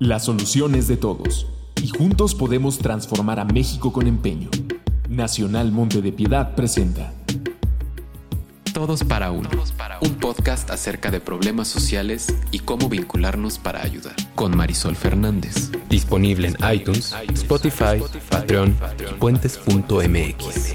La 0.00 0.18
solución 0.18 0.74
es 0.74 0.88
de 0.88 0.96
todos 0.96 1.46
y 1.80 1.86
juntos 1.86 2.34
podemos 2.34 2.78
transformar 2.78 3.38
a 3.38 3.44
México 3.44 3.92
con 3.92 4.08
empeño. 4.08 4.50
Nacional 5.08 5.70
Monte 5.70 6.02
de 6.02 6.10
Piedad 6.10 6.56
presenta 6.56 7.12
Todos 8.72 9.04
para 9.04 9.30
uno, 9.30 9.48
un 10.00 10.14
podcast 10.16 10.68
acerca 10.70 11.12
de 11.12 11.20
problemas 11.20 11.68
sociales 11.68 12.34
y 12.50 12.58
cómo 12.58 12.88
vincularnos 12.88 13.60
para 13.60 13.82
ayudar, 13.82 14.16
con 14.34 14.56
Marisol 14.56 14.96
Fernández. 14.96 15.70
Disponible 15.88 16.48
en 16.48 16.56
iTunes, 16.74 17.14
Spotify, 17.32 18.02
Patreon 18.30 18.76
y 18.98 19.14
puentes.mx. 19.14 20.74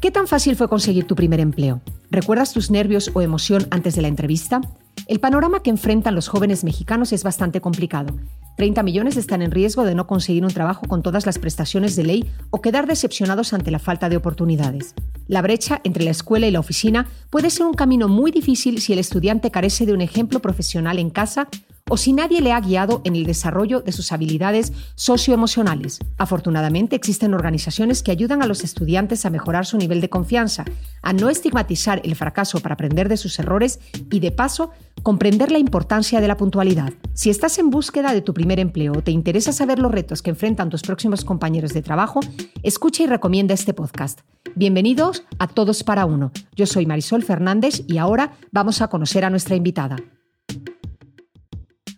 ¿Qué 0.00 0.10
tan 0.12 0.28
fácil 0.28 0.54
fue 0.54 0.68
conseguir 0.68 1.08
tu 1.08 1.16
primer 1.16 1.40
empleo? 1.40 1.80
¿Recuerdas 2.12 2.52
tus 2.52 2.70
nervios 2.70 3.10
o 3.14 3.20
emoción 3.20 3.66
antes 3.72 3.96
de 3.96 4.02
la 4.02 4.08
entrevista? 4.08 4.60
El 5.06 5.20
panorama 5.20 5.62
que 5.62 5.68
enfrentan 5.68 6.14
los 6.14 6.28
jóvenes 6.28 6.64
mexicanos 6.64 7.12
es 7.12 7.24
bastante 7.24 7.60
complicado. 7.60 8.16
30 8.56 8.82
millones 8.82 9.18
están 9.18 9.42
en 9.42 9.50
riesgo 9.50 9.84
de 9.84 9.94
no 9.94 10.06
conseguir 10.06 10.44
un 10.44 10.50
trabajo 10.50 10.86
con 10.88 11.02
todas 11.02 11.26
las 11.26 11.38
prestaciones 11.38 11.94
de 11.94 12.04
ley 12.04 12.30
o 12.48 12.62
quedar 12.62 12.86
decepcionados 12.86 13.52
ante 13.52 13.70
la 13.70 13.78
falta 13.78 14.08
de 14.08 14.16
oportunidades. 14.16 14.94
La 15.28 15.42
brecha 15.42 15.82
entre 15.84 16.04
la 16.04 16.10
escuela 16.10 16.46
y 16.46 16.50
la 16.50 16.60
oficina 16.60 17.06
puede 17.28 17.50
ser 17.50 17.66
un 17.66 17.74
camino 17.74 18.08
muy 18.08 18.30
difícil 18.30 18.80
si 18.80 18.94
el 18.94 18.98
estudiante 18.98 19.50
carece 19.50 19.84
de 19.84 19.92
un 19.92 20.00
ejemplo 20.00 20.40
profesional 20.40 20.98
en 20.98 21.10
casa 21.10 21.48
o 21.90 21.96
si 21.96 22.12
nadie 22.12 22.40
le 22.40 22.52
ha 22.52 22.60
guiado 22.60 23.02
en 23.04 23.14
el 23.14 23.24
desarrollo 23.24 23.80
de 23.80 23.92
sus 23.92 24.10
habilidades 24.10 24.72
socioemocionales. 24.94 26.00
Afortunadamente, 26.16 26.96
existen 26.96 27.34
organizaciones 27.34 28.02
que 28.02 28.10
ayudan 28.10 28.42
a 28.42 28.46
los 28.46 28.64
estudiantes 28.64 29.26
a 29.26 29.30
mejorar 29.30 29.66
su 29.66 29.76
nivel 29.76 30.00
de 30.00 30.08
confianza, 30.08 30.64
a 31.02 31.12
no 31.12 31.28
estigmatizar 31.28 32.00
el 32.04 32.16
fracaso 32.16 32.60
para 32.60 32.74
aprender 32.74 33.08
de 33.08 33.18
sus 33.18 33.38
errores 33.38 33.80
y, 34.10 34.20
de 34.20 34.32
paso, 34.32 34.70
comprender 35.02 35.52
la 35.52 35.58
importancia 35.58 36.20
de 36.20 36.28
la 36.28 36.38
puntualidad. 36.38 36.92
Si 37.12 37.28
estás 37.28 37.58
en 37.58 37.68
búsqueda 37.68 38.14
de 38.14 38.22
tu 38.22 38.32
primer 38.32 38.60
empleo 38.60 38.92
o 38.92 39.02
te 39.02 39.10
interesa 39.10 39.52
saber 39.52 39.78
los 39.78 39.92
retos 39.92 40.22
que 40.22 40.30
enfrentan 40.30 40.70
tus 40.70 40.82
próximos 40.82 41.24
compañeros 41.24 41.74
de 41.74 41.82
trabajo, 41.82 42.20
escucha 42.62 43.02
y 43.02 43.06
recomienda 43.06 43.52
este 43.52 43.74
podcast. 43.74 44.20
Bienvenidos 44.54 45.24
a 45.38 45.48
Todos 45.48 45.84
para 45.84 46.06
Uno. 46.06 46.32
Yo 46.56 46.64
soy 46.66 46.86
Marisol 46.86 47.24
Fernández 47.24 47.82
y 47.86 47.98
ahora 47.98 48.32
vamos 48.52 48.80
a 48.80 48.88
conocer 48.88 49.24
a 49.24 49.30
nuestra 49.30 49.56
invitada. 49.56 49.96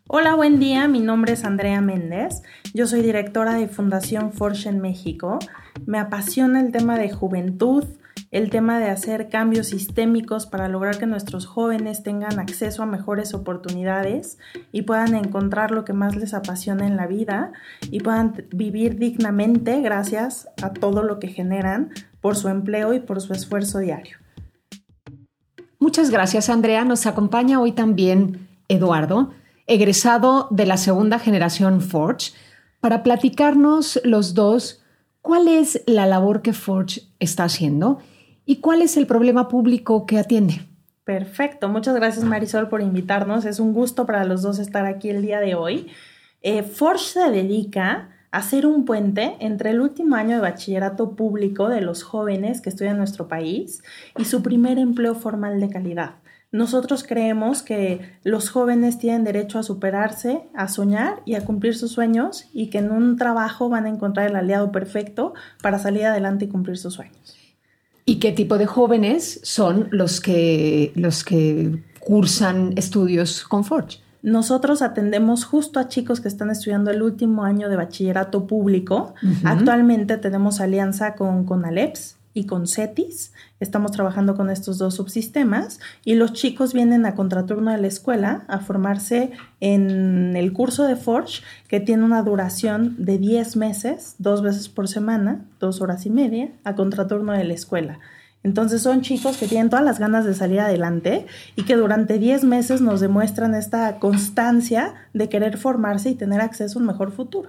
Hola, 0.08 0.36
buen 0.36 0.60
día. 0.60 0.86
Mi 0.86 1.00
nombre 1.00 1.32
es 1.32 1.44
Andrea 1.44 1.80
Méndez. 1.80 2.40
Yo 2.72 2.86
soy 2.86 3.02
directora 3.02 3.54
de 3.54 3.66
Fundación 3.66 4.32
Forge 4.32 4.68
en 4.68 4.80
México. 4.80 5.40
Me 5.84 5.98
apasiona 5.98 6.60
el 6.60 6.70
tema 6.70 6.96
de 6.96 7.10
juventud, 7.10 7.82
el 8.30 8.48
tema 8.48 8.78
de 8.78 8.88
hacer 8.88 9.28
cambios 9.28 9.66
sistémicos 9.66 10.46
para 10.46 10.68
lograr 10.68 10.98
que 10.98 11.06
nuestros 11.06 11.46
jóvenes 11.46 12.04
tengan 12.04 12.38
acceso 12.38 12.84
a 12.84 12.86
mejores 12.86 13.34
oportunidades 13.34 14.38
y 14.70 14.82
puedan 14.82 15.16
encontrar 15.16 15.72
lo 15.72 15.84
que 15.84 15.92
más 15.92 16.14
les 16.14 16.34
apasiona 16.34 16.86
en 16.86 16.96
la 16.96 17.08
vida 17.08 17.50
y 17.90 17.98
puedan 17.98 18.46
vivir 18.52 19.00
dignamente 19.00 19.80
gracias 19.80 20.48
a 20.62 20.72
todo 20.72 21.02
lo 21.02 21.18
que 21.18 21.28
generan 21.28 21.90
por 22.20 22.36
su 22.36 22.48
empleo 22.48 22.94
y 22.94 23.00
por 23.00 23.20
su 23.20 23.32
esfuerzo 23.32 23.80
diario. 23.80 24.18
Muchas 25.80 26.10
gracias, 26.10 26.48
Andrea. 26.48 26.84
Nos 26.84 27.06
acompaña 27.06 27.60
hoy 27.60 27.72
también 27.72 28.46
Eduardo 28.68 29.32
egresado 29.66 30.48
de 30.50 30.66
la 30.66 30.76
segunda 30.76 31.18
generación 31.18 31.80
Forge, 31.80 32.32
para 32.80 33.02
platicarnos 33.02 34.00
los 34.04 34.34
dos 34.34 34.82
cuál 35.22 35.48
es 35.48 35.82
la 35.86 36.06
labor 36.06 36.42
que 36.42 36.52
Forge 36.52 37.02
está 37.18 37.44
haciendo 37.44 37.98
y 38.44 38.56
cuál 38.56 38.80
es 38.82 38.96
el 38.96 39.06
problema 39.06 39.48
público 39.48 40.06
que 40.06 40.18
atiende. 40.18 40.60
Perfecto, 41.04 41.68
muchas 41.68 41.94
gracias 41.94 42.24
Marisol 42.24 42.68
por 42.68 42.80
invitarnos. 42.80 43.44
Es 43.44 43.60
un 43.60 43.72
gusto 43.72 44.06
para 44.06 44.24
los 44.24 44.42
dos 44.42 44.58
estar 44.58 44.86
aquí 44.86 45.10
el 45.10 45.22
día 45.22 45.40
de 45.40 45.54
hoy. 45.54 45.88
Eh, 46.42 46.62
Forge 46.62 47.04
se 47.04 47.30
dedica 47.30 48.10
a 48.30 48.42
ser 48.42 48.66
un 48.66 48.84
puente 48.84 49.36
entre 49.40 49.70
el 49.70 49.80
último 49.80 50.16
año 50.16 50.36
de 50.36 50.42
bachillerato 50.42 51.16
público 51.16 51.68
de 51.68 51.80
los 51.80 52.02
jóvenes 52.02 52.60
que 52.60 52.68
estudian 52.68 52.98
nuestro 52.98 53.28
país 53.28 53.82
y 54.18 54.26
su 54.26 54.42
primer 54.42 54.78
empleo 54.78 55.14
formal 55.14 55.58
de 55.58 55.70
calidad. 55.70 56.16
Nosotros 56.56 57.04
creemos 57.06 57.62
que 57.62 58.00
los 58.24 58.48
jóvenes 58.48 58.98
tienen 58.98 59.24
derecho 59.24 59.58
a 59.58 59.62
superarse, 59.62 60.40
a 60.54 60.68
soñar 60.68 61.20
y 61.26 61.34
a 61.34 61.44
cumplir 61.44 61.76
sus 61.76 61.92
sueños 61.92 62.46
y 62.54 62.68
que 62.68 62.78
en 62.78 62.90
un 62.90 63.18
trabajo 63.18 63.68
van 63.68 63.84
a 63.84 63.90
encontrar 63.90 64.30
el 64.30 64.36
aliado 64.36 64.72
perfecto 64.72 65.34
para 65.60 65.78
salir 65.78 66.06
adelante 66.06 66.46
y 66.46 66.48
cumplir 66.48 66.78
sus 66.78 66.94
sueños. 66.94 67.36
¿Y 68.06 68.20
qué 68.20 68.32
tipo 68.32 68.56
de 68.56 68.64
jóvenes 68.64 69.38
son 69.42 69.88
los 69.90 70.22
que, 70.22 70.92
los 70.94 71.24
que 71.24 71.82
cursan 72.00 72.72
estudios 72.76 73.44
con 73.44 73.62
Forge? 73.62 73.98
Nosotros 74.22 74.80
atendemos 74.80 75.44
justo 75.44 75.78
a 75.78 75.88
chicos 75.88 76.22
que 76.22 76.28
están 76.28 76.48
estudiando 76.48 76.90
el 76.90 77.02
último 77.02 77.44
año 77.44 77.68
de 77.68 77.76
bachillerato 77.76 78.46
público. 78.46 79.14
Actualmente 79.44 80.16
tenemos 80.16 80.60
alianza 80.60 81.16
con, 81.16 81.44
con 81.44 81.66
Aleps, 81.66 82.16
y 82.36 82.44
con 82.44 82.68
CETIS. 82.68 83.32
Estamos 83.60 83.92
trabajando 83.92 84.36
con 84.36 84.50
estos 84.50 84.76
dos 84.76 84.96
subsistemas 84.96 85.80
y 86.04 86.16
los 86.16 86.34
chicos 86.34 86.74
vienen 86.74 87.06
a 87.06 87.14
contraturno 87.14 87.72
de 87.72 87.78
la 87.78 87.86
escuela 87.86 88.44
a 88.46 88.58
formarse 88.58 89.30
en 89.60 90.36
el 90.36 90.52
curso 90.52 90.84
de 90.84 90.96
Forge 90.96 91.42
que 91.66 91.80
tiene 91.80 92.04
una 92.04 92.22
duración 92.22 92.94
de 92.98 93.16
10 93.16 93.56
meses, 93.56 94.16
dos 94.18 94.42
veces 94.42 94.68
por 94.68 94.86
semana, 94.86 95.46
dos 95.60 95.80
horas 95.80 96.04
y 96.04 96.10
media, 96.10 96.50
a 96.62 96.74
contraturno 96.74 97.32
de 97.32 97.44
la 97.44 97.54
escuela. 97.54 98.00
Entonces 98.42 98.82
son 98.82 99.00
chicos 99.00 99.38
que 99.38 99.48
tienen 99.48 99.70
todas 99.70 99.84
las 99.84 99.98
ganas 99.98 100.26
de 100.26 100.34
salir 100.34 100.60
adelante 100.60 101.26
y 101.56 101.62
que 101.62 101.74
durante 101.74 102.18
10 102.18 102.44
meses 102.44 102.82
nos 102.82 103.00
demuestran 103.00 103.54
esta 103.54 103.98
constancia 103.98 104.92
de 105.14 105.30
querer 105.30 105.56
formarse 105.56 106.10
y 106.10 106.14
tener 106.14 106.42
acceso 106.42 106.78
a 106.78 106.82
un 106.82 106.86
mejor 106.86 107.12
futuro. 107.12 107.48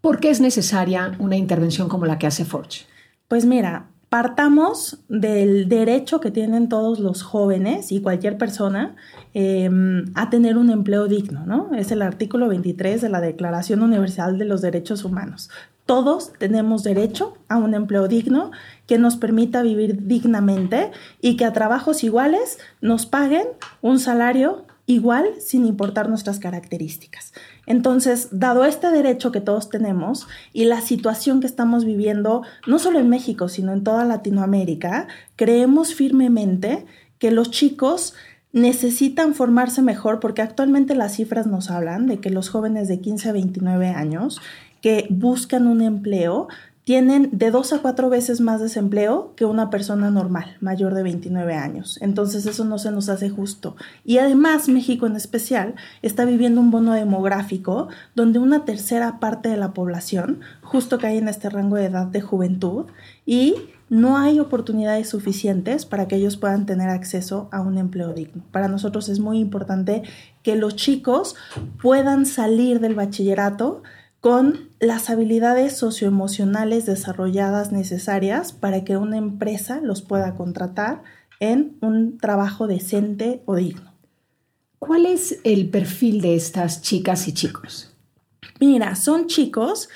¿Por 0.00 0.20
qué 0.20 0.30
es 0.30 0.40
necesaria 0.40 1.16
una 1.18 1.36
intervención 1.36 1.88
como 1.88 2.06
la 2.06 2.18
que 2.20 2.28
hace 2.28 2.44
Forge? 2.44 2.89
Pues 3.30 3.46
mira, 3.46 3.86
partamos 4.08 5.04
del 5.08 5.68
derecho 5.68 6.18
que 6.18 6.32
tienen 6.32 6.68
todos 6.68 6.98
los 6.98 7.22
jóvenes 7.22 7.92
y 7.92 8.00
cualquier 8.02 8.36
persona 8.38 8.96
em, 9.34 10.06
a 10.16 10.30
tener 10.30 10.58
un 10.58 10.68
empleo 10.68 11.06
digno, 11.06 11.46
¿no? 11.46 11.72
Es 11.72 11.92
el 11.92 12.02
artículo 12.02 12.48
23 12.48 13.00
de 13.00 13.08
la 13.08 13.20
Declaración 13.20 13.84
Universal 13.84 14.36
de 14.36 14.46
los 14.46 14.62
Derechos 14.62 15.04
Humanos. 15.04 15.48
Todos 15.86 16.32
tenemos 16.40 16.82
derecho 16.82 17.34
a 17.48 17.56
un 17.58 17.74
empleo 17.74 18.08
digno 18.08 18.50
que 18.88 18.98
nos 18.98 19.16
permita 19.16 19.62
vivir 19.62 20.08
dignamente 20.08 20.90
y 21.20 21.36
que 21.36 21.44
a 21.44 21.52
trabajos 21.52 22.02
iguales 22.02 22.58
nos 22.80 23.06
paguen 23.06 23.46
un 23.80 24.00
salario 24.00 24.64
igual 24.90 25.26
sin 25.38 25.66
importar 25.66 26.08
nuestras 26.08 26.40
características. 26.40 27.32
Entonces, 27.66 28.28
dado 28.32 28.64
este 28.64 28.90
derecho 28.90 29.30
que 29.30 29.40
todos 29.40 29.70
tenemos 29.70 30.26
y 30.52 30.64
la 30.64 30.80
situación 30.80 31.40
que 31.40 31.46
estamos 31.46 31.84
viviendo, 31.84 32.42
no 32.66 32.78
solo 32.78 32.98
en 32.98 33.08
México, 33.08 33.48
sino 33.48 33.72
en 33.72 33.84
toda 33.84 34.04
Latinoamérica, 34.04 35.06
creemos 35.36 35.94
firmemente 35.94 36.86
que 37.18 37.30
los 37.30 37.50
chicos 37.50 38.14
necesitan 38.52 39.34
formarse 39.34 39.80
mejor 39.80 40.18
porque 40.18 40.42
actualmente 40.42 40.96
las 40.96 41.14
cifras 41.14 41.46
nos 41.46 41.70
hablan 41.70 42.08
de 42.08 42.18
que 42.18 42.30
los 42.30 42.48
jóvenes 42.48 42.88
de 42.88 43.00
15 43.00 43.28
a 43.28 43.32
29 43.32 43.88
años 43.90 44.40
que 44.80 45.06
buscan 45.10 45.68
un 45.68 45.82
empleo 45.82 46.48
tienen 46.84 47.28
de 47.32 47.50
dos 47.50 47.72
a 47.72 47.80
cuatro 47.80 48.08
veces 48.08 48.40
más 48.40 48.60
desempleo 48.60 49.34
que 49.36 49.44
una 49.44 49.70
persona 49.70 50.10
normal, 50.10 50.56
mayor 50.60 50.94
de 50.94 51.02
29 51.02 51.54
años. 51.54 51.98
Entonces 52.00 52.46
eso 52.46 52.64
no 52.64 52.78
se 52.78 52.90
nos 52.90 53.08
hace 53.08 53.28
justo. 53.28 53.76
Y 54.04 54.18
además 54.18 54.68
México 54.68 55.06
en 55.06 55.16
especial 55.16 55.74
está 56.02 56.24
viviendo 56.24 56.60
un 56.60 56.70
bono 56.70 56.94
demográfico 56.94 57.88
donde 58.14 58.38
una 58.38 58.64
tercera 58.64 59.20
parte 59.20 59.48
de 59.48 59.56
la 59.56 59.72
población 59.72 60.40
justo 60.62 60.98
cae 60.98 61.18
en 61.18 61.28
este 61.28 61.50
rango 61.50 61.76
de 61.76 61.86
edad 61.86 62.06
de 62.06 62.22
juventud 62.22 62.86
y 63.26 63.54
no 63.90 64.16
hay 64.16 64.38
oportunidades 64.38 65.08
suficientes 65.08 65.84
para 65.84 66.06
que 66.06 66.14
ellos 66.14 66.36
puedan 66.36 66.64
tener 66.64 66.88
acceso 66.88 67.48
a 67.50 67.60
un 67.60 67.76
empleo 67.76 68.12
digno. 68.14 68.44
Para 68.52 68.68
nosotros 68.68 69.08
es 69.08 69.18
muy 69.18 69.40
importante 69.40 70.02
que 70.44 70.54
los 70.54 70.76
chicos 70.76 71.34
puedan 71.82 72.24
salir 72.24 72.78
del 72.78 72.94
bachillerato 72.94 73.82
con 74.20 74.68
las 74.80 75.08
habilidades 75.08 75.76
socioemocionales 75.76 76.84
desarrolladas 76.84 77.72
necesarias 77.72 78.52
para 78.52 78.84
que 78.84 78.98
una 78.98 79.16
empresa 79.16 79.80
los 79.82 80.02
pueda 80.02 80.34
contratar 80.34 81.02
en 81.40 81.78
un 81.80 82.18
trabajo 82.18 82.66
decente 82.66 83.42
o 83.46 83.56
digno. 83.56 83.94
¿Cuál 84.78 85.06
es 85.06 85.40
el 85.44 85.70
perfil 85.70 86.20
de 86.20 86.36
estas 86.36 86.82
chicas 86.82 87.28
y 87.28 87.32
chicos? 87.32 87.94
Mira, 88.60 88.94
son 88.94 89.26
chicos 89.26 89.88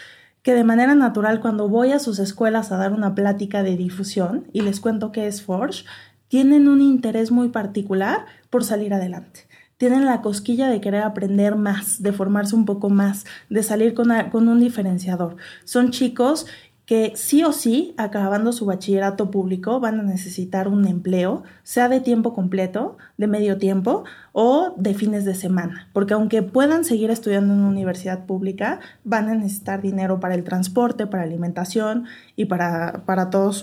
que 0.43 0.55
de 0.55 0.65
manera 0.65 0.94
natural 0.94 1.41
cuando 1.41 1.69
voy 1.69 1.93
a 1.93 1.99
sus 1.99 2.19
escuelas 2.19 2.73
a 2.73 2.77
dar 2.77 2.93
una 2.93 3.15
plática 3.15 3.62
de 3.62 3.77
difusión 3.77 4.49
y 4.53 4.62
les 4.62 4.81
cuento 4.81 5.12
qué 5.12 5.27
es 5.27 5.43
Forge, 5.43 5.85
tienen 6.29 6.69
un 6.69 6.81
interés 6.81 7.31
muy 7.31 7.49
particular 7.49 8.25
por 8.49 8.65
salir 8.65 8.94
adelante 8.94 9.47
tienen 9.76 10.05
la 10.05 10.23
cosquilla 10.23 10.69
de 10.69 10.81
querer 10.81 11.03
aprender 11.03 11.56
más, 11.56 12.03
de 12.03 12.12
formarse 12.12 12.55
un 12.55 12.65
poco 12.65 12.91
más, 12.91 13.25
de 13.50 13.62
salir 13.62 13.94
con, 13.94 14.11
un 14.49 14.61
diferenciador. 14.61 15.37
Son 15.65 15.91
chicos 15.91 16.47
que 16.87 17.15
sí 17.17 17.43
o 17.44 17.53
sí, 17.53 17.94
acabando 17.97 18.53
su 18.53 18.67
bachillerato 18.67 19.31
público, 19.31 19.81
van 19.81 20.00
a 20.00 20.03
necesitar 20.03 20.69
un 20.69 20.87
empleo, 20.87 21.43
sea 21.62 21.88
de 21.88 22.00
tiempo 22.00 22.35
completo, 22.35 22.99
de 23.17 23.26
medio 23.26 23.56
tiempo 23.56 24.05
o 24.32 24.75
de 24.76 24.93
fines 24.93 25.25
de 25.25 25.35
semana, 25.35 25.88
porque 25.94 26.12
aunque 26.12 26.43
puedan 26.43 26.85
seguir 26.85 27.11
estudiando 27.11 27.55
en 27.55 27.61
una 27.61 27.69
universidad 27.70 28.27
pública, 28.27 28.81
van 29.03 29.31
a 29.31 29.35
necesitar 29.35 29.81
dinero 29.81 30.20
para 30.20 30.35
el 30.35 30.44
transporte, 30.44 31.06
para 31.06 31.23
alimentación 31.23 32.05
y 32.37 32.44
para, 32.44 33.31
todos 33.31 33.56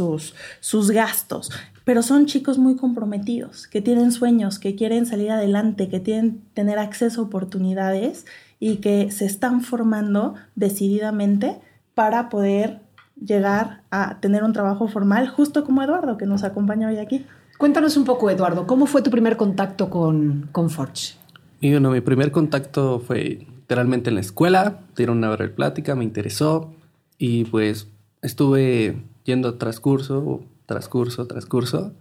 sus 0.60 0.92
gastos. 0.92 1.52
Pero 1.84 2.04
son 2.04 2.26
chicos 2.26 2.58
muy 2.58 2.76
comprometidos, 2.76 3.68
que 3.68 3.82
tienen 3.82 4.12
sueños, 4.12 4.60
que 4.60 4.76
quieren 4.76 5.06
salir 5.06 5.32
adelante, 5.32 5.90
que 5.90 6.02
quieren 6.02 6.42
tener 6.54 6.80
acceso 6.80 7.22
a 7.22 7.24
oportunidades 7.26 8.26
y 8.60 8.78
que 8.78 9.10
se 9.12 9.26
están 9.26 9.62
formando 9.62 10.36
decididamente 10.56 11.60
para 11.96 12.30
poder 12.30 12.82
llegar 13.20 13.82
a 13.92 14.20
tener 14.20 14.44
un 14.44 14.54
trabajo 14.54 14.88
formal, 14.88 15.28
justo 15.28 15.64
como 15.64 15.84
Eduardo, 15.84 16.18
que 16.18 16.26
nos 16.26 16.44
acompaña 16.44 16.88
hoy 16.88 16.98
aquí. 16.98 17.26
Cuéntanos 17.58 17.98
un 17.98 18.06
poco, 18.06 18.30
Eduardo, 18.30 18.66
¿cómo 18.66 18.86
fue 18.86 19.02
tu 19.02 19.12
primer 19.12 19.38
contacto 19.38 19.90
con, 19.90 20.50
con 20.52 20.70
Forge? 20.70 21.16
Y 21.60 21.72
bueno, 21.72 21.92
mi 21.92 22.02
primer 22.02 22.32
contacto 22.32 23.00
fue 23.00 23.46
literalmente 23.56 24.10
en 24.10 24.16
la 24.16 24.22
escuela, 24.22 24.80
dieron 24.98 25.20
una 25.20 25.30
breve 25.30 25.54
plática, 25.54 25.96
me 25.96 26.04
interesó 26.04 26.74
y 27.20 27.46
pues 27.46 27.88
estuve 28.24 29.04
yendo 29.24 29.56
tras 29.56 29.80
curso, 29.80 30.42
tras 30.72 30.88
curso, 30.88 31.28
tras 31.28 31.46
curso 31.46 31.94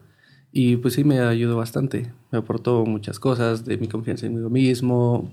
y 0.52 0.76
pues 0.76 0.94
sí 0.94 1.02
me 1.02 1.18
ayudó 1.18 1.56
bastante, 1.56 2.12
me 2.30 2.38
aportó 2.38 2.84
muchas 2.84 3.18
cosas 3.18 3.64
de 3.64 3.78
mi 3.78 3.88
confianza 3.88 4.26
en 4.26 4.40
mí 4.42 4.62
mismo, 4.62 5.28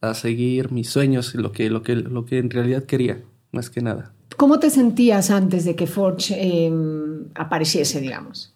a 0.00 0.14
seguir 0.14 0.72
mis 0.72 0.88
sueños, 0.88 1.34
lo 1.34 1.52
que, 1.52 1.68
lo 1.68 1.82
que, 1.82 1.96
lo 1.96 2.24
que 2.24 2.38
en 2.38 2.48
realidad 2.48 2.84
quería, 2.84 3.22
más 3.52 3.68
que 3.68 3.82
nada. 3.82 4.12
¿Cómo 4.38 4.58
te 4.58 4.70
sentías 4.70 5.30
antes 5.30 5.66
de 5.66 5.76
que 5.76 5.86
Forge 5.86 6.66
em, 6.66 7.26
apareciese, 7.34 8.00
digamos? 8.00 8.54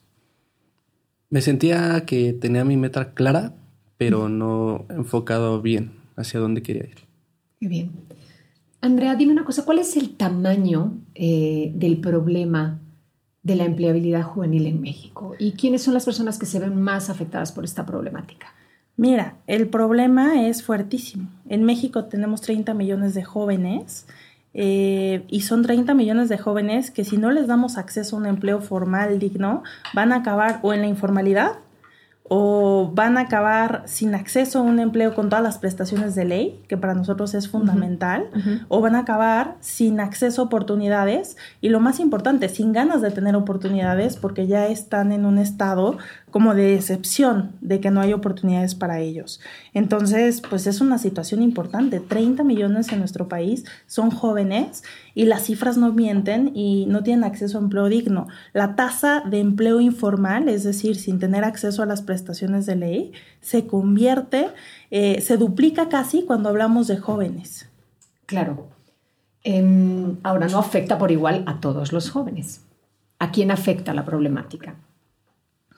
Me 1.28 1.42
sentía 1.42 2.04
que 2.06 2.32
tenía 2.32 2.64
mi 2.64 2.78
meta 2.78 3.12
clara, 3.12 3.54
pero 3.98 4.30
no 4.30 4.86
enfocado 4.88 5.60
bien 5.60 5.92
hacia 6.16 6.40
dónde 6.40 6.62
quería 6.62 6.84
ir. 6.84 6.96
Muy 7.60 7.68
bien. 7.68 7.90
Andrea, 8.80 9.14
dime 9.14 9.32
una 9.32 9.44
cosa, 9.44 9.64
¿cuál 9.64 9.78
es 9.78 9.96
el 9.96 10.16
tamaño 10.16 10.98
eh, 11.14 11.72
del 11.74 11.98
problema 11.98 12.80
de 13.44 13.54
la 13.54 13.64
empleabilidad 13.64 14.22
juvenil 14.22 14.66
en 14.66 14.80
México? 14.80 15.36
¿Y 15.38 15.52
quiénes 15.52 15.82
son 15.82 15.94
las 15.94 16.04
personas 16.04 16.38
que 16.38 16.46
se 16.46 16.58
ven 16.58 16.80
más 16.80 17.10
afectadas 17.10 17.52
por 17.52 17.64
esta 17.64 17.86
problemática? 17.86 18.48
Mira, 18.96 19.36
el 19.46 19.68
problema 19.68 20.46
es 20.48 20.62
fuertísimo. 20.62 21.28
En 21.48 21.64
México 21.64 22.04
tenemos 22.04 22.40
30 22.40 22.74
millones 22.74 23.14
de 23.14 23.24
jóvenes 23.24 24.06
eh, 24.54 25.24
y 25.28 25.40
son 25.40 25.62
30 25.62 25.94
millones 25.94 26.28
de 26.28 26.38
jóvenes 26.38 26.90
que 26.90 27.04
si 27.04 27.16
no 27.16 27.30
les 27.32 27.46
damos 27.48 27.76
acceso 27.76 28.16
a 28.16 28.20
un 28.20 28.26
empleo 28.26 28.60
formal 28.60 29.18
digno, 29.18 29.62
van 29.94 30.12
a 30.12 30.16
acabar 30.16 30.60
o 30.62 30.72
en 30.72 30.80
la 30.80 30.86
informalidad 30.86 31.58
o 32.26 32.90
van 32.94 33.18
a 33.18 33.22
acabar 33.22 33.82
sin 33.84 34.14
acceso 34.14 34.58
a 34.58 34.62
un 34.62 34.80
empleo 34.80 35.14
con 35.14 35.28
todas 35.28 35.44
las 35.44 35.58
prestaciones 35.58 36.14
de 36.14 36.24
ley, 36.24 36.62
que 36.68 36.78
para 36.78 36.94
nosotros 36.94 37.34
es 37.34 37.50
fundamental, 37.50 38.30
o 38.68 38.80
van 38.80 38.94
a 38.94 39.00
acabar 39.00 39.56
sin 39.60 40.00
acceso 40.00 40.40
a 40.40 40.44
oportunidades 40.46 41.36
y 41.60 41.68
lo 41.68 41.80
más 41.80 42.00
importante, 42.00 42.48
sin 42.48 42.72
ganas 42.72 43.02
de 43.02 43.10
tener 43.10 43.36
oportunidades 43.36 44.16
porque 44.16 44.46
ya 44.46 44.66
están 44.68 45.12
en 45.12 45.26
un 45.26 45.36
estado 45.36 45.98
como 46.34 46.52
de 46.52 46.72
decepción 46.72 47.52
de 47.60 47.78
que 47.78 47.92
no 47.92 48.00
hay 48.00 48.12
oportunidades 48.12 48.74
para 48.74 48.98
ellos. 48.98 49.38
Entonces, 49.72 50.40
pues 50.40 50.66
es 50.66 50.80
una 50.80 50.98
situación 50.98 51.42
importante. 51.42 52.00
30 52.00 52.42
millones 52.42 52.90
en 52.90 52.98
nuestro 52.98 53.28
país 53.28 53.64
son 53.86 54.10
jóvenes 54.10 54.82
y 55.14 55.26
las 55.26 55.44
cifras 55.44 55.76
no 55.76 55.92
mienten 55.92 56.50
y 56.52 56.86
no 56.86 57.04
tienen 57.04 57.22
acceso 57.22 57.56
a 57.56 57.60
empleo 57.60 57.88
digno. 57.88 58.26
La 58.52 58.74
tasa 58.74 59.20
de 59.20 59.38
empleo 59.38 59.80
informal, 59.80 60.48
es 60.48 60.64
decir, 60.64 60.96
sin 60.96 61.20
tener 61.20 61.44
acceso 61.44 61.84
a 61.84 61.86
las 61.86 62.02
prestaciones 62.02 62.66
de 62.66 62.74
ley, 62.74 63.12
se 63.40 63.68
convierte, 63.68 64.48
eh, 64.90 65.20
se 65.20 65.36
duplica 65.36 65.88
casi 65.88 66.24
cuando 66.24 66.48
hablamos 66.48 66.88
de 66.88 66.96
jóvenes. 66.96 67.68
Claro. 68.26 68.70
Em, 69.44 70.16
ahora, 70.24 70.48
no 70.48 70.58
afecta 70.58 70.98
por 70.98 71.12
igual 71.12 71.44
a 71.46 71.60
todos 71.60 71.92
los 71.92 72.10
jóvenes. 72.10 72.64
¿A 73.20 73.30
quién 73.30 73.52
afecta 73.52 73.94
la 73.94 74.04
problemática? 74.04 74.74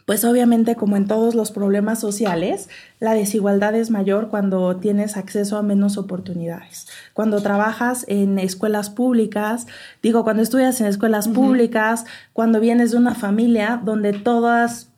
Pues 0.06 0.25
obviamente 0.25 0.76
como 0.76 0.97
en 0.97 1.06
todos 1.06 1.35
los 1.35 1.50
problemas 1.50 2.00
sociales, 2.00 2.69
la 3.00 3.12
desigualdad 3.12 3.75
es 3.75 3.91
mayor 3.91 4.29
cuando 4.29 4.76
tienes 4.76 5.17
acceso 5.17 5.58
a 5.58 5.62
menos 5.62 5.99
oportunidades. 5.99 6.87
Cuando 7.12 7.43
trabajas 7.43 8.05
en 8.08 8.38
escuelas 8.38 8.88
públicas, 8.88 9.67
digo, 10.03 10.23
cuando 10.23 10.44
estudias 10.44 10.81
en 10.81 10.87
escuelas 10.87 11.26
públicas, 11.29 12.05
cuando 12.32 12.61
vienes 12.61 12.93
de 12.93 12.99
una 12.99 13.17
familia 13.17 13.81
donde 13.85 14.12
todas 14.12 14.91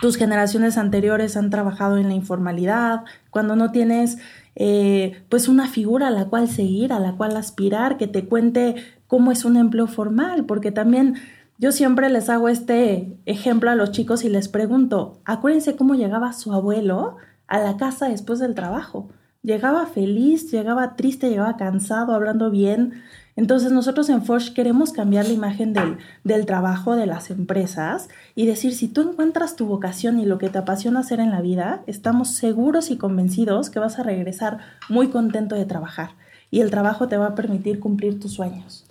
tus 0.00 0.16
generaciones 0.16 0.76
anteriores 0.76 1.36
han 1.36 1.50
trabajado 1.50 1.96
en 1.96 2.08
la 2.08 2.14
informalidad, 2.14 3.04
cuando 3.30 3.54
no 3.54 3.70
tienes 3.70 4.18
eh, 4.56 5.22
pues 5.28 5.46
una 5.46 5.68
figura 5.68 6.08
a 6.08 6.10
la 6.10 6.24
cual 6.24 6.48
seguir, 6.48 6.92
a 6.92 6.98
la 6.98 7.12
cual 7.12 7.36
aspirar, 7.36 7.96
que 7.96 8.08
te 8.08 8.24
cuente 8.24 8.74
cómo 9.06 9.30
es 9.30 9.44
un 9.44 9.56
empleo 9.56 9.86
formal, 9.86 10.46
porque 10.46 10.72
también 10.72 11.14
yo 11.62 11.70
siempre 11.70 12.10
les 12.10 12.28
hago 12.28 12.48
este 12.48 13.16
ejemplo 13.24 13.70
a 13.70 13.76
los 13.76 13.92
chicos 13.92 14.24
y 14.24 14.28
les 14.28 14.48
pregunto, 14.48 15.20
acuérdense 15.24 15.76
cómo 15.76 15.94
llegaba 15.94 16.32
su 16.32 16.52
abuelo 16.52 17.18
a 17.46 17.60
la 17.60 17.76
casa 17.76 18.08
después 18.08 18.40
del 18.40 18.56
trabajo. 18.56 19.10
Llegaba 19.44 19.86
feliz, 19.86 20.50
llegaba 20.50 20.96
triste, 20.96 21.30
llegaba 21.30 21.56
cansado, 21.56 22.14
hablando 22.14 22.50
bien. 22.50 22.94
Entonces 23.36 23.70
nosotros 23.70 24.08
en 24.08 24.24
Forge 24.24 24.54
queremos 24.54 24.92
cambiar 24.92 25.28
la 25.28 25.34
imagen 25.34 25.72
del, 25.72 25.98
del, 26.24 26.46
trabajo 26.46 26.96
de 26.96 27.06
las 27.06 27.30
empresas 27.30 28.08
y 28.34 28.46
decir, 28.46 28.74
si 28.74 28.88
tú 28.88 29.02
encuentras 29.02 29.54
tu 29.54 29.66
vocación 29.66 30.18
y 30.18 30.26
lo 30.26 30.38
que 30.38 30.48
te 30.48 30.58
apasiona 30.58 30.98
hacer 30.98 31.20
en 31.20 31.30
la 31.30 31.42
vida, 31.42 31.84
estamos 31.86 32.30
seguros 32.30 32.90
y 32.90 32.96
convencidos 32.96 33.70
que 33.70 33.78
vas 33.78 34.00
a 34.00 34.02
regresar 34.02 34.58
muy 34.88 35.10
contento 35.10 35.54
de 35.54 35.64
trabajar 35.64 36.10
y 36.50 36.58
el 36.58 36.72
trabajo 36.72 37.06
te 37.06 37.18
va 37.18 37.28
a 37.28 37.34
permitir 37.36 37.78
cumplir 37.78 38.18
tus 38.18 38.32
sueños. 38.32 38.84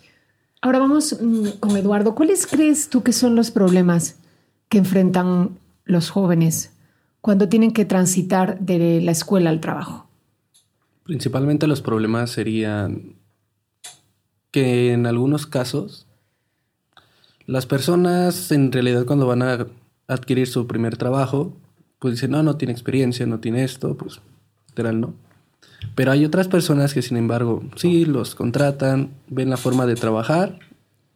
Ahora 0.61 0.79
vamos 0.79 1.17
mm, 1.19 1.59
con 1.59 1.75
Eduardo. 1.75 2.13
¿Cuáles 2.13 2.45
crees 2.45 2.89
tú 2.89 3.01
que 3.03 3.13
son 3.13 3.35
los 3.35 3.51
problemas 3.51 4.19
que 4.69 4.77
enfrentan 4.77 5.57
los 5.85 6.09
jóvenes 6.11 6.71
cuando 7.19 7.49
tienen 7.49 7.71
que 7.71 7.85
transitar 7.85 8.59
de 8.59 9.01
la 9.01 9.11
escuela 9.11 9.49
al 9.49 9.59
trabajo? 9.59 10.07
Principalmente 11.03 11.67
los 11.67 11.81
problemas 11.81 12.29
serían 12.29 13.15
que 14.51 14.93
en 14.93 15.07
algunos 15.07 15.47
casos 15.47 16.07
las 17.47 17.65
personas 17.65 18.51
en 18.51 18.71
realidad 18.71 19.05
cuando 19.05 19.25
van 19.25 19.41
a 19.41 19.67
adquirir 20.07 20.47
su 20.47 20.67
primer 20.67 20.95
trabajo, 20.97 21.57
pues 21.99 22.13
dicen, 22.13 22.31
no, 22.31 22.43
no 22.43 22.55
tiene 22.57 22.71
experiencia, 22.71 23.25
no 23.25 23.39
tiene 23.39 23.63
esto, 23.63 23.97
pues 23.97 24.21
literal 24.69 25.01
no. 25.01 25.15
Pero 25.95 26.11
hay 26.11 26.25
otras 26.25 26.47
personas 26.47 26.93
que, 26.93 27.01
sin 27.01 27.17
embargo, 27.17 27.63
sí, 27.75 28.05
los 28.05 28.35
contratan, 28.35 29.09
ven 29.27 29.49
la 29.49 29.57
forma 29.57 29.85
de 29.85 29.95
trabajar 29.95 30.59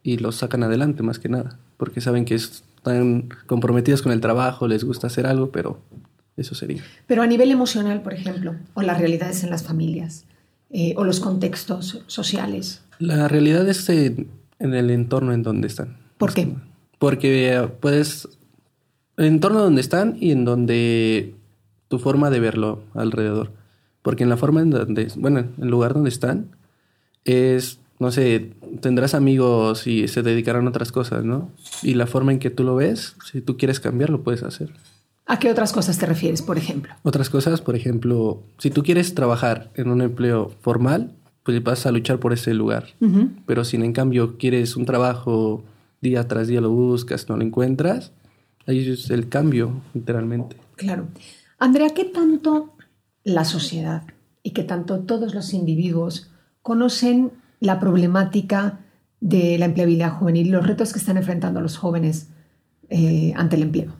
y 0.02 0.18
los 0.18 0.36
sacan 0.36 0.62
adelante 0.62 1.02
más 1.02 1.18
que 1.18 1.28
nada, 1.28 1.58
porque 1.76 2.00
saben 2.00 2.24
que 2.24 2.34
están 2.34 3.28
comprometidos 3.46 4.02
con 4.02 4.12
el 4.12 4.20
trabajo, 4.20 4.68
les 4.68 4.84
gusta 4.84 5.08
hacer 5.08 5.26
algo, 5.26 5.50
pero 5.50 5.80
eso 6.36 6.54
sería. 6.54 6.82
Pero 7.06 7.22
a 7.22 7.26
nivel 7.26 7.50
emocional, 7.50 8.02
por 8.02 8.14
ejemplo, 8.14 8.54
o 8.74 8.82
las 8.82 8.98
realidades 8.98 9.42
en 9.42 9.50
las 9.50 9.64
familias, 9.64 10.24
eh, 10.70 10.94
o 10.96 11.04
los 11.04 11.20
contextos 11.20 12.02
sociales. 12.06 12.82
La 12.98 13.28
realidad 13.28 13.68
es 13.68 13.88
en, 13.88 14.28
el 14.58 14.90
entorno 14.90 15.32
en 15.32 15.42
donde 15.42 15.68
están. 15.68 15.96
¿Por 16.18 16.34
qué? 16.34 16.54
Porque 16.98 17.54
eh, 17.54 17.68
puedes, 17.68 18.28
el 19.16 19.26
entorno 19.26 19.60
donde 19.60 19.80
están 19.80 20.16
y 20.20 20.32
en 20.32 20.44
donde 20.44 21.34
tu 21.88 21.98
forma 21.98 22.30
de 22.30 22.40
verlo 22.40 22.82
alrededor. 22.94 23.52
Porque 24.06 24.22
en 24.22 24.28
la 24.28 24.36
forma 24.36 24.60
en 24.60 24.70
donde, 24.70 25.08
bueno, 25.16 25.40
en 25.40 25.52
el 25.60 25.68
lugar 25.68 25.92
donde 25.92 26.10
están, 26.10 26.50
es, 27.24 27.80
no 27.98 28.12
sé, 28.12 28.52
tendrás 28.80 29.14
amigos 29.14 29.88
y 29.88 30.06
se 30.06 30.22
dedicarán 30.22 30.64
a 30.64 30.68
otras 30.68 30.92
cosas, 30.92 31.24
¿no? 31.24 31.50
Y 31.82 31.94
la 31.94 32.06
forma 32.06 32.30
en 32.30 32.38
que 32.38 32.50
tú 32.50 32.62
lo 32.62 32.76
ves, 32.76 33.16
si 33.28 33.40
tú 33.40 33.56
quieres 33.56 33.80
cambiar, 33.80 34.10
lo 34.10 34.22
puedes 34.22 34.44
hacer. 34.44 34.72
¿A 35.26 35.40
qué 35.40 35.50
otras 35.50 35.72
cosas 35.72 35.98
te 35.98 36.06
refieres, 36.06 36.40
por 36.40 36.56
ejemplo? 36.56 36.94
Otras 37.02 37.30
cosas, 37.30 37.60
por 37.60 37.74
ejemplo, 37.74 38.44
si 38.58 38.70
tú 38.70 38.84
quieres 38.84 39.12
trabajar 39.16 39.72
en 39.74 39.90
un 39.90 40.00
empleo 40.00 40.52
formal, 40.60 41.10
pues 41.42 41.60
vas 41.64 41.84
a 41.84 41.90
luchar 41.90 42.20
por 42.20 42.32
ese 42.32 42.54
lugar. 42.54 42.86
Pero 43.44 43.64
si 43.64 43.76
en 43.76 43.92
cambio 43.92 44.38
quieres 44.38 44.76
un 44.76 44.86
trabajo 44.86 45.64
día 46.00 46.28
tras 46.28 46.46
día 46.46 46.60
lo 46.60 46.70
buscas, 46.70 47.28
no 47.28 47.36
lo 47.36 47.42
encuentras, 47.42 48.12
ahí 48.68 48.88
es 48.88 49.10
el 49.10 49.28
cambio, 49.28 49.72
literalmente. 49.94 50.54
Claro. 50.76 51.08
Andrea, 51.58 51.88
¿qué 51.90 52.04
tanto 52.04 52.75
la 53.26 53.44
sociedad 53.44 54.04
y 54.44 54.52
que 54.52 54.62
tanto 54.62 55.00
todos 55.00 55.34
los 55.34 55.52
individuos 55.52 56.30
conocen 56.62 57.32
la 57.58 57.80
problemática 57.80 58.78
de 59.20 59.58
la 59.58 59.64
empleabilidad 59.64 60.12
juvenil 60.12 60.52
los 60.52 60.64
retos 60.64 60.92
que 60.92 61.00
están 61.00 61.16
enfrentando 61.16 61.60
los 61.60 61.76
jóvenes 61.76 62.28
eh, 62.88 63.32
ante 63.36 63.56
el 63.56 63.62
empleo. 63.62 63.92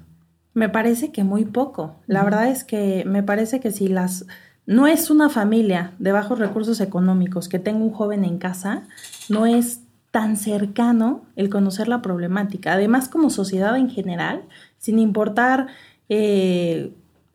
Me 0.55 0.69
parece 0.69 1.11
que 1.11 1.25
muy 1.25 1.45
poco. 1.45 1.97
La 2.07 2.23
verdad 2.23 2.49
es 2.49 2.63
que 2.63 3.05
me 3.05 3.25
parece 3.25 3.59
que 3.59 3.73
si 3.73 3.89
las 3.89 4.27
no 4.65 4.87
es 4.87 5.11
una 5.11 5.29
familia 5.29 5.93
de 5.99 6.13
bajos 6.13 6.39
recursos 6.39 6.81
económicos 6.81 7.49
que 7.49 7.59
tenga 7.59 7.85
un 7.85 7.91
joven 7.91 8.25
en 8.25 8.39
casa, 8.39 8.85
no 9.29 9.45
es 9.47 9.81
tan 10.13 10.37
cercano 10.37 11.25
el 11.35 11.51
conocer 11.51 11.89
la 11.89 12.01
problemática. 12.01 12.75
Además, 12.75 13.09
como 13.09 13.31
sociedad 13.31 13.77
en 13.77 13.91
general, 13.91 14.43
sin 14.79 15.01
importar 15.01 15.67
eh, 16.09 16.93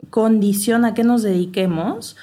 condición 0.10 0.86
a 0.86 0.94
qué 0.94 1.04
nos 1.04 1.24
dediquemos, 1.24 2.16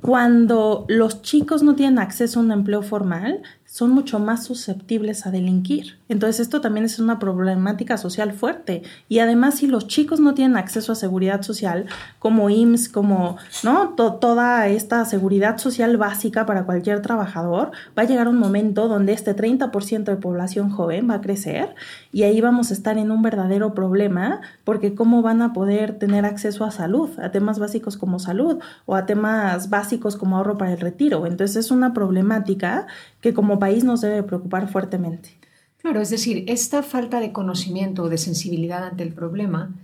cuando 0.00 0.84
los 0.88 1.22
chicos 1.22 1.62
no 1.62 1.74
tienen 1.74 1.98
acceso 1.98 2.38
a 2.38 2.42
un 2.42 2.52
empleo 2.52 2.82
formal, 2.82 3.42
son 3.74 3.90
mucho 3.90 4.20
más 4.20 4.44
susceptibles 4.44 5.26
a 5.26 5.32
delinquir. 5.32 5.98
Entonces 6.08 6.38
esto 6.38 6.60
también 6.60 6.86
es 6.86 7.00
una 7.00 7.18
problemática 7.18 7.96
social 7.96 8.32
fuerte. 8.32 8.84
Y 9.08 9.18
además 9.18 9.56
si 9.56 9.66
los 9.66 9.88
chicos 9.88 10.20
no 10.20 10.32
tienen 10.32 10.56
acceso 10.56 10.92
a 10.92 10.94
seguridad 10.94 11.42
social, 11.42 11.86
como 12.20 12.50
IMSS, 12.50 12.88
como 12.88 13.36
¿no? 13.64 13.88
toda 13.96 14.68
esta 14.68 15.04
seguridad 15.06 15.58
social 15.58 15.96
básica 15.96 16.46
para 16.46 16.66
cualquier 16.66 17.02
trabajador, 17.02 17.72
va 17.98 18.04
a 18.04 18.06
llegar 18.06 18.28
un 18.28 18.38
momento 18.38 18.86
donde 18.86 19.12
este 19.12 19.34
30% 19.34 20.04
de 20.04 20.16
población 20.18 20.70
joven 20.70 21.10
va 21.10 21.14
a 21.14 21.20
crecer 21.20 21.74
y 22.12 22.22
ahí 22.22 22.40
vamos 22.40 22.70
a 22.70 22.74
estar 22.74 22.96
en 22.96 23.10
un 23.10 23.22
verdadero 23.22 23.74
problema 23.74 24.40
porque 24.62 24.94
cómo 24.94 25.20
van 25.20 25.42
a 25.42 25.52
poder 25.52 25.98
tener 25.98 26.26
acceso 26.26 26.64
a 26.64 26.70
salud, 26.70 27.10
a 27.18 27.32
temas 27.32 27.58
básicos 27.58 27.96
como 27.96 28.20
salud 28.20 28.60
o 28.86 28.94
a 28.94 29.04
temas 29.04 29.68
básicos 29.68 30.14
como 30.14 30.36
ahorro 30.36 30.58
para 30.58 30.74
el 30.74 30.78
retiro. 30.78 31.26
Entonces 31.26 31.56
es 31.56 31.70
una 31.72 31.92
problemática 31.92 32.86
que 33.20 33.34
como 33.34 33.58
país 33.64 33.82
nos 33.82 34.02
debe 34.02 34.22
preocupar 34.22 34.68
fuertemente. 34.68 35.30
Claro, 35.78 36.02
es 36.02 36.10
decir, 36.10 36.44
esta 36.48 36.82
falta 36.82 37.18
de 37.18 37.32
conocimiento 37.32 38.02
o 38.02 38.08
de 38.10 38.18
sensibilidad 38.18 38.84
ante 38.84 39.02
el 39.02 39.14
problema 39.14 39.74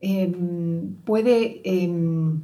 em, 0.00 0.96
puede 1.04 1.60
em, 1.62 2.40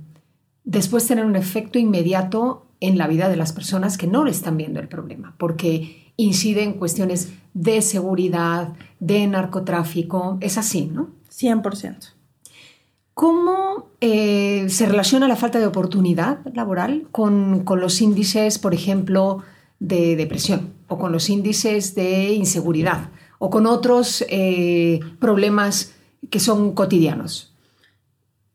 después 0.63 1.05
tener 1.09 1.25
un 1.25 1.35
efecto 1.35 1.81
inmediato 1.81 2.67
en 2.79 2.97
la 2.97 3.09
vida 3.09 3.29
de 3.29 3.35
las 3.35 3.53
personas 3.53 3.99
que 3.99 4.07
no 4.07 4.25
le 4.25 4.31
están 4.31 4.57
viendo 4.57 4.79
el 4.79 4.87
problema, 4.87 5.35
porque 5.37 6.13
incide 6.17 6.63
en 6.63 6.75
cuestiones 6.75 7.33
de 7.55 7.83
seguridad, 7.83 8.75
de 9.01 9.27
narcotráfico, 9.27 10.39
es 10.41 10.59
así, 10.59 10.87
¿no? 10.87 11.09
100%. 11.29 12.15
¿Cómo 13.15 13.89
eh, 14.01 14.67
se 14.69 14.87
relaciona 14.87 15.27
la 15.27 15.35
falta 15.35 15.59
de 15.59 15.67
oportunidad 15.67 16.39
laboral 16.55 17.09
con, 17.11 17.65
con 17.65 17.81
los 17.81 18.01
índices, 18.01 18.61
por 18.61 18.75
ejemplo, 18.75 19.43
de 19.81 20.15
depresión 20.15 20.74
o 20.89 20.99
con 20.99 21.13
los 21.13 21.29
índices 21.31 21.95
de 21.95 22.35
inseguridad 22.35 23.09
o 23.39 23.51
con 23.51 23.67
otros 23.67 24.25
eh, 24.29 25.01
problemas 25.19 25.95
que 26.31 26.41
son 26.41 26.73
cotidianos. 26.73 27.55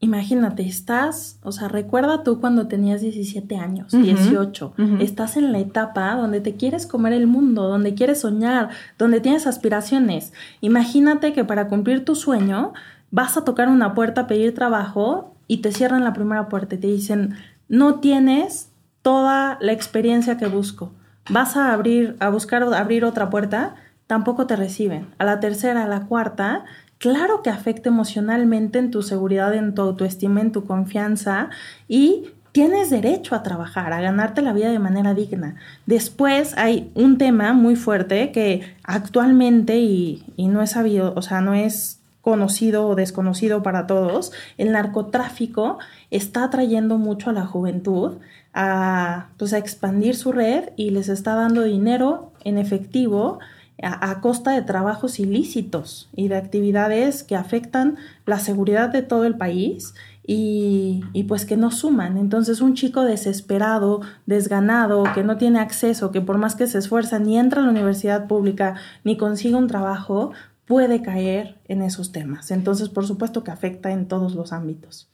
Imagínate, 0.01 0.65
estás, 0.65 1.39
o 1.43 1.51
sea, 1.51 1.67
recuerda 1.67 2.23
tú 2.23 2.39
cuando 2.39 2.67
tenías 2.67 3.01
17 3.01 3.57
años, 3.57 3.91
18, 3.91 4.73
estás 5.01 5.35
en 5.35 5.51
la 5.51 5.59
etapa 5.59 6.15
donde 6.15 6.39
te 6.39 6.55
quieres 6.55 6.87
comer 6.87 7.11
el 7.11 7.27
mundo, 7.27 7.67
donde 7.67 7.95
quieres 7.95 8.21
soñar, 8.21 8.69
donde 8.97 9.19
tienes 9.19 9.45
aspiraciones. 9.45 10.31
Imagínate 10.61 11.33
que 11.33 11.43
para 11.43 11.67
cumplir 11.67 12.05
tu 12.05 12.15
sueño 12.15 12.71
vas 13.11 13.35
a 13.35 13.43
tocar 13.43 13.67
una 13.67 13.93
puerta, 13.93 14.25
pedir 14.25 14.55
trabajo 14.55 15.35
y 15.47 15.57
te 15.57 15.73
cierran 15.73 16.05
la 16.05 16.13
primera 16.13 16.47
puerta 16.47 16.75
y 16.75 16.77
te 16.77 16.87
dicen, 16.87 17.35
no 17.67 17.99
tienes 17.99 18.71
toda 19.01 19.57
la 19.59 19.73
experiencia 19.73 20.37
que 20.37 20.47
busco 20.47 20.93
vas 21.29 21.55
a 21.55 21.73
abrir, 21.73 22.15
a 22.19 22.29
buscar 22.29 22.63
abrir 22.63 23.05
otra 23.05 23.29
puerta, 23.29 23.75
tampoco 24.07 24.47
te 24.47 24.55
reciben. 24.55 25.07
A 25.17 25.25
la 25.25 25.39
tercera, 25.39 25.83
a 25.83 25.87
la 25.87 26.01
cuarta, 26.01 26.65
claro 26.97 27.41
que 27.41 27.49
afecta 27.49 27.89
emocionalmente 27.89 28.79
en 28.79 28.91
tu 28.91 29.01
seguridad, 29.01 29.53
en 29.53 29.73
tu 29.73 29.81
autoestima, 29.81 30.41
en 30.41 30.51
tu 30.51 30.65
confianza 30.65 31.49
y 31.87 32.31
tienes 32.51 32.89
derecho 32.89 33.35
a 33.35 33.43
trabajar, 33.43 33.93
a 33.93 34.01
ganarte 34.01 34.41
la 34.41 34.53
vida 34.53 34.69
de 34.69 34.79
manera 34.79 35.13
digna. 35.13 35.55
Después 35.85 36.57
hay 36.57 36.91
un 36.95 37.17
tema 37.17 37.53
muy 37.53 37.75
fuerte 37.75 38.31
que 38.31 38.75
actualmente 38.83 39.77
y, 39.77 40.25
y 40.35 40.47
no 40.47 40.61
es 40.61 40.71
sabido, 40.71 41.13
o 41.15 41.21
sea, 41.21 41.41
no 41.41 41.53
es 41.53 41.99
conocido 42.21 42.87
o 42.87 42.95
desconocido 42.95 43.63
para 43.63 43.87
todos, 43.87 44.31
el 44.57 44.71
narcotráfico 44.71 45.79
está 46.11 46.43
atrayendo 46.43 46.97
mucho 46.97 47.29
a 47.29 47.33
la 47.33 47.45
juventud 47.45 48.17
a, 48.61 49.29
pues, 49.37 49.53
a 49.53 49.57
expandir 49.57 50.17
su 50.17 50.33
red 50.33 50.71
y 50.75 50.89
les 50.89 51.07
está 51.07 51.33
dando 51.33 51.63
dinero 51.63 52.33
en 52.43 52.57
efectivo 52.57 53.39
a, 53.81 54.19
costa 54.19 54.51
de 54.51 54.61
trabajos 54.61 55.17
ilícitos 55.17 56.09
y 56.13 56.27
de 56.27 56.35
actividades 56.35 57.23
que 57.23 57.37
afectan 57.37 57.95
la 58.25 58.37
seguridad 58.37 58.89
de 58.89 59.01
todo 59.01 59.23
el 59.23 59.37
país 59.37 59.93
y, 60.27 61.05
y, 61.13 61.23
pues 61.23 61.45
que 61.45 61.55
no 61.55 61.71
suman. 61.71 62.17
Entonces 62.17 62.59
un 62.59 62.73
chico 62.73 63.03
desesperado, 63.03 64.01
desganado, 64.25 65.05
que 65.15 65.23
no 65.23 65.37
tiene 65.37 65.59
acceso, 65.59 66.11
que 66.11 66.19
por 66.19 66.37
más 66.37 66.55
que 66.55 66.67
se 66.67 66.79
esfuerza 66.79 67.17
ni 67.17 67.39
entra 67.39 67.61
a 67.61 67.63
la 67.63 67.71
universidad 67.71 68.27
pública 68.27 68.75
ni 69.05 69.15
consigue 69.15 69.55
un 69.55 69.67
trabajo, 69.67 70.33
puede 70.65 71.01
caer 71.01 71.57
en 71.69 71.81
esos 71.81 72.11
temas. 72.11 72.51
Entonces, 72.51 72.89
por 72.89 73.07
supuesto 73.07 73.43
que 73.43 73.51
afecta 73.51 73.91
en 73.91 74.07
todos 74.07 74.35
los 74.35 74.51
ámbitos. 74.51 75.09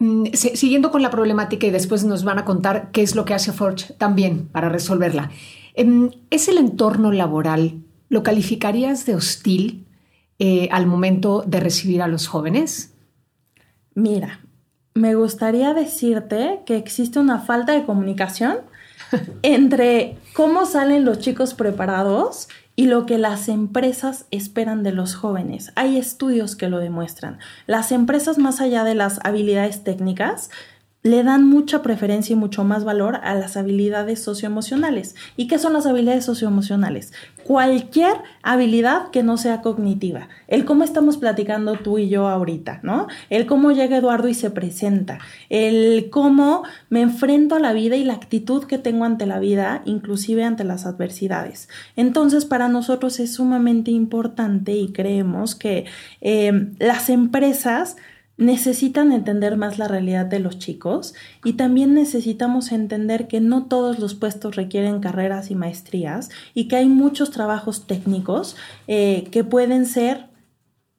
Mm, 0.00 0.32
siguiendo 0.32 0.90
con 0.90 1.02
la 1.02 1.10
problemática 1.10 1.66
y 1.66 1.70
después 1.70 2.04
nos 2.04 2.24
van 2.24 2.38
a 2.38 2.46
contar 2.46 2.90
qué 2.90 3.02
es 3.02 3.14
lo 3.14 3.26
que 3.26 3.34
hace 3.34 3.52
Forge 3.52 3.92
también 3.92 4.48
para 4.48 4.70
resolverla. 4.70 5.30
Em, 5.74 6.10
¿Es 6.30 6.48
el 6.48 6.56
entorno 6.56 7.12
laboral, 7.12 7.82
lo 8.08 8.22
calificarías 8.22 9.04
de 9.04 9.14
hostil 9.14 9.86
eh, 10.38 10.68
al 10.72 10.86
momento 10.86 11.44
de 11.46 11.60
recibir 11.60 12.00
a 12.00 12.08
los 12.08 12.28
jóvenes? 12.28 12.94
Mira, 13.94 14.40
me 14.94 15.14
gustaría 15.16 15.74
decirte 15.74 16.60
que 16.64 16.78
existe 16.78 17.18
una 17.18 17.38
falta 17.38 17.72
de 17.72 17.84
comunicación 17.84 18.56
entre 19.42 20.16
cómo 20.34 20.66
salen 20.66 21.04
los 21.04 21.18
chicos 21.18 21.54
preparados 21.54 22.48
y 22.76 22.86
lo 22.86 23.04
que 23.04 23.18
las 23.18 23.48
empresas 23.48 24.26
esperan 24.30 24.82
de 24.82 24.92
los 24.92 25.14
jóvenes. 25.14 25.72
Hay 25.76 25.98
estudios 25.98 26.56
que 26.56 26.68
lo 26.68 26.78
demuestran. 26.78 27.38
Las 27.66 27.92
empresas, 27.92 28.38
más 28.38 28.60
allá 28.60 28.84
de 28.84 28.94
las 28.94 29.20
habilidades 29.24 29.84
técnicas, 29.84 30.50
le 31.02 31.22
dan 31.22 31.48
mucha 31.48 31.82
preferencia 31.82 32.34
y 32.34 32.36
mucho 32.36 32.62
más 32.62 32.84
valor 32.84 33.20
a 33.22 33.34
las 33.34 33.56
habilidades 33.56 34.22
socioemocionales. 34.22 35.14
¿Y 35.36 35.46
qué 35.46 35.58
son 35.58 35.72
las 35.72 35.86
habilidades 35.86 36.26
socioemocionales? 36.26 37.12
Cualquier 37.44 38.12
habilidad 38.42 39.08
que 39.10 39.22
no 39.22 39.38
sea 39.38 39.62
cognitiva. 39.62 40.28
El 40.46 40.66
cómo 40.66 40.84
estamos 40.84 41.16
platicando 41.16 41.76
tú 41.76 41.96
y 41.96 42.10
yo 42.10 42.28
ahorita, 42.28 42.80
¿no? 42.82 43.06
El 43.30 43.46
cómo 43.46 43.72
llega 43.72 43.96
Eduardo 43.96 44.28
y 44.28 44.34
se 44.34 44.50
presenta. 44.50 45.18
El 45.48 46.10
cómo 46.10 46.64
me 46.90 47.00
enfrento 47.00 47.54
a 47.54 47.60
la 47.60 47.72
vida 47.72 47.96
y 47.96 48.04
la 48.04 48.14
actitud 48.14 48.64
que 48.64 48.76
tengo 48.76 49.06
ante 49.06 49.24
la 49.24 49.38
vida, 49.38 49.80
inclusive 49.86 50.44
ante 50.44 50.64
las 50.64 50.84
adversidades. 50.84 51.70
Entonces, 51.96 52.44
para 52.44 52.68
nosotros 52.68 53.20
es 53.20 53.34
sumamente 53.34 53.90
importante 53.90 54.72
y 54.72 54.92
creemos 54.92 55.54
que 55.54 55.86
eh, 56.20 56.72
las 56.78 57.08
empresas 57.08 57.96
necesitan 58.40 59.12
entender 59.12 59.56
más 59.58 59.78
la 59.78 59.86
realidad 59.86 60.24
de 60.24 60.40
los 60.40 60.58
chicos 60.58 61.14
y 61.44 61.52
también 61.52 61.94
necesitamos 61.94 62.72
entender 62.72 63.28
que 63.28 63.40
no 63.40 63.66
todos 63.66 63.98
los 63.98 64.14
puestos 64.14 64.56
requieren 64.56 65.00
carreras 65.00 65.50
y 65.50 65.54
maestrías 65.54 66.30
y 66.54 66.66
que 66.66 66.76
hay 66.76 66.88
muchos 66.88 67.30
trabajos 67.30 67.86
técnicos 67.86 68.56
eh, 68.88 69.28
que 69.30 69.44
pueden 69.44 69.84
ser 69.84 70.30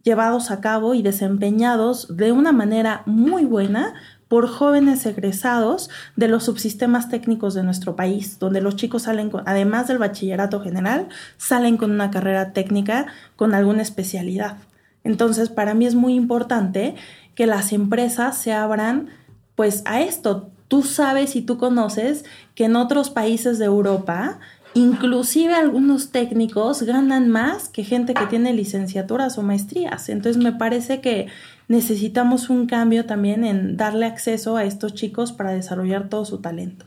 llevados 0.04 0.52
a 0.52 0.62
cabo 0.62 0.94
y 0.94 1.02
desempeñados 1.02 2.16
de 2.16 2.32
una 2.32 2.52
manera 2.52 3.02
muy 3.08 3.46
buena 3.46 3.96
por 4.28 4.48
jóvenes 4.48 5.06
egresados 5.08 5.90
de 6.16 6.28
los 6.28 6.46
subsistemas 6.46 7.10
técnicos 7.10 7.56
de 7.56 7.64
nuestro 7.64 7.96
país, 7.96 8.38
donde 8.38 8.62
los 8.62 8.76
chicos 8.76 9.04
salen, 9.04 9.32
además 9.46 9.88
del 9.88 9.98
bachillerato 9.98 10.62
general, 10.62 11.10
salen 11.38 11.76
con 11.76 11.92
una 11.92 12.12
carrera 12.12 12.54
técnica 12.54 13.08
con 13.36 13.56
alguna 13.56 13.82
especialidad. 13.82 14.58
Entonces, 15.04 15.50
para 15.50 15.74
mí 15.74 15.86
es 15.86 15.96
muy 15.96 16.14
importante 16.14 16.96
que 17.36 17.48
las 17.48 17.74
empresas 17.74 18.38
se 18.38 18.54
abran 18.54 19.10
pues 19.56 19.84
a 19.86 20.02
esto. 20.02 20.52
Tú 20.68 20.84
sabes 20.84 21.36
y 21.36 21.42
tú 21.42 21.58
conoces 21.58 22.26
que 22.56 22.66
en 22.66 22.76
otros 22.76 23.10
países 23.10 23.60
de 23.60 23.66
Europa, 23.66 24.40
inclusive 24.74 25.54
algunos 25.54 26.12
técnicos 26.12 26.84
ganan 26.84 27.30
más 27.30 27.68
que 27.68 27.84
gente 27.84 28.14
que 28.14 28.26
tiene 28.28 28.54
licenciaturas 28.54 29.38
o 29.38 29.44
maestrías. 29.44 30.10
Entonces 30.10 30.42
me 30.42 30.54
parece 30.54 31.02
que 31.02 31.28
necesitamos 31.68 32.50
un 32.50 32.68
cambio 32.68 33.06
también 33.06 33.44
en 33.44 33.78
darle 33.78 34.06
acceso 34.06 34.58
a 34.58 34.64
estos 34.64 34.94
chicos 34.94 35.32
para 35.32 35.52
desarrollar 35.52 36.10
todo 36.10 36.26
su 36.26 36.40
talento. 36.40 36.86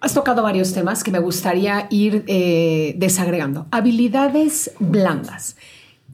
Has 0.00 0.14
tocado 0.14 0.42
varios 0.42 0.72
temas 0.72 1.02
que 1.02 1.10
me 1.10 1.18
gustaría 1.18 1.88
ir 1.90 2.24
eh, 2.28 2.94
desagregando. 2.98 3.66
Habilidades 3.72 4.70
blandas. 4.78 5.56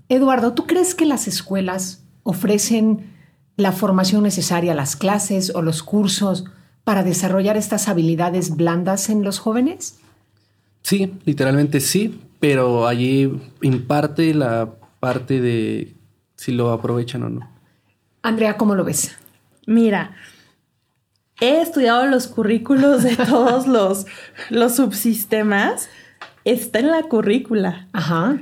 Eduardo, 0.08 0.54
¿tú 0.54 0.66
crees 0.66 0.94
que 0.94 1.04
las 1.04 1.28
escuelas 1.28 2.02
ofrecen 2.22 3.13
la 3.56 3.72
formación 3.72 4.22
necesaria, 4.22 4.74
las 4.74 4.96
clases 4.96 5.54
o 5.54 5.62
los 5.62 5.82
cursos 5.82 6.44
para 6.84 7.02
desarrollar 7.02 7.56
estas 7.56 7.88
habilidades 7.88 8.56
blandas 8.56 9.08
en 9.08 9.22
los 9.22 9.38
jóvenes? 9.38 9.98
Sí, 10.82 11.14
literalmente 11.24 11.80
sí, 11.80 12.20
pero 12.40 12.86
allí 12.86 13.40
imparte 13.62 14.34
la 14.34 14.74
parte 15.00 15.40
de 15.40 15.94
si 16.36 16.52
lo 16.52 16.72
aprovechan 16.72 17.22
o 17.22 17.30
no. 17.30 17.50
Andrea, 18.22 18.56
¿cómo 18.56 18.74
lo 18.74 18.84
ves? 18.84 19.16
Mira, 19.66 20.14
he 21.40 21.60
estudiado 21.60 22.06
los 22.06 22.26
currículos 22.26 23.02
de 23.02 23.16
todos 23.28 23.66
los, 23.66 24.06
los 24.50 24.76
subsistemas 24.76 25.88
está 26.44 26.80
en 26.80 26.90
la 26.90 27.02
currícula. 27.04 27.88
Ajá. 27.92 28.40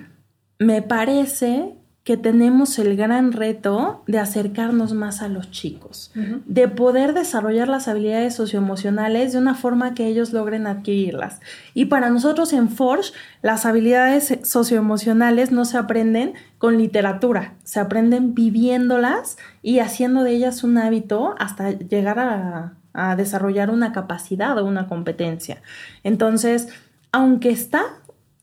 Me 0.59 0.83
parece 0.83 1.75
que 2.05 2.17
tenemos 2.17 2.81
el 2.81 2.97
gran 2.97 3.31
reto 3.31 4.03
de 4.09 4.19
acercarnos 4.19 4.93
más 4.93 5.23
a 5.23 5.29
los 5.29 5.53
chicos, 5.53 6.11
de 6.15 6.67
poder 6.67 7.15
desarrollar 7.15 7.69
las 7.69 7.87
habilidades 7.87 8.35
socioemocionales 8.35 9.33
de 9.33 9.39
una 9.39 9.55
forma 9.55 9.95
que 9.95 10.09
ellos 10.09 10.33
logren 10.33 10.67
adquirirlas. 10.67 11.41
Y 11.75 11.85
para 11.85 12.11
nosotros 12.11 12.53
en 12.53 12.71
Forge, 12.71 13.13
las 13.41 13.67
habilidades 13.67 14.37
socioemocionales 14.43 15.53
no 15.53 15.65
se 15.65 15.79
aprenden 15.79 16.35
con 16.59 16.77
literatura, 16.77 17.55
se 17.63 17.79
aprenden 17.79 18.35
viviéndolas 18.35 19.37
y 19.63 19.79
haciendo 19.79 20.25
de 20.25 20.33
ellas 20.33 20.65
un 20.65 20.79
hábito 20.79 21.37
hasta 21.39 21.71
llegar 21.71 22.19
a, 22.19 22.75
a 22.95 23.15
desarrollar 23.15 23.71
una 23.71 23.93
capacidad 23.93 24.59
o 24.59 24.65
una 24.65 24.89
competencia. 24.89 25.63
Entonces, 26.03 26.69
aunque 27.13 27.51
está 27.51 27.85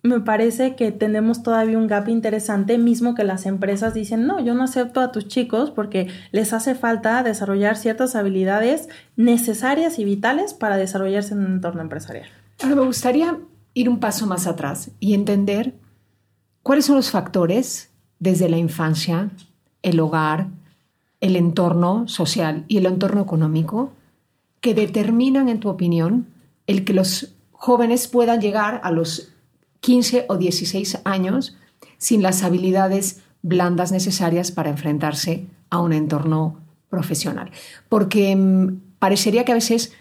me 0.01 0.21
parece 0.21 0.75
que 0.75 0.91
tenemos 0.91 1.43
todavía 1.43 1.77
un 1.77 1.87
gap 1.87 2.07
interesante, 2.07 2.77
mismo 2.77 3.15
que 3.15 3.25
las 3.25 3.45
empresas 3.45 3.93
dicen, 3.93 4.25
no, 4.25 4.39
yo 4.39 4.53
no 4.53 4.63
acepto 4.63 5.01
a 5.01 5.11
tus 5.11 5.27
chicos 5.27 5.71
porque 5.71 6.07
les 6.31 6.53
hace 6.53 6.73
falta 6.73 7.21
desarrollar 7.21 7.75
ciertas 7.75 8.15
habilidades 8.15 8.87
necesarias 9.17 9.99
y 9.99 10.05
vitales 10.05 10.53
para 10.53 10.77
desarrollarse 10.77 11.33
en 11.33 11.39
un 11.39 11.53
entorno 11.53 11.81
empresarial. 11.81 12.29
Ahora 12.61 12.75
me 12.75 12.85
gustaría 12.85 13.37
ir 13.73 13.89
un 13.89 13.99
paso 13.99 14.25
más 14.25 14.47
atrás 14.47 14.91
y 14.99 15.13
entender 15.13 15.73
cuáles 16.63 16.85
son 16.85 16.95
los 16.95 17.11
factores 17.11 17.89
desde 18.19 18.49
la 18.49 18.57
infancia, 18.57 19.29
el 19.81 19.99
hogar, 19.99 20.47
el 21.19 21.35
entorno 21.35 22.07
social 22.07 22.63
y 22.69 22.77
el 22.77 22.85
entorno 22.85 23.21
económico 23.21 23.91
que 24.61 24.73
determinan, 24.73 25.49
en 25.49 25.59
tu 25.59 25.69
opinión, 25.69 26.27
el 26.67 26.85
que 26.85 26.93
los 26.93 27.33
jóvenes 27.51 28.07
puedan 28.07 28.39
llegar 28.39 28.79
a 28.83 28.91
los 28.91 29.33
15 29.89 30.25
o 30.29 30.38
16 30.38 31.00
años 31.03 31.58
sin 31.98 32.22
las 32.22 32.43
habilidades 32.43 33.22
blandas 33.41 33.91
necesarias 33.91 34.51
para 34.51 34.69
enfrentarse 34.69 35.48
a 35.72 35.79
un 35.79 35.93
entorno 35.93 36.60
profesional. 36.91 37.50
Porque 37.89 38.36
mm, 38.36 38.81
parecería 39.00 39.46
que 39.46 39.51
a 39.51 39.55
veces 39.55 39.93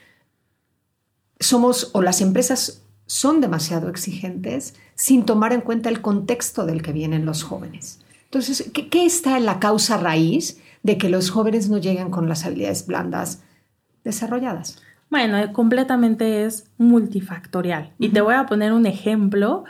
somos 1.40 1.88
o 1.94 2.02
las 2.02 2.20
empresas 2.20 2.82
son 3.06 3.40
demasiado 3.40 3.88
exigentes 3.88 4.74
sin 4.94 5.24
tomar 5.24 5.54
en 5.54 5.62
cuenta 5.62 5.88
el 5.88 6.02
contexto 6.02 6.66
del 6.66 6.82
que 6.82 6.92
vienen 6.92 7.24
los 7.24 7.42
jóvenes. 7.42 8.00
Entonces, 8.24 8.70
¿qué, 8.74 8.90
qué 8.90 9.06
está 9.06 9.38
en 9.38 9.46
la 9.46 9.58
causa 9.58 9.96
raíz 9.96 10.58
de 10.82 10.98
que 10.98 11.08
los 11.08 11.30
jóvenes 11.30 11.70
no 11.70 11.78
lleguen 11.78 12.10
con 12.10 12.28
las 12.28 12.44
habilidades 12.44 12.86
blandas 12.86 13.38
desarrolladas? 14.04 14.82
Bueno, 15.10 15.52
completamente 15.52 16.44
es 16.44 16.70
multifactorial. 16.76 17.92
Y 17.98 18.10
te 18.10 18.20
voy 18.20 18.34
a 18.34 18.46
poner 18.46 18.72
un 18.72 18.86
ejemplo 18.86 19.64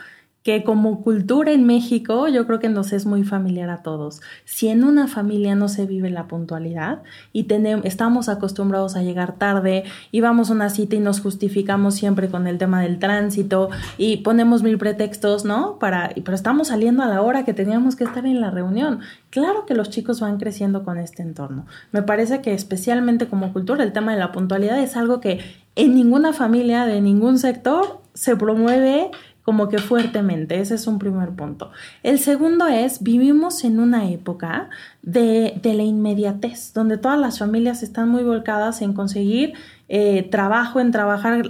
que 0.48 0.64
como 0.64 1.02
cultura 1.02 1.52
en 1.52 1.66
México 1.66 2.26
yo 2.26 2.46
creo 2.46 2.58
que 2.58 2.70
nos 2.70 2.94
es 2.94 3.04
muy 3.04 3.22
familiar 3.22 3.68
a 3.68 3.82
todos. 3.82 4.22
Si 4.46 4.68
en 4.68 4.82
una 4.82 5.06
familia 5.06 5.54
no 5.54 5.68
se 5.68 5.84
vive 5.84 6.08
la 6.08 6.26
puntualidad 6.26 7.02
y 7.34 7.42
tenemos, 7.42 7.84
estamos 7.84 8.30
acostumbrados 8.30 8.96
a 8.96 9.02
llegar 9.02 9.34
tarde 9.34 9.84
y 10.10 10.22
vamos 10.22 10.48
a 10.48 10.54
una 10.54 10.70
cita 10.70 10.96
y 10.96 11.00
nos 11.00 11.20
justificamos 11.20 11.96
siempre 11.96 12.30
con 12.30 12.46
el 12.46 12.56
tema 12.56 12.80
del 12.80 12.98
tránsito 12.98 13.68
y 13.98 14.22
ponemos 14.22 14.62
mil 14.62 14.78
pretextos, 14.78 15.44
¿no? 15.44 15.78
Para, 15.78 16.12
pero 16.14 16.34
estamos 16.34 16.68
saliendo 16.68 17.02
a 17.02 17.08
la 17.08 17.20
hora 17.20 17.44
que 17.44 17.52
teníamos 17.52 17.94
que 17.94 18.04
estar 18.04 18.24
en 18.24 18.40
la 18.40 18.50
reunión. 18.50 19.00
Claro 19.28 19.66
que 19.66 19.74
los 19.74 19.90
chicos 19.90 20.20
van 20.20 20.38
creciendo 20.38 20.82
con 20.82 20.96
este 20.96 21.20
entorno. 21.22 21.66
Me 21.92 22.00
parece 22.00 22.40
que 22.40 22.54
especialmente 22.54 23.26
como 23.26 23.52
cultura 23.52 23.84
el 23.84 23.92
tema 23.92 24.12
de 24.12 24.18
la 24.18 24.32
puntualidad 24.32 24.80
es 24.80 24.96
algo 24.96 25.20
que 25.20 25.40
en 25.76 25.94
ninguna 25.94 26.32
familia 26.32 26.86
de 26.86 27.02
ningún 27.02 27.38
sector 27.38 28.00
se 28.18 28.34
promueve 28.34 29.12
como 29.48 29.70
que 29.70 29.78
fuertemente. 29.78 30.60
Ese 30.60 30.74
es 30.74 30.86
un 30.86 30.98
primer 30.98 31.30
punto. 31.30 31.70
El 32.02 32.18
segundo 32.18 32.66
es, 32.66 33.02
vivimos 33.02 33.64
en 33.64 33.80
una 33.80 34.10
época 34.10 34.68
de, 35.00 35.58
de 35.62 35.72
la 35.72 35.84
inmediatez, 35.84 36.74
donde 36.74 36.98
todas 36.98 37.18
las 37.18 37.38
familias 37.38 37.82
están 37.82 38.10
muy 38.10 38.24
volcadas 38.24 38.82
en 38.82 38.92
conseguir 38.92 39.54
eh, 39.88 40.28
trabajo, 40.30 40.80
en 40.80 40.90
trabajar 40.90 41.46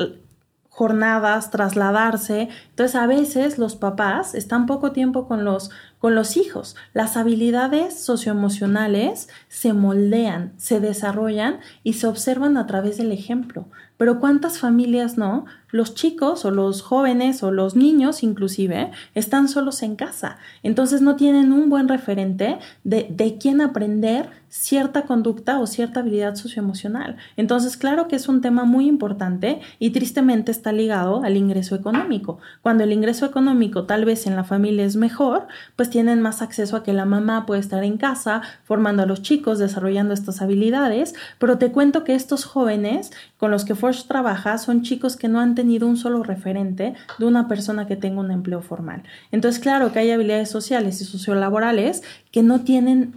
jornadas, 0.69 1.51
trasladarse. 1.51 2.49
Entonces 2.71 2.95
a 2.95 3.09
veces 3.09 3.59
los 3.59 3.75
papás 3.75 4.37
están 4.37 4.67
poco 4.67 4.93
tiempo 4.93 5.27
con 5.27 5.45
los, 5.45 5.73
con 5.99 6.15
los 6.15 6.37
hijos. 6.37 6.77
Las 6.95 7.17
habilidades 7.17 7.99
socioemocionales 7.99 9.29
se 9.49 9.73
moldean, 9.73 10.53
se 10.57 10.79
desarrollan 10.79 11.59
y 11.83 11.95
se 11.95 12.07
observan 12.07 12.57
a 12.59 12.67
través 12.69 12.97
del 12.97 13.11
ejemplo. 13.11 13.67
Pero 13.99 14.21
¿cuántas 14.21 14.59
familias 14.59 15.19
no? 15.19 15.45
Los 15.71 15.95
chicos 15.95 16.47
o 16.47 16.51
los 16.51 16.81
jóvenes 16.81 17.43
o 17.43 17.51
los 17.51 17.77
niños 17.77 18.23
inclusive 18.23 18.91
están 19.15 19.49
solos 19.49 19.83
en 19.83 19.97
casa. 19.97 20.39
Entonces 20.63 21.03
no 21.03 21.17
tienen 21.17 21.53
un 21.53 21.69
buen 21.69 21.89
referente 21.89 22.59
de, 22.85 23.07
de 23.11 23.37
quién 23.37 23.61
aprender 23.61 24.31
cierta 24.49 25.03
conducta 25.03 25.59
o 25.59 25.67
cierta 25.67 26.01
habilidad 26.01 26.35
socioemocional. 26.37 27.17
Entonces, 27.37 27.77
claro 27.77 28.09
que 28.09 28.17
es 28.17 28.29
un 28.29 28.41
tema 28.41 28.65
muy 28.65 28.87
importante 28.87 29.61
y 29.79 29.91
tristemente 29.91 30.51
está 30.51 30.73
ligado 30.73 31.23
al 31.23 31.37
ingreso 31.37 31.75
económico. 31.75 32.39
Cuando 32.63 32.85
el 32.85 32.93
ingreso 32.93 33.27
económico 33.27 33.85
tal 33.85 34.05
vez 34.05 34.27
en 34.27 34.37
la 34.37 34.45
familia 34.45 34.85
es 34.85 34.97
mejor, 34.97 35.47
pues 35.77 35.91
tienen 35.91 36.23
más 36.23 36.41
acceso 36.41 36.77
a 36.77 36.83
que 36.83 36.93
la 36.93 37.05
mamá 37.05 37.47
puede 37.47 37.61
estar 37.61 37.85
en 37.85 37.99
casa 37.99 38.43
formando 38.65 39.03
a 39.03 39.07
los 39.07 39.23
chicos, 39.23 39.59
desarrollando 39.59 40.15
estas 40.15 40.41
habilidades, 40.41 41.15
pero 41.39 41.59
te 41.59 41.71
cuento 41.71 42.05
que 42.05 42.15
estos 42.15 42.45
jóvenes 42.45 43.13
con 43.37 43.51
los 43.51 43.65
que 43.65 43.75
Forge 43.89 44.07
trabaja 44.07 44.59
son 44.59 44.83
chicos 44.83 45.17
que 45.17 45.29
no 45.29 45.41
han 45.41 45.55
tenido 45.55 45.87
un 45.87 45.97
solo 45.97 46.23
referente 46.23 46.93
de 47.19 47.25
una 47.25 47.49
persona 47.49 47.87
que 47.87 47.97
tenga 47.97 48.21
un 48.21 48.31
empleo 48.31 48.61
formal. 48.61 49.03
Entonces, 49.33 49.63
claro 49.63 49.93
que 49.93 49.99
hay 49.99 50.11
habilidades 50.11 50.51
sociales 50.51 51.01
y 51.01 51.07
sociolaborales 51.07 52.03
que 52.31 52.43
no 52.43 52.61
tienen 52.61 53.15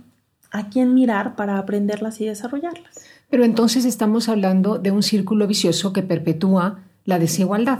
a 0.50 0.70
quién 0.70 0.94
mirar 0.94 1.36
para 1.36 1.58
aprenderlas 1.58 2.22
y 2.22 2.26
desarrollarlas. 2.26 3.02
Pero 3.30 3.44
entonces 3.44 3.84
estamos 3.84 4.30
hablando 4.30 4.78
de 4.78 4.92
un 4.92 5.04
círculo 5.04 5.46
vicioso 5.46 5.92
que 5.92 6.04
perpetúa 6.04 6.80
la 7.04 7.20
desigualdad. 7.20 7.80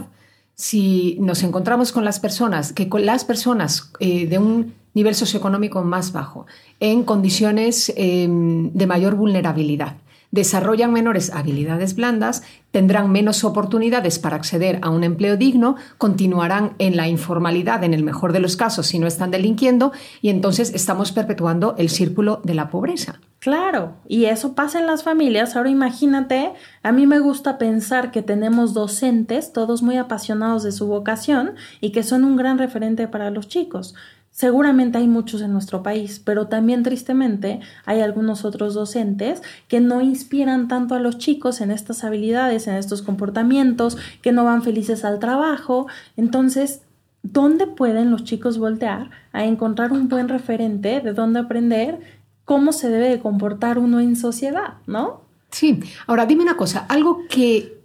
Si 0.54 1.16
nos 1.18 1.42
encontramos 1.42 1.92
con 1.92 2.04
las 2.04 2.20
personas, 2.20 2.74
que 2.74 2.90
con 2.90 3.06
las 3.06 3.24
personas 3.24 3.90
eh, 4.00 4.26
de 4.26 4.38
un 4.38 4.74
nivel 4.92 5.14
socioeconómico 5.14 5.82
más 5.82 6.12
bajo, 6.12 6.44
en 6.78 7.04
condiciones 7.04 7.90
eh, 7.96 8.28
de 8.28 8.86
mayor 8.86 9.14
vulnerabilidad, 9.14 9.96
desarrollan 10.32 10.92
menores 10.92 11.30
habilidades 11.32 11.94
blandas, 11.94 12.42
tendrán 12.72 13.12
menos 13.12 13.44
oportunidades 13.44 14.18
para 14.18 14.34
acceder 14.34 14.80
a 14.82 14.90
un 14.90 15.04
empleo 15.04 15.36
digno, 15.36 15.76
continuarán 15.98 16.74
en 16.78 16.96
la 16.96 17.06
informalidad 17.06 17.84
en 17.84 17.94
el 17.94 18.02
mejor 18.02 18.32
de 18.32 18.40
los 18.40 18.56
casos 18.56 18.86
si 18.88 18.98
no 18.98 19.06
están 19.06 19.30
delinquiendo 19.30 19.92
y 20.20 20.30
entonces 20.30 20.72
estamos 20.74 21.12
perpetuando 21.12 21.76
el 21.78 21.90
círculo 21.90 22.40
de 22.42 22.54
la 22.54 22.70
pobreza. 22.70 23.20
Claro, 23.40 23.94
y 24.06 24.26
eso 24.26 24.54
pasa 24.54 24.78
en 24.78 24.86
las 24.86 25.02
familias. 25.02 25.56
Ahora 25.56 25.68
imagínate, 25.68 26.52
a 26.84 26.92
mí 26.92 27.08
me 27.08 27.18
gusta 27.18 27.58
pensar 27.58 28.12
que 28.12 28.22
tenemos 28.22 28.72
docentes, 28.72 29.52
todos 29.52 29.82
muy 29.82 29.96
apasionados 29.96 30.62
de 30.62 30.70
su 30.70 30.86
vocación 30.86 31.56
y 31.80 31.90
que 31.90 32.04
son 32.04 32.24
un 32.24 32.36
gran 32.36 32.56
referente 32.56 33.08
para 33.08 33.30
los 33.30 33.48
chicos. 33.48 33.96
Seguramente 34.32 34.96
hay 34.96 35.06
muchos 35.06 35.42
en 35.42 35.52
nuestro 35.52 35.82
país, 35.82 36.18
pero 36.18 36.48
también 36.48 36.82
tristemente 36.82 37.60
hay 37.84 38.00
algunos 38.00 38.46
otros 38.46 38.72
docentes 38.72 39.42
que 39.68 39.80
no 39.80 40.00
inspiran 40.00 40.68
tanto 40.68 40.94
a 40.94 40.98
los 40.98 41.18
chicos 41.18 41.60
en 41.60 41.70
estas 41.70 42.02
habilidades, 42.02 42.66
en 42.66 42.76
estos 42.76 43.02
comportamientos, 43.02 43.98
que 44.22 44.32
no 44.32 44.44
van 44.44 44.62
felices 44.62 45.04
al 45.04 45.18
trabajo. 45.18 45.86
Entonces, 46.16 46.80
¿dónde 47.22 47.66
pueden 47.66 48.10
los 48.10 48.24
chicos 48.24 48.56
voltear 48.56 49.10
a 49.32 49.44
encontrar 49.44 49.92
un 49.92 50.08
buen 50.08 50.30
referente 50.30 51.02
de 51.02 51.12
dónde 51.12 51.40
aprender 51.40 52.00
cómo 52.46 52.72
se 52.72 52.88
debe 52.88 53.10
de 53.10 53.20
comportar 53.20 53.78
uno 53.78 54.00
en 54.00 54.16
sociedad, 54.16 54.78
¿no? 54.86 55.20
Sí. 55.50 55.78
Ahora, 56.06 56.24
dime 56.24 56.42
una 56.42 56.56
cosa, 56.56 56.86
algo 56.88 57.26
que 57.28 57.82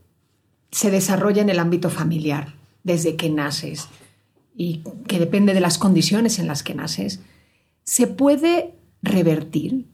se 0.72 0.92
desarrolla 0.92 1.42
en 1.42 1.50
el 1.50 1.60
ámbito 1.60 1.90
familiar 1.90 2.54
desde 2.84 3.18
que 3.18 3.30
naces 3.30 3.90
y 4.58 4.84
que 5.08 5.20
depende 5.20 5.54
de 5.54 5.62
las 5.62 5.78
condiciones 5.78 6.40
en 6.40 6.48
las 6.48 6.64
que 6.64 6.74
naces, 6.74 7.22
se 7.84 8.08
puede 8.08 8.74
revertir. 9.04 9.86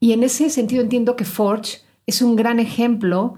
Y 0.00 0.12
en 0.12 0.24
ese 0.24 0.50
sentido 0.50 0.82
entiendo 0.82 1.16
que 1.16 1.24
Forge 1.24 1.78
es 2.06 2.20
un 2.20 2.36
gran 2.36 2.58
ejemplo 2.58 3.34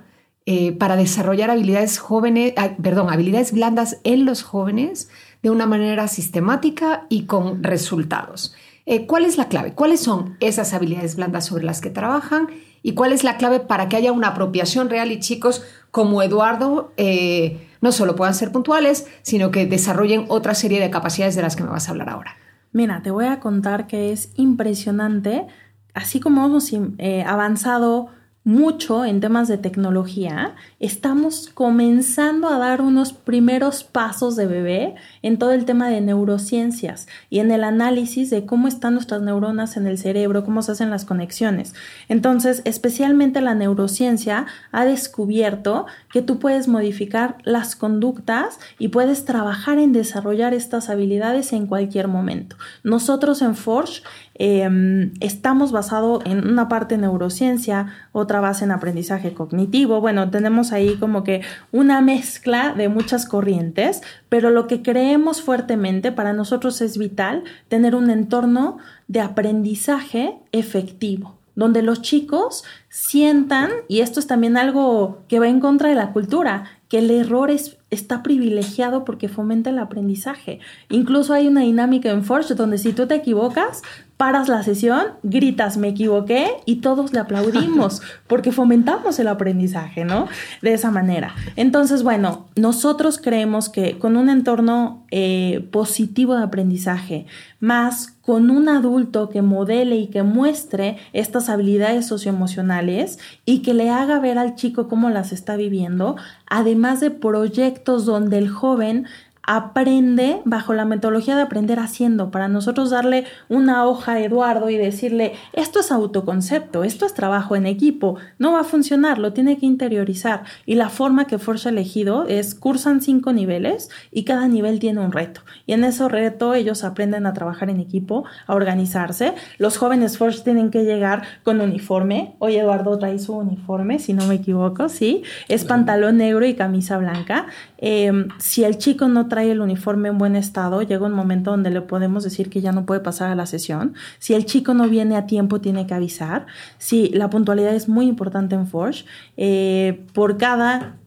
eh, 0.46 0.72
para 0.72 0.96
desarrollar 0.96 1.50
habilidades 1.50 1.98
jóvenes, 1.98 2.54
ah, 2.56 2.76
perdón, 2.82 3.10
habilidades 3.10 3.52
blandas 3.52 3.98
en 4.04 4.24
los 4.24 4.42
jóvenes 4.42 5.10
de 5.42 5.50
una 5.50 5.66
manera 5.66 6.08
sistemática 6.08 7.06
y 7.10 7.24
con 7.26 7.62
resultados. 7.62 8.54
Eh, 8.90 9.06
¿Cuál 9.06 9.24
es 9.24 9.38
la 9.38 9.46
clave? 9.46 9.72
¿Cuáles 9.72 10.00
son 10.00 10.36
esas 10.40 10.74
habilidades 10.74 11.14
blandas 11.14 11.46
sobre 11.46 11.62
las 11.62 11.80
que 11.80 11.90
trabajan? 11.90 12.48
¿Y 12.82 12.94
cuál 12.94 13.12
es 13.12 13.22
la 13.22 13.36
clave 13.36 13.60
para 13.60 13.88
que 13.88 13.94
haya 13.94 14.10
una 14.10 14.26
apropiación 14.26 14.90
real 14.90 15.12
y 15.12 15.20
chicos 15.20 15.62
como 15.92 16.24
Eduardo 16.24 16.92
eh, 16.96 17.68
no 17.80 17.92
solo 17.92 18.16
puedan 18.16 18.34
ser 18.34 18.50
puntuales, 18.50 19.06
sino 19.22 19.52
que 19.52 19.64
desarrollen 19.64 20.24
otra 20.26 20.56
serie 20.56 20.80
de 20.80 20.90
capacidades 20.90 21.36
de 21.36 21.42
las 21.42 21.54
que 21.54 21.62
me 21.62 21.68
vas 21.68 21.86
a 21.86 21.92
hablar 21.92 22.08
ahora. 22.08 22.36
Mira, 22.72 23.00
te 23.00 23.12
voy 23.12 23.26
a 23.26 23.38
contar 23.38 23.86
que 23.86 24.10
es 24.10 24.32
impresionante, 24.34 25.46
así 25.94 26.18
como 26.18 26.44
hemos 26.44 26.72
eh, 26.72 27.22
avanzado 27.24 28.08
mucho 28.42 29.04
en 29.04 29.20
temas 29.20 29.48
de 29.48 29.58
tecnología, 29.58 30.54
estamos 30.78 31.48
comenzando 31.52 32.48
a 32.48 32.58
dar 32.58 32.80
unos 32.80 33.12
primeros 33.12 33.84
pasos 33.84 34.34
de 34.34 34.46
bebé 34.46 34.94
en 35.22 35.38
todo 35.38 35.52
el 35.52 35.64
tema 35.64 35.88
de 35.88 36.00
neurociencias 36.00 37.06
y 37.28 37.40
en 37.40 37.50
el 37.50 37.64
análisis 37.64 38.30
de 38.30 38.46
cómo 38.46 38.68
están 38.68 38.94
nuestras 38.94 39.22
neuronas 39.22 39.76
en 39.76 39.86
el 39.86 39.98
cerebro, 39.98 40.44
cómo 40.44 40.62
se 40.62 40.72
hacen 40.72 40.90
las 40.90 41.04
conexiones. 41.04 41.74
Entonces, 42.08 42.62
especialmente 42.64 43.40
la 43.40 43.54
neurociencia 43.54 44.46
ha 44.72 44.84
descubierto 44.84 45.86
que 46.12 46.22
tú 46.22 46.38
puedes 46.38 46.68
modificar 46.68 47.36
las 47.44 47.76
conductas 47.76 48.58
y 48.78 48.88
puedes 48.88 49.24
trabajar 49.24 49.78
en 49.78 49.92
desarrollar 49.92 50.54
estas 50.54 50.88
habilidades 50.88 51.52
en 51.52 51.66
cualquier 51.66 52.08
momento. 52.08 52.56
Nosotros 52.82 53.42
en 53.42 53.54
Forge 53.54 54.02
Em, 54.42 55.12
estamos 55.20 55.70
basados 55.70 56.22
en 56.24 56.48
una 56.48 56.66
parte 56.66 56.96
neurociencia, 56.96 57.88
otra 58.12 58.40
base 58.40 58.64
en 58.64 58.70
aprendizaje 58.70 59.34
cognitivo. 59.34 60.00
Bueno, 60.00 60.30
tenemos 60.30 60.72
ahí 60.72 60.96
como 60.96 61.24
que 61.24 61.42
una 61.72 62.00
mezcla 62.00 62.72
de 62.72 62.88
muchas 62.88 63.26
corrientes, 63.26 64.00
pero 64.30 64.48
lo 64.48 64.66
que 64.66 64.80
creemos 64.80 65.09
fuertemente 65.42 66.12
para 66.12 66.32
nosotros 66.32 66.80
es 66.80 66.98
vital 66.98 67.44
tener 67.68 67.94
un 67.94 68.10
entorno 68.10 68.78
de 69.08 69.20
aprendizaje 69.20 70.38
efectivo 70.52 71.36
donde 71.56 71.82
los 71.82 72.00
chicos 72.00 72.64
sientan, 72.88 73.70
y 73.86 74.00
esto 74.00 74.18
es 74.18 74.26
también 74.26 74.56
algo 74.56 75.24
que 75.28 75.38
va 75.40 75.48
en 75.48 75.60
contra 75.60 75.90
de 75.90 75.94
la 75.94 76.12
cultura, 76.12 76.64
que 76.88 77.00
el 77.00 77.10
error 77.10 77.50
es 77.50 77.76
está 77.90 78.22
privilegiado 78.22 79.04
porque 79.04 79.28
fomenta 79.28 79.70
el 79.70 79.78
aprendizaje. 79.78 80.60
Incluso 80.88 81.34
hay 81.34 81.48
una 81.48 81.62
dinámica 81.62 82.10
en 82.10 82.24
Forge 82.24 82.54
donde 82.54 82.78
si 82.78 82.92
tú 82.92 83.06
te 83.06 83.16
equivocas, 83.16 83.82
paras 84.20 84.50
la 84.50 84.62
sesión, 84.62 85.14
gritas 85.22 85.78
me 85.78 85.88
equivoqué 85.88 86.46
y 86.66 86.82
todos 86.82 87.14
le 87.14 87.20
aplaudimos 87.20 88.02
porque 88.26 88.52
fomentamos 88.52 89.18
el 89.18 89.28
aprendizaje, 89.28 90.04
¿no? 90.04 90.28
De 90.60 90.74
esa 90.74 90.90
manera. 90.90 91.34
Entonces, 91.56 92.02
bueno, 92.02 92.46
nosotros 92.54 93.16
creemos 93.16 93.70
que 93.70 93.98
con 93.98 94.18
un 94.18 94.28
entorno 94.28 95.06
eh, 95.10 95.66
positivo 95.72 96.36
de 96.36 96.44
aprendizaje, 96.44 97.24
más 97.60 98.18
con 98.20 98.50
un 98.50 98.68
adulto 98.68 99.30
que 99.30 99.40
modele 99.40 99.96
y 99.96 100.08
que 100.08 100.22
muestre 100.22 100.98
estas 101.14 101.48
habilidades 101.48 102.06
socioemocionales 102.06 103.18
y 103.46 103.62
que 103.62 103.72
le 103.72 103.88
haga 103.88 104.20
ver 104.20 104.36
al 104.36 104.54
chico 104.54 104.86
cómo 104.86 105.08
las 105.08 105.32
está 105.32 105.56
viviendo, 105.56 106.16
además 106.46 107.00
de 107.00 107.10
proyectos 107.10 108.04
donde 108.04 108.36
el 108.36 108.50
joven 108.50 109.06
aprende 109.42 110.42
bajo 110.44 110.74
la 110.74 110.84
metodología 110.84 111.34
de 111.34 111.42
aprender 111.42 111.78
haciendo, 111.78 112.30
para 112.30 112.48
nosotros 112.48 112.90
darle 112.90 113.24
una 113.48 113.86
hoja 113.86 114.12
a 114.12 114.20
Eduardo 114.20 114.70
y 114.70 114.76
decirle, 114.76 115.32
esto 115.52 115.80
es 115.80 115.90
autoconcepto, 115.90 116.84
esto 116.84 117.06
es 117.06 117.14
trabajo 117.14 117.56
en 117.56 117.66
equipo, 117.66 118.16
no 118.38 118.52
va 118.52 118.60
a 118.60 118.64
funcionar, 118.64 119.18
lo 119.18 119.32
tiene 119.32 119.58
que 119.58 119.66
interiorizar. 119.66 120.44
Y 120.66 120.74
la 120.74 120.88
forma 120.88 121.26
que 121.26 121.38
Forge 121.38 121.68
ha 121.68 121.72
elegido 121.72 122.26
es, 122.26 122.54
cursan 122.54 123.00
cinco 123.00 123.32
niveles 123.32 123.90
y 124.12 124.24
cada 124.24 124.46
nivel 124.46 124.78
tiene 124.78 125.00
un 125.00 125.12
reto. 125.12 125.40
Y 125.66 125.72
en 125.72 125.84
ese 125.84 126.08
reto 126.08 126.54
ellos 126.54 126.84
aprenden 126.84 127.26
a 127.26 127.32
trabajar 127.32 127.70
en 127.70 127.80
equipo, 127.80 128.24
a 128.46 128.54
organizarse. 128.54 129.34
Los 129.58 129.78
jóvenes 129.78 130.18
Forge 130.18 130.40
tienen 130.42 130.70
que 130.70 130.84
llegar 130.84 131.22
con 131.42 131.60
uniforme. 131.60 132.34
Hoy 132.38 132.56
Eduardo 132.56 132.98
trae 132.98 133.18
su 133.18 133.36
uniforme, 133.36 133.98
si 133.98 134.12
no 134.12 134.26
me 134.26 134.36
equivoco, 134.36 134.88
¿sí? 134.88 135.22
Es 135.48 135.64
pantalón 135.64 136.18
negro 136.18 136.44
y 136.44 136.54
camisa 136.54 136.98
blanca. 136.98 137.46
Em, 137.78 138.28
si 138.38 138.64
el 138.64 138.76
chico 138.76 139.08
no 139.08 139.28
trae 139.30 139.50
el 139.50 139.62
uniforme 139.62 140.10
en 140.10 140.18
buen 140.18 140.36
estado, 140.36 140.82
llega 140.82 141.06
un 141.06 141.12
momento 141.12 141.52
donde 141.52 141.70
le 141.70 141.80
podemos 141.80 142.22
decir 142.22 142.50
que 142.50 142.60
ya 142.60 142.72
no 142.72 142.84
puede 142.84 143.00
pasar 143.00 143.30
a 143.30 143.34
la 143.34 143.46
sesión. 143.46 143.94
Si 144.18 144.34
el 144.34 144.44
chico 144.44 144.74
no 144.74 144.86
viene 144.86 145.16
a 145.16 145.26
tiempo, 145.26 145.62
tiene 145.62 145.86
que 145.86 145.94
avisar. 145.94 146.44
Si 146.76 147.08
la 147.08 147.30
puntualidad 147.30 147.74
es 147.74 147.88
muy 147.88 148.06
importante 148.06 148.54
en 148.54 148.66
Forge, 148.66 149.06
eh, 149.38 150.04
por 150.12 150.36
cada 150.36 150.99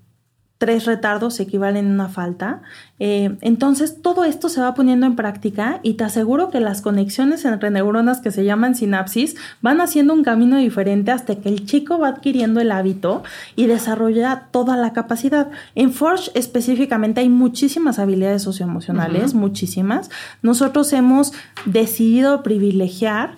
tres 0.64 0.86
retardos 0.86 1.42
equivalen 1.42 1.88
a 1.88 1.94
una 1.94 2.08
falta. 2.08 2.62
Eh, 2.98 3.36
entonces, 3.42 4.02
todo 4.02 4.24
esto 4.24 4.48
se 4.48 4.62
va 4.62 4.74
poniendo 4.76 5.06
en 5.06 5.18
práctica 5.18 5.82
y 5.84 5.96
te 5.96 6.06
aseguro 6.06 6.52
que 6.52 6.62
las 6.62 6.82
conexiones 6.82 7.44
entre 7.44 7.70
neuronas 7.70 8.22
que 8.22 8.32
se 8.32 8.46
llaman 8.46 8.74
sinapsis 8.74 9.36
van 9.62 9.82
haciendo 9.82 10.14
un 10.14 10.24
camino 10.24 10.56
diferente 10.56 11.12
hasta 11.12 11.36
que 11.36 11.50
el 11.50 11.66
chico 11.66 12.00
va 12.00 12.08
adquiriendo 12.08 12.62
el 12.62 12.72
hábito 12.72 13.24
y 13.58 13.66
desarrolla 13.68 14.48
toda 14.52 14.78
la 14.78 14.94
capacidad. 14.94 15.52
En 15.76 15.92
Forge 15.92 16.32
específicamente 16.34 17.20
hay 17.20 17.28
muchísimas 17.28 18.00
habilidades 18.00 18.44
socioemocionales, 18.44 19.34
muchísimas. 19.34 20.12
Nosotros 20.42 20.94
hemos 20.94 21.34
decidido 21.66 22.42
privilegiar 22.42 23.36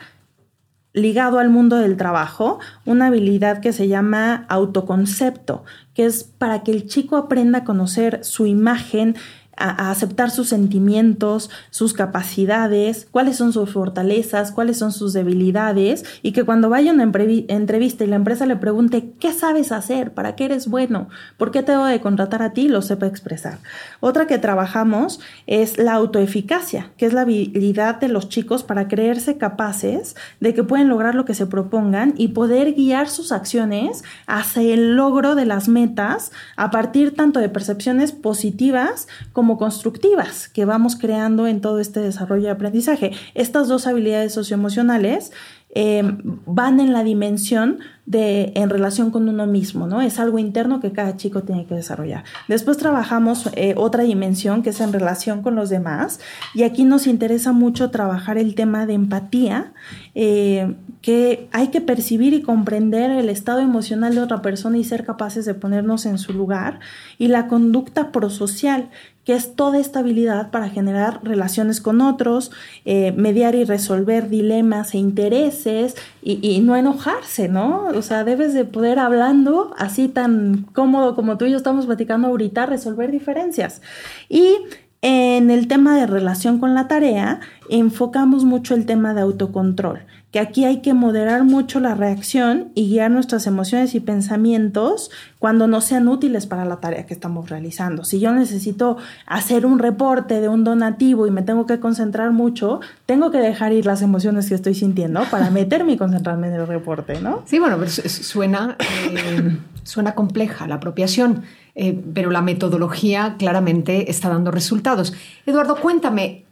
ligado 0.95 1.39
al 1.39 1.49
mundo 1.49 1.75
del 1.75 1.97
trabajo, 1.97 2.59
una 2.85 3.07
habilidad 3.07 3.59
que 3.59 3.73
se 3.73 3.87
llama 3.87 4.45
autoconcepto, 4.47 5.63
que 5.93 6.05
es 6.05 6.23
para 6.23 6.63
que 6.63 6.71
el 6.71 6.87
chico 6.87 7.17
aprenda 7.17 7.59
a 7.59 7.63
conocer 7.65 8.23
su 8.23 8.47
imagen, 8.47 9.15
a, 9.57 9.91
aceptar 9.91 10.31
sus 10.31 10.49
sentimientos, 10.49 11.49
sus 11.69 11.93
capacidades, 11.93 13.07
cuáles 13.11 13.37
son 13.37 13.53
sus 13.53 13.71
fortalezas, 13.71 14.51
cuáles 14.51 14.77
son 14.77 14.91
sus 14.91 15.13
debilidades 15.13 16.05
y 16.21 16.31
que 16.31 16.43
cuando 16.43 16.69
vaya 16.69 16.91
a 16.91 16.93
una 16.93 17.03
entrevista 17.03 18.03
y 18.03 18.07
la 18.07 18.15
empresa 18.15 18.45
le 18.45 18.55
pregunte 18.55 19.11
qué 19.19 19.31
sabes 19.31 19.71
hacer, 19.71 20.13
para 20.13 20.35
qué 20.35 20.45
eres 20.45 20.67
bueno, 20.67 21.09
por 21.37 21.51
qué 21.51 21.63
te 21.63 21.71
debo 21.71 21.85
de 21.85 22.01
contratar 22.01 22.41
a 22.41 22.53
ti, 22.53 22.67
lo 22.67 22.81
sepa 22.81 23.07
expresar. 23.07 23.59
Otra 23.99 24.27
que 24.27 24.37
trabajamos 24.37 25.19
es 25.47 25.77
la 25.77 25.93
autoeficacia, 25.93 26.91
que 26.97 27.05
es 27.05 27.13
la 27.13 27.21
habilidad 27.21 27.99
de 27.99 28.07
los 28.07 28.29
chicos 28.29 28.63
para 28.63 28.87
creerse 28.87 29.37
capaces 29.37 30.15
de 30.39 30.53
que 30.53 30.63
pueden 30.63 30.89
lograr 30.89 31.15
lo 31.15 31.25
que 31.25 31.33
se 31.33 31.45
propongan 31.45 32.13
y 32.17 32.29
poder 32.29 32.73
guiar 32.73 33.09
sus 33.09 33.31
acciones 33.31 34.03
hacia 34.27 34.73
el 34.73 34.95
logro 34.95 35.35
de 35.35 35.45
las 35.45 35.67
metas 35.67 36.31
a 36.55 36.71
partir 36.71 37.15
tanto 37.15 37.39
de 37.39 37.49
percepciones 37.49 38.11
positivas 38.11 39.07
como 39.33 39.44
como 39.45 39.59
constructivas 39.59 40.49
que 40.49 40.65
vamos 40.65 40.95
creando 40.95 41.45
en 41.45 41.61
todo 41.61 41.79
este 41.79 41.99
desarrollo 41.99 42.45
de 42.45 42.49
aprendizaje. 42.49 43.11
Estas 43.35 43.67
dos 43.67 43.85
habilidades 43.85 44.33
socioemocionales 44.33 45.31
eh, 45.77 46.03
van 46.45 46.79
en 46.79 46.93
la 46.93 47.03
dimensión 47.03 47.79
de 48.05 48.53
en 48.55 48.69
relación 48.69 49.11
con 49.11 49.27
uno 49.27 49.45
mismo, 49.45 49.87
¿no? 49.87 50.01
Es 50.01 50.19
algo 50.19 50.39
interno 50.39 50.79
que 50.79 50.93
cada 50.93 51.17
chico 51.17 51.43
tiene 51.43 51.65
que 51.65 51.75
desarrollar. 51.75 52.23
Después 52.47 52.77
trabajamos 52.77 53.49
eh, 53.55 53.73
otra 53.75 54.03
dimensión 54.03 54.63
que 54.63 54.69
es 54.69 54.79
en 54.79 54.93
relación 54.93 55.41
con 55.41 55.55
los 55.55 55.69
demás 55.69 56.21
y 56.53 56.63
aquí 56.63 56.85
nos 56.85 57.07
interesa 57.07 57.51
mucho 57.51 57.91
trabajar 57.91 58.37
el 58.37 58.55
tema 58.55 58.85
de 58.85 58.93
empatía, 58.93 59.73
eh, 60.13 60.75
que 61.01 61.49
hay 61.51 61.67
que 61.67 61.81
percibir 61.81 62.33
y 62.33 62.41
comprender 62.41 63.11
el 63.11 63.27
estado 63.27 63.59
emocional 63.59 64.15
de 64.15 64.21
otra 64.21 64.41
persona 64.41 64.77
y 64.77 64.85
ser 64.85 65.05
capaces 65.05 65.43
de 65.43 65.55
ponernos 65.55 66.05
en 66.05 66.19
su 66.19 66.31
lugar 66.31 66.79
y 67.17 67.27
la 67.27 67.47
conducta 67.47 68.13
prosocial, 68.13 68.89
que 69.25 69.33
es 69.33 69.55
toda 69.55 69.79
esta 69.79 69.99
habilidad 69.99 70.51
para 70.51 70.69
generar 70.69 71.19
relaciones 71.23 71.81
con 71.81 71.99
otros, 71.99 72.51
eh, 72.85 73.11
mediar 73.11 73.55
y 73.55 73.65
resolver 73.65 74.29
dilemas 74.29 74.93
e 74.93 74.99
intereses 74.99 75.95
y, 76.21 76.59
no 76.61 76.75
enojarse, 76.75 77.47
¿no? 77.49 77.87
O 77.87 78.01
sea, 78.01 78.23
debes 78.23 78.53
de 78.53 78.65
poder 78.65 78.99
hablando 78.99 79.73
así 79.77 80.07
tan 80.07 80.67
cómodo 80.73 81.15
como 81.15 81.37
tú 81.37 81.45
y 81.45 81.51
yo 81.51 81.57
estamos 81.57 81.85
platicando 81.85 82.27
ahorita, 82.27 82.65
resolver 82.65 83.11
diferencias. 83.11 83.81
Y 84.29 84.55
en 85.01 85.51
el 85.51 85.67
tema 85.67 85.95
de 85.97 86.07
relación 86.07 86.59
con 86.59 86.73
la 86.73 86.87
tarea, 86.87 87.39
enfocamos 87.69 88.43
mucho 88.45 88.73
el 88.73 88.85
tema 88.85 89.13
de 89.13 89.21
autocontrol 89.21 89.99
que 90.35 90.41
aquí 90.41 90.65
hay 90.65 90.81
que 90.81 90.93
moderar 90.93 91.45
mucho 91.45 91.79
la 91.79 91.95
reacción 91.95 92.73
y 92.75 92.89
guiar 92.89 93.09
nuestras 93.09 93.47
emociones 93.47 93.95
y 93.95 94.01
pensamientos 94.01 95.09
cuando 95.39 95.65
no 95.65 95.79
sean 95.79 96.09
útiles 96.09 96.45
para 96.45 96.65
la 96.65 96.81
tarea 96.81 97.05
que 97.05 97.13
estamos 97.13 97.49
realizando. 97.49 98.03
Si 98.03 98.19
yo 98.19 98.33
necesito 98.33 98.97
hacer 99.27 99.65
un 99.65 99.79
reporte 99.79 100.41
de 100.41 100.49
un 100.49 100.65
donativo 100.65 101.25
y 101.25 101.31
me 101.31 101.41
tengo 101.41 101.65
que 101.65 101.79
concentrar 101.79 102.31
mucho, 102.31 102.81
tengo 103.05 103.31
que 103.31 103.37
dejar 103.37 103.71
ir 103.71 103.85
las 103.85 104.01
emociones 104.01 104.49
que 104.49 104.55
estoy 104.55 104.75
sintiendo 104.75 105.23
para 105.31 105.49
meterme 105.51 105.93
y 105.93 105.97
concentrarme 105.97 106.47
en 106.47 106.55
el 106.55 106.67
reporte, 106.67 107.21
¿no? 107.21 107.43
Sí, 107.45 107.57
bueno, 107.57 107.77
pero 107.77 107.89
suena, 107.89 108.75
eh, 108.79 109.57
suena 109.83 110.15
compleja 110.15 110.67
la 110.67 110.75
apropiación. 110.75 111.43
Eh, 111.77 112.01
pero 112.13 112.31
la 112.31 112.41
metodología 112.41 113.35
claramente 113.37 114.09
está 114.09 114.29
dando 114.29 114.49
resultados. 114.49 115.13
Eduardo, 115.45 115.75
cuéntame, 115.75 116.44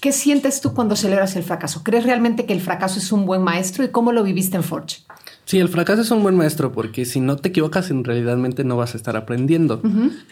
¿Qué 0.00 0.12
sientes 0.12 0.60
tú 0.60 0.74
cuando 0.74 0.96
celebras 0.96 1.36
el 1.36 1.42
fracaso? 1.42 1.82
¿Crees 1.82 2.04
realmente 2.04 2.46
que 2.46 2.52
el 2.52 2.60
fracaso 2.60 2.98
es 2.98 3.12
un 3.12 3.26
buen 3.26 3.42
maestro 3.42 3.84
y 3.84 3.88
cómo 3.88 4.12
lo 4.12 4.22
viviste 4.22 4.56
en 4.56 4.62
Forge? 4.62 4.98
Sí, 5.44 5.58
el 5.58 5.68
fracaso 5.68 6.02
es 6.02 6.10
un 6.10 6.22
buen 6.22 6.36
maestro 6.36 6.72
porque 6.72 7.04
si 7.04 7.20
no 7.20 7.36
te 7.36 7.50
equivocas, 7.50 7.90
en 7.90 8.02
realidad 8.02 8.36
no 8.36 8.76
vas 8.76 8.94
a 8.94 8.96
estar 8.96 9.16
aprendiendo. 9.16 9.82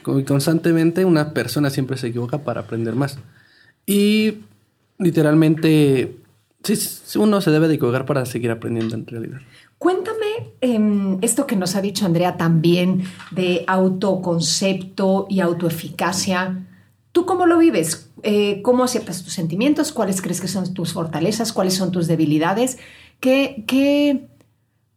Constantemente 0.03 1.05
una 1.05 1.35
persona 1.35 1.71
siempre 1.71 1.99
se 1.99 2.09
equivoca 2.09 2.39
para 2.39 2.63
aprender 2.63 2.95
más. 2.95 3.19
Y 3.85 4.39
literalmente, 4.99 6.17
sí, 6.63 7.19
uno 7.19 7.41
se 7.41 7.51
debe 7.51 7.69
de 7.69 7.75
equivocar 7.75 8.07
para 8.07 8.25
seguir 8.25 8.51
aprendiendo 8.51 8.95
en 8.95 9.07
realidad. 9.07 9.41
Cuéntame 9.79 10.53
em, 10.61 11.19
esto 11.23 11.47
que 11.47 11.57
nos 11.57 11.75
ha 11.75 11.83
dicho 11.83 12.07
Andrea 12.07 12.37
también 12.37 13.03
de 13.33 13.65
autoconcepto 13.67 15.27
y 15.29 15.41
autoeficacia. 15.41 16.67
¿Tú 17.11 17.27
cómo 17.27 17.47
lo 17.47 17.59
vives? 17.59 18.12
Eh, 18.23 18.63
¿Cómo 18.63 18.85
aceptas 18.85 19.23
tus 19.25 19.33
sentimientos? 19.33 19.93
¿Cuáles 19.93 20.23
crees 20.23 20.41
que 20.41 20.49
son 20.49 20.75
tus 20.75 20.93
fortalezas? 20.93 21.53
¿Cuáles 21.53 21.75
son 21.75 21.91
tus 21.91 22.07
debilidades? 22.07 22.79
¿Qué, 23.21 23.65
qué, 23.67 24.29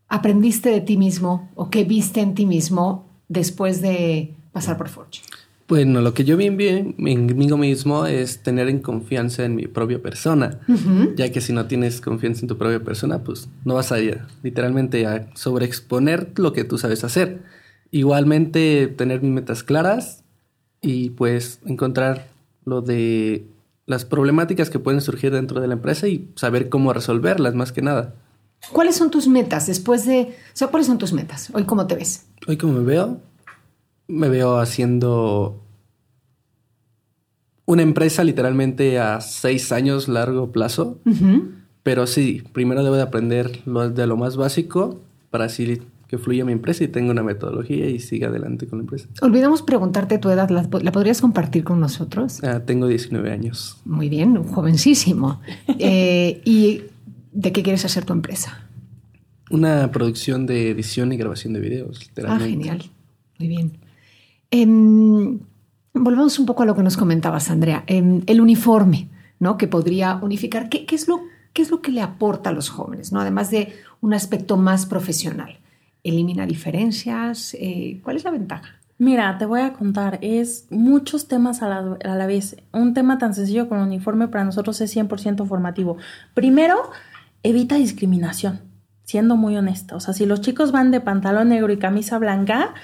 aprendiste 0.08 0.70
de 0.70 0.82
ti 0.82 0.98
mismo 0.98 1.50
o 1.56 1.70
qué 1.70 1.84
viste 1.84 2.22
en 2.22 2.36
ti 2.36 2.46
mismo 2.46 3.10
después 3.28 3.82
de 3.82 4.34
pasar 4.52 4.78
por 4.78 4.90
Forge? 4.90 5.22
Bueno, 5.68 6.02
lo 6.02 6.14
que 6.14 6.24
yo 6.24 6.38
vi 6.38 6.50
bien 6.50 6.94
en 7.00 7.26
mí 7.26 7.48
mismo 7.48 8.06
es 8.06 8.44
tener 8.44 8.70
en 8.70 8.80
confianza 8.80 9.46
en 9.46 9.56
mi 9.56 9.66
propia 9.66 10.00
persona, 10.00 10.60
ya 11.16 11.32
que 11.32 11.42
si 11.42 11.54
no 11.54 11.66
tienes 11.66 12.02
confianza 12.02 12.42
en 12.42 12.48
tu 12.48 12.58
propia 12.58 12.84
persona, 12.84 13.24
pues 13.24 13.50
no 13.64 13.74
vas 13.74 13.92
a 13.92 14.00
ir 14.00 14.22
literalmente 14.44 15.08
a 15.08 15.28
sobreexponer 15.34 16.34
lo 16.36 16.54
que 16.54 16.66
tú 16.66 16.78
sabes 16.78 17.04
hacer. 17.04 17.42
Igualmente 17.90 18.94
tener 18.96 19.24
mis 19.24 19.32
metas 19.32 19.64
claras 19.64 20.24
y 20.82 21.10
pues 21.12 21.60
encontrar 21.66 22.28
lo 22.65 22.82
de 22.82 23.47
las 23.86 24.06
problemáticas 24.06 24.69
que 24.69 24.80
pueden 24.80 25.01
surgir 25.01 25.32
dentro 25.32 25.62
de 25.62 25.67
la 25.67 25.73
empresa 25.75 26.08
y 26.08 26.30
saber 26.36 26.69
cómo 26.69 26.91
resolverlas 26.91 27.54
más 27.56 27.71
que 27.71 27.82
nada. 27.82 28.15
¿Cuáles 28.71 28.95
son 28.95 29.12
tus 29.12 29.28
metas 29.28 29.67
después 29.67 30.06
de, 30.06 30.21
o 30.21 30.56
sea, 30.56 30.67
cuáles 30.69 30.88
son 30.88 30.97
tus 30.97 31.13
metas? 31.13 31.49
Hoy 31.54 31.65
cómo 31.65 31.86
te 31.86 31.95
ves? 31.95 32.25
Hoy 32.47 32.58
como 32.58 32.73
me 32.73 32.84
veo, 32.84 33.19
me 34.08 34.30
veo 34.30 34.58
haciendo 34.58 35.62
una 37.65 37.84
empresa 37.84 38.23
literalmente 38.23 38.99
a 38.99 39.21
seis 39.21 39.71
años 39.71 40.08
largo 40.08 40.51
plazo. 40.51 40.99
Pero 41.84 42.08
sí, 42.08 42.43
primero 42.54 42.84
debo 42.84 42.95
de 42.95 43.04
aprender 43.04 43.62
lo, 43.65 43.89
de 43.89 44.08
lo 44.08 44.17
más 44.17 44.38
básico 44.38 45.01
para 45.30 45.45
así 45.45 45.82
que 46.08 46.18
fluya 46.18 46.46
mi 46.46 46.52
empresa 46.52 46.84
y 46.84 46.88
tenga 46.88 47.12
una 47.12 47.24
metodología 47.24 47.88
y 47.88 48.00
siga 48.00 48.28
adelante 48.30 48.68
con 48.68 48.80
la 48.80 48.84
empresa. 48.84 49.08
Olvidamos 49.22 49.62
preguntarte 49.62 50.18
tu 50.18 50.30
edad, 50.30 50.50
¿la, 50.50 50.63
podrías 50.91 51.22
compartir 51.22 51.63
con 51.63 51.80
nosotros? 51.80 52.44
Ah, 52.44 52.62
tengo 52.65 52.88
19 52.88 53.32
años. 53.32 53.78
Muy 53.86 54.10
bien, 54.10 54.44
jovencísimo. 54.44 55.41
Eh, 55.78 56.41
¿Y 56.46 56.84
de 57.34 57.52
qué 57.52 57.62
quieres 57.62 57.84
hacer 57.86 58.06
tu 58.06 58.13
empresa? 58.13 58.65
Una 59.52 59.91
producción 59.91 60.46
de 60.46 60.72
edición 60.72 61.12
y 61.12 61.18
grabación 61.18 61.54
de 61.54 61.60
videos, 61.60 62.00
literalmente. 62.00 62.46
Ah, 62.46 62.50
genial. 62.50 62.91
Muy 63.39 63.48
bien. 63.48 63.78
Em, 64.52 65.39
volvamos 65.94 66.39
un 66.39 66.46
poco 66.46 66.63
a 66.63 66.65
lo 66.65 66.76
que 66.76 66.84
nos 66.84 66.98
comentabas, 66.98 67.50
Andrea. 67.50 67.84
Em, 67.88 68.22
el 68.26 68.41
uniforme, 68.41 69.10
¿no? 69.39 69.58
Que 69.58 69.68
podría 69.68 70.15
unificar. 70.15 70.70
¿Qué, 70.70 70.86
es 70.89 71.08
lo, 71.08 71.22
¿Qué 71.54 71.62
es 71.62 71.72
lo 71.72 71.82
que 71.82 71.91
le 71.91 72.02
aporta 72.02 72.52
a 72.52 72.54
los 72.54 72.70
jóvenes, 72.70 73.12
¿no? 73.12 73.20
Además 73.20 73.52
de 73.52 73.74
un 74.02 74.13
aspecto 74.13 74.58
más 74.58 74.86
profesional. 74.86 75.60
¿Elimina 76.06 76.46
diferencias? 76.46 77.56
Eh, 77.60 78.00
¿Cuál 78.04 78.18
es 78.18 78.24
la 78.24 78.30
ventaja? 78.30 78.80
Mira, 79.00 79.38
te 79.39 79.46
voy 79.46 79.62
a 79.62 79.74
contar, 79.74 80.20
es 80.22 80.68
muchos 80.70 81.28
temas 81.28 81.63
a 81.63 81.68
la, 81.68 81.98
a 82.06 82.15
la 82.15 82.28
vez. 82.28 82.58
Un 82.72 82.94
tema 82.94 83.18
tan 83.18 83.34
sencillo 83.34 83.68
como 83.68 83.82
el 83.82 83.88
uniforme 83.88 84.28
para 84.28 84.44
nosotros 84.44 84.80
es 84.82 84.96
100% 84.96 85.48
formativo. 85.48 85.98
Primero, 86.36 86.91
evita 87.41 87.76
discriminación, 87.76 88.62
siendo 89.04 89.36
muy 89.36 89.58
honesta. 89.58 89.96
O 89.96 90.00
sea, 90.00 90.13
si 90.13 90.28
los 90.28 90.41
chicos 90.41 90.72
van 90.72 90.91
de 90.91 91.02
pantalón 91.02 91.50
negro 91.50 91.74
y 91.74 91.78
camisa 91.78 92.20
blanca, 92.20 92.76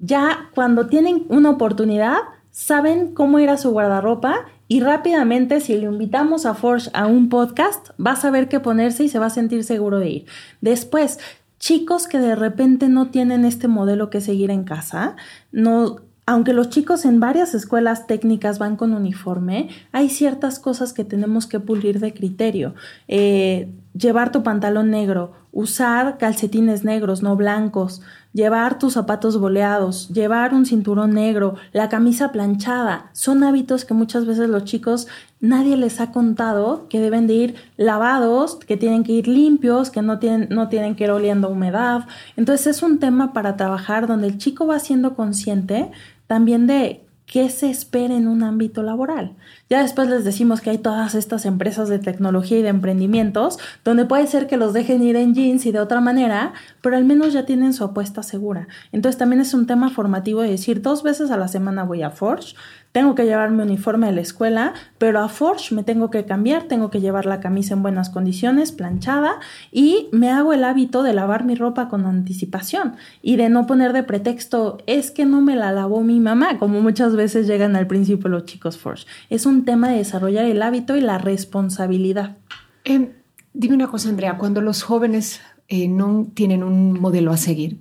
ya 0.00 0.50
cuando 0.52 0.88
tienen 0.88 1.24
una 1.28 1.50
oportunidad, 1.50 2.16
saben 2.50 3.14
cómo 3.14 3.38
ir 3.38 3.50
a 3.50 3.56
su 3.56 3.70
guardarropa 3.70 4.46
y 4.66 4.80
rápidamente 4.80 5.60
si 5.60 5.76
le 5.76 5.86
invitamos 5.86 6.44
a 6.44 6.54
Forge 6.54 6.90
a 6.92 7.06
un 7.06 7.28
podcast, 7.28 7.90
va 8.04 8.12
a 8.12 8.16
saber 8.16 8.48
qué 8.48 8.58
ponerse 8.60 9.04
y 9.04 9.08
se 9.08 9.18
va 9.18 9.26
a 9.26 9.30
sentir 9.30 9.62
seguro 9.62 9.98
de 10.00 10.08
ir. 10.08 10.26
Después, 10.60 11.18
chicos 11.64 12.06
que 12.06 12.18
de 12.18 12.34
repente 12.34 12.90
no 12.90 13.08
tienen 13.08 13.46
este 13.46 13.68
modelo 13.68 14.10
que 14.10 14.20
seguir 14.20 14.50
en 14.50 14.64
casa, 14.64 15.16
no 15.50 15.96
aunque 16.26 16.52
los 16.52 16.68
chicos 16.68 17.06
en 17.06 17.20
varias 17.20 17.54
escuelas 17.54 18.06
técnicas 18.06 18.58
van 18.58 18.76
con 18.76 18.92
uniforme, 18.92 19.70
hay 19.90 20.10
ciertas 20.10 20.58
cosas 20.58 20.92
que 20.92 21.04
tenemos 21.04 21.46
que 21.46 21.60
pulir 21.60 22.00
de 22.00 22.12
criterio. 22.12 22.74
Eh, 23.08 23.70
llevar 23.94 24.30
tu 24.30 24.42
pantalón 24.42 24.90
negro, 24.90 25.32
usar 25.54 26.18
calcetines 26.18 26.84
negros, 26.84 27.22
no 27.22 27.36
blancos, 27.36 28.02
llevar 28.32 28.78
tus 28.78 28.94
zapatos 28.94 29.38
boleados, 29.38 30.08
llevar 30.08 30.52
un 30.52 30.66
cinturón 30.66 31.14
negro, 31.14 31.54
la 31.72 31.88
camisa 31.88 32.32
planchada, 32.32 33.08
son 33.12 33.44
hábitos 33.44 33.84
que 33.84 33.94
muchas 33.94 34.26
veces 34.26 34.50
los 34.50 34.64
chicos 34.64 35.06
nadie 35.40 35.76
les 35.76 36.00
ha 36.00 36.10
contado 36.10 36.88
que 36.88 37.00
deben 37.00 37.28
de 37.28 37.34
ir 37.34 37.54
lavados, 37.76 38.56
que 38.56 38.76
tienen 38.76 39.04
que 39.04 39.12
ir 39.12 39.28
limpios, 39.28 39.90
que 39.90 40.02
no 40.02 40.18
tienen, 40.18 40.48
no 40.50 40.68
tienen 40.68 40.96
que 40.96 41.04
ir 41.04 41.12
oliendo 41.12 41.48
humedad. 41.48 42.06
Entonces 42.36 42.76
es 42.76 42.82
un 42.82 42.98
tema 42.98 43.32
para 43.32 43.56
trabajar 43.56 44.08
donde 44.08 44.26
el 44.26 44.38
chico 44.38 44.66
va 44.66 44.80
siendo 44.80 45.14
consciente 45.14 45.92
también 46.26 46.66
de 46.66 47.03
qué 47.26 47.48
se 47.48 47.70
espera 47.70 48.14
en 48.14 48.28
un 48.28 48.42
ámbito 48.42 48.82
laboral. 48.82 49.32
Ya 49.70 49.82
después 49.82 50.08
les 50.08 50.24
decimos 50.24 50.60
que 50.60 50.70
hay 50.70 50.78
todas 50.78 51.14
estas 51.14 51.46
empresas 51.46 51.88
de 51.88 51.98
tecnología 51.98 52.58
y 52.58 52.62
de 52.62 52.68
emprendimientos 52.68 53.58
donde 53.84 54.04
puede 54.04 54.26
ser 54.26 54.46
que 54.46 54.56
los 54.56 54.72
dejen 54.72 55.02
ir 55.02 55.16
en 55.16 55.34
jeans 55.34 55.66
y 55.66 55.72
de 55.72 55.80
otra 55.80 56.00
manera, 56.00 56.52
pero 56.82 56.96
al 56.96 57.04
menos 57.04 57.32
ya 57.32 57.46
tienen 57.46 57.72
su 57.72 57.84
apuesta 57.84 58.22
segura. 58.22 58.68
Entonces 58.92 59.18
también 59.18 59.40
es 59.40 59.54
un 59.54 59.66
tema 59.66 59.90
formativo 59.90 60.42
de 60.42 60.50
decir 60.50 60.82
dos 60.82 61.02
veces 61.02 61.30
a 61.30 61.36
la 61.36 61.48
semana 61.48 61.84
voy 61.84 62.02
a 62.02 62.10
Forge, 62.10 62.54
tengo 62.94 63.16
que 63.16 63.24
llevar 63.24 63.50
mi 63.50 63.60
uniforme 63.60 64.06
de 64.06 64.12
la 64.12 64.20
escuela, 64.20 64.72
pero 64.98 65.18
a 65.18 65.28
Forge 65.28 65.74
me 65.74 65.82
tengo 65.82 66.10
que 66.10 66.26
cambiar, 66.26 66.68
tengo 66.68 66.90
que 66.90 67.00
llevar 67.00 67.26
la 67.26 67.40
camisa 67.40 67.74
en 67.74 67.82
buenas 67.82 68.08
condiciones, 68.08 68.70
planchada, 68.70 69.40
y 69.72 70.06
me 70.12 70.30
hago 70.30 70.52
el 70.52 70.62
hábito 70.62 71.02
de 71.02 71.12
lavar 71.12 71.44
mi 71.44 71.56
ropa 71.56 71.88
con 71.88 72.06
anticipación 72.06 72.94
y 73.20 73.34
de 73.34 73.48
no 73.48 73.66
poner 73.66 73.94
de 73.94 74.04
pretexto, 74.04 74.78
es 74.86 75.10
que 75.10 75.24
no 75.24 75.40
me 75.40 75.56
la 75.56 75.72
lavó 75.72 76.02
mi 76.04 76.20
mamá, 76.20 76.60
como 76.60 76.80
muchas 76.80 77.16
veces 77.16 77.48
llegan 77.48 77.74
al 77.74 77.88
principio 77.88 78.28
los 78.28 78.44
chicos 78.44 78.78
Forge. 78.78 79.06
Es 79.28 79.44
un 79.44 79.64
tema 79.64 79.88
de 79.88 79.96
desarrollar 79.96 80.44
el 80.44 80.62
hábito 80.62 80.96
y 80.96 81.00
la 81.00 81.18
responsabilidad. 81.18 82.36
Em, 82.84 83.08
dime 83.52 83.74
una 83.74 83.88
cosa, 83.88 84.08
Andrea, 84.08 84.38
cuando 84.38 84.60
los 84.60 84.84
jóvenes 84.84 85.40
eh, 85.66 85.88
no 85.88 86.28
tienen 86.32 86.62
un 86.62 86.92
modelo 87.00 87.32
a 87.32 87.38
seguir, 87.38 87.80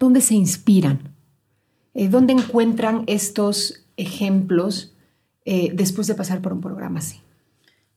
¿dónde 0.00 0.20
se 0.20 0.34
inspiran? 0.34 1.12
Eh, 1.94 2.08
¿Dónde 2.08 2.32
encuentran 2.32 3.04
estos 3.06 3.81
ejemplos 3.96 4.94
eh, 5.44 5.70
después 5.74 6.06
de 6.06 6.14
pasar 6.14 6.40
por 6.40 6.52
un 6.52 6.60
programa 6.60 7.00
así? 7.00 7.20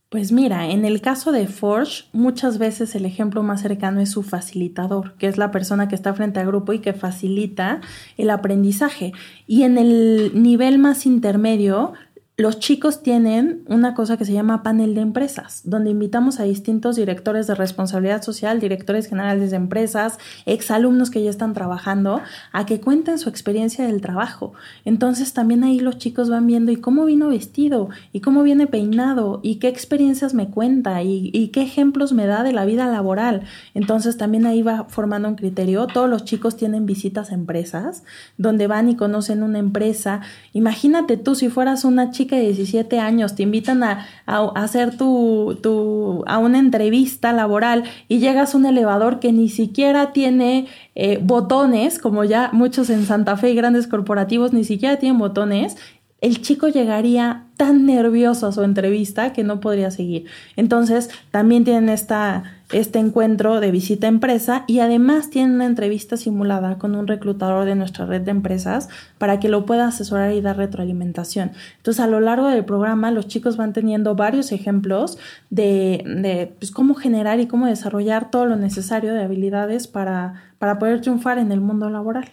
Pues 0.10 0.32
mira, 0.32 0.70
en 0.70 0.86
el 0.86 1.02
caso 1.02 1.32
de 1.32 1.48
Forge, 1.48 2.06
muchas 2.14 2.58
veces 2.58 2.96
el 2.96 3.06
ejemplo 3.06 3.44
más 3.44 3.62
cercano 3.62 4.00
es 4.00 4.12
su 4.12 4.24
facilitador, 4.24 5.16
que 5.18 5.28
es 5.28 5.38
la 5.38 5.52
persona 5.52 5.88
que 5.88 5.96
está 5.96 6.14
frente 6.14 6.40
al 6.40 6.48
grupo 6.48 6.74
y 6.74 6.80
que 6.80 6.94
facilita 6.94 7.82
el 8.16 8.30
aprendizaje. 8.30 9.14
Y 9.46 9.64
en 9.64 9.78
el 9.78 10.32
nivel 10.36 10.78
más 10.80 11.06
intermedio, 11.06 11.94
los 12.38 12.60
chicos 12.60 13.02
tienen 13.02 13.64
una 13.68 13.94
cosa 13.94 14.18
que 14.18 14.26
se 14.26 14.34
llama 14.34 14.62
panel 14.62 14.94
de 14.94 15.00
empresas, 15.00 15.62
donde 15.64 15.92
invitamos 15.92 16.42
a 16.42 16.44
distintos 16.44 16.98
directores 16.98 17.48
de 17.48 17.56
responsabilidad 17.56 18.24
social, 18.24 18.60
directores 18.60 19.08
generales 19.08 19.52
de 19.52 19.56
empresas, 19.56 20.20
exalumnos 20.46 21.10
que 21.10 21.24
ya 21.24 21.30
están 21.30 21.54
trabajando, 21.54 22.22
a 22.52 22.66
que 22.66 22.82
cuenten 22.82 23.20
su 23.20 23.30
experiencia 23.30 23.86
del 23.86 24.02
trabajo. 24.02 24.52
Entonces 24.84 25.32
también 25.32 25.64
ahí 25.64 25.80
los 25.80 25.98
chicos 25.98 26.30
van 26.30 26.46
viendo 26.46 26.74
y 26.74 26.76
cómo 26.76 27.06
vino 27.06 27.30
vestido, 27.30 27.88
y 28.12 28.20
cómo 28.20 28.44
viene 28.44 28.68
peinado, 28.68 29.40
y 29.42 29.56
qué 29.56 29.70
experiencias 29.70 30.34
me 30.34 30.50
cuenta, 30.50 31.04
y, 31.04 31.50
qué 31.54 31.62
ejemplos 31.62 32.12
me 32.12 32.28
da 32.28 32.44
de 32.44 32.52
la 32.52 32.66
vida 32.66 32.88
laboral. 32.88 33.44
Entonces 33.74 34.18
también 34.18 34.46
ahí 34.46 34.62
va 34.62 34.86
formando 34.90 35.30
un 35.30 35.36
criterio. 35.36 35.88
Todos 35.88 36.10
los 36.10 36.26
chicos 36.26 36.58
tienen 36.58 36.86
visitas 36.86 37.32
a 37.32 37.36
empresas, 37.36 38.04
donde 38.38 38.68
van 38.68 38.90
y 38.90 38.98
conocen 38.98 39.42
una 39.42 39.60
empresa. 39.60 40.20
Imagínate 40.52 41.16
tú 41.16 41.36
si 41.36 41.48
fueras 41.48 41.86
una 41.86 42.12
chica 42.12 42.25
de 42.34 42.42
17 42.42 43.00
años 43.00 43.36
te 43.36 43.44
invitan 43.44 43.84
a, 43.84 44.08
hacer 44.56 44.98
tu, 44.98 45.60
tu, 45.62 46.24
a 46.26 46.38
una 46.38 46.60
entrevista 46.60 47.34
laboral 47.34 47.84
y 48.08 48.20
llegas 48.20 48.54
a 48.54 48.58
un 48.58 48.66
elevador 48.66 49.20
que 49.20 49.32
ni 49.32 49.50
siquiera 49.50 50.14
tiene 50.14 50.68
eh, 50.96 51.20
botones, 51.22 52.00
como 52.00 52.24
ya 52.24 52.50
muchos 52.54 52.90
en 52.90 53.06
Santa 53.06 53.38
Fe 53.38 53.52
y 53.52 53.56
grandes 53.56 53.88
corporativos 53.88 54.54
ni 54.54 54.64
siquiera 54.64 54.98
tienen 54.98 55.20
botones, 55.20 55.78
el 56.26 56.42
chico 56.42 56.68
llegaría 56.70 57.44
tan 57.56 57.86
nervioso 57.86 58.48
a 58.48 58.52
su 58.52 58.64
entrevista 58.64 59.32
que 59.32 59.44
no 59.44 59.60
podría 59.60 59.92
seguir. 59.92 60.26
Entonces, 60.56 61.12
también 61.30 61.66
tienen 61.66 61.88
esta, 61.88 62.46
este 62.72 62.98
encuentro 62.98 63.60
de 63.60 63.70
visita 63.70 64.08
a 64.08 64.10
empresa 64.10 64.64
y 64.66 64.80
además 64.80 65.30
tienen 65.30 65.54
una 65.54 65.68
entrevista 65.68 66.18
simulada 66.18 66.80
con 66.80 66.96
un 66.96 67.06
reclutador 67.06 67.66
de 67.66 67.76
nuestra 67.76 68.08
red 68.08 68.22
de 68.22 68.32
empresas 68.32 68.90
para 69.20 69.40
que 69.40 69.50
lo 69.50 69.68
pueda 69.68 69.88
asesorar 69.88 70.34
y 70.34 70.42
dar 70.42 70.58
retroalimentación. 70.58 71.52
Entonces, 71.78 72.04
a 72.04 72.08
lo 72.08 72.20
largo 72.20 72.48
del 72.48 72.66
programa, 72.66 73.12
los 73.12 73.28
chicos 73.28 73.56
van 73.56 73.74
teniendo 73.74 74.16
varios 74.16 74.52
ejemplos 74.52 75.20
de, 75.52 76.04
de 76.08 76.56
pues, 76.58 76.72
cómo 76.72 76.96
generar 76.96 77.40
y 77.40 77.46
cómo 77.46 77.68
desarrollar 77.68 78.32
todo 78.32 78.48
lo 78.48 78.56
necesario 78.56 79.14
de 79.14 79.22
habilidades 79.22 79.88
para, 79.88 80.42
para 80.58 80.80
poder 80.80 81.02
triunfar 81.02 81.38
en 81.38 81.52
el 81.52 81.62
mundo 81.62 81.92
laboral. 81.92 82.32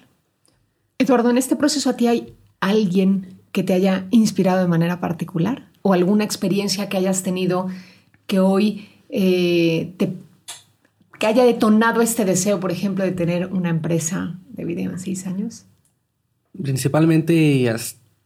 Eduardo, 0.96 1.28
en 1.28 1.36
este 1.36 1.56
proceso 1.56 1.90
a 1.90 1.96
ti 1.98 2.06
hay 2.06 2.34
alguien 2.60 3.41
que 3.52 3.62
te 3.62 3.74
haya 3.74 4.06
inspirado 4.10 4.60
de 4.60 4.68
manera 4.68 5.00
particular 5.00 5.68
o 5.82 5.92
alguna 5.92 6.24
experiencia 6.24 6.88
que 6.88 6.96
hayas 6.96 7.22
tenido 7.22 7.68
que 8.26 8.40
hoy 8.40 8.88
eh, 9.10 9.92
te, 9.98 10.14
que 11.18 11.26
haya 11.26 11.44
detonado 11.44 12.00
este 12.00 12.24
deseo, 12.24 12.58
por 12.58 12.72
ejemplo, 12.72 13.04
de 13.04 13.12
tener 13.12 13.52
una 13.52 13.70
empresa 13.70 14.38
de 14.48 14.64
video 14.64 14.90
en 14.90 14.98
seis 14.98 15.26
años? 15.26 15.66
Principalmente 16.60 17.34
y 17.34 17.68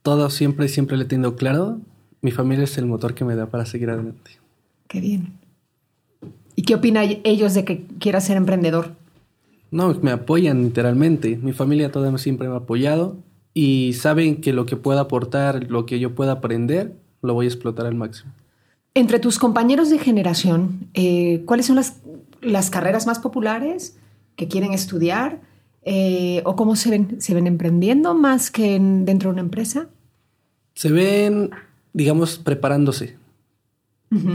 todo 0.03 0.31
siempre, 0.31 0.69
siempre 0.69 0.97
le 0.97 1.05
tengo 1.05 1.37
claro, 1.37 1.81
mi 2.23 2.31
familia 2.31 2.65
es 2.65 2.79
el 2.79 2.87
motor 2.87 3.15
que 3.15 3.25
me 3.25 3.35
da 3.35 3.47
para 3.47 3.67
seguir 3.67 3.91
adelante. 3.91 4.31
Qué 4.89 5.01
bien. 5.01 5.33
¿Y 6.55 6.63
qué 6.63 6.75
opinan 6.75 7.19
ellos 7.25 7.55
de 7.55 7.65
que 7.65 7.85
quieras 7.99 8.25
ser 8.25 8.37
emprendedor? 8.37 8.95
No, 9.71 9.93
me 10.01 10.13
apoyan 10.13 10.63
literalmente. 10.63 11.37
Mi 11.37 11.53
familia 11.53 11.91
toda 11.91 12.17
siempre 12.19 12.49
me 12.49 12.55
ha 12.55 12.59
apoyado 12.59 13.17
y 13.59 13.95
saben 13.95 14.43
que 14.43 14.53
lo 14.53 14.67
que 14.67 14.77
pueda 14.77 15.01
aportar, 15.01 15.71
lo 15.71 15.87
que 15.87 15.99
yo 15.99 16.15
pueda 16.15 16.33
aprender, 16.33 16.93
lo 17.23 17.33
voy 17.33 17.47
a 17.47 17.49
explotar 17.49 17.87
al 17.87 17.95
máximo. 17.95 18.31
Entre 18.93 19.19
tus 19.19 19.39
compañeros 19.39 19.89
de 19.89 19.99
generación, 19.99 20.89
eh, 20.93 21.43
¿cuáles 21.47 21.65
son 21.65 21.77
las, 21.77 22.03
las, 22.43 22.69
carreras 22.69 23.07
más 23.07 23.19
populares 23.19 23.97
que 24.37 24.47
quieren 24.47 24.75
estudiar? 24.75 25.41
Eh, 25.87 26.43
¿O 26.45 26.55
cómo 26.55 26.77
se 26.77 26.91
ven? 26.91 27.19
¿Se 27.23 27.33
ven 27.33 27.47
emprendiendo 27.47 28.15
más 28.15 28.51
que 28.51 28.79
dentro 28.79 29.31
de 29.31 29.33
una 29.33 29.41
empresa? 29.41 29.89
Se 30.75 30.93
ven, 30.93 31.49
digamos, 31.95 32.39
preparándose 32.39 33.17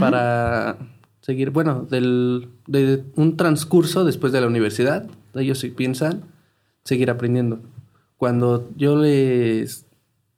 para 0.00 0.78
seguir, 1.20 1.50
bueno, 1.50 1.86
del, 1.88 2.48
de 2.66 3.04
un 3.14 3.36
transcurso 3.36 4.04
después 4.04 4.32
de 4.32 4.40
la 4.40 4.48
universidad. 4.48 5.08
Ellos 5.34 5.60
sí 5.60 5.68
piensan 5.68 6.24
seguir 6.82 7.08
aprendiendo. 7.08 7.60
Cuando 8.22 8.70
yo 8.76 8.94
les 8.94 9.84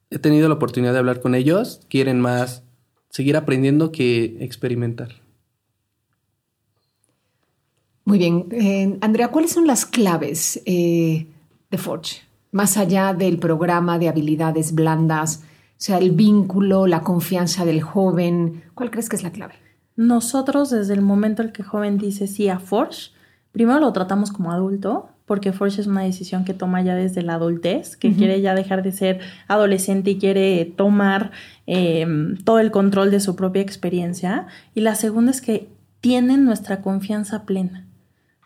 he 0.09 0.19
tenido 0.19 0.49
la 0.49 0.55
oportunidad 0.55 0.95
de 0.95 1.01
hablar 1.01 1.21
con 1.21 1.35
ellos, 1.35 1.83
quieren 1.91 2.19
más 2.19 2.63
seguir 3.11 3.37
aprendiendo 3.37 3.93
que 3.93 4.39
experimentar. 4.41 5.11
Muy 8.07 8.17
bien. 8.17 8.47
Eh, 8.53 8.97
Andrea, 9.03 9.29
¿cuáles 9.29 9.53
son 9.53 9.67
las 9.67 9.85
claves 9.85 10.63
eh, 10.65 11.27
de 11.71 11.77
Forge? 11.77 12.23
Más 12.53 12.79
allá 12.79 13.13
del 13.13 13.39
programa 13.39 13.99
de 13.99 14.09
habilidades 14.09 14.75
blandas, 14.75 15.43
o 15.43 15.77
sea, 15.77 15.99
el 15.99 16.13
vínculo, 16.13 16.87
la 16.87 17.03
confianza 17.03 17.67
del 17.67 17.83
joven, 17.83 18.63
¿cuál 18.73 18.91
crees 18.91 19.11
que 19.11 19.17
es 19.17 19.23
la 19.23 19.33
clave? 19.33 19.57
Nosotros, 19.95 20.71
desde 20.71 20.95
el 20.95 21.03
momento 21.03 21.43
en 21.43 21.53
que 21.53 21.61
el 21.61 21.69
joven 21.69 21.99
dice 21.99 22.29
sí 22.29 22.49
a 22.49 22.61
Forge, 22.61 23.11
primero 23.53 23.79
lo 23.79 23.93
tratamos 23.93 24.33
como 24.33 24.53
adulto, 24.53 25.11
porque 25.27 25.53
Forge 25.53 25.81
es 25.81 25.87
una 25.87 26.03
decisión 26.03 26.45
que 26.45 26.53
toma 26.53 26.83
ya 26.83 26.95
desde 26.95 27.23
la 27.23 27.35
adultez, 27.35 27.97
que 27.97 28.13
quiere 28.13 28.41
ya 28.41 28.55
dejar 28.55 28.83
de 28.83 28.93
ser 28.93 29.21
adolescente 29.49 30.11
y 30.11 30.19
quiere 30.19 30.65
tomar 30.77 31.31
em, 31.67 32.37
todo 32.45 32.59
el 32.59 32.71
control 32.71 33.11
de 33.11 33.21
su 33.21 33.35
propia 33.35 33.63
experiencia. 33.63 34.47
Y 34.75 34.81
la 34.83 34.95
segunda 34.95 35.31
es 35.31 35.41
que 35.41 35.69
tienen 36.01 36.45
nuestra 36.45 36.83
confianza 36.83 37.45
plena. 37.45 37.87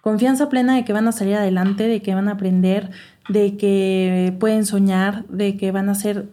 Confianza 0.00 0.48
plena 0.48 0.76
de 0.76 0.84
que 0.84 0.92
van 0.92 1.08
a 1.08 1.12
salir 1.12 1.34
adelante, 1.34 1.88
de 1.88 2.00
que 2.00 2.14
van 2.14 2.28
a 2.28 2.32
aprender, 2.32 2.90
de 3.28 3.56
que 3.56 4.34
pueden 4.38 4.64
soñar, 4.64 5.26
de 5.26 5.56
que 5.56 5.72
van 5.72 5.88
a 5.88 5.96
ser 5.96 6.28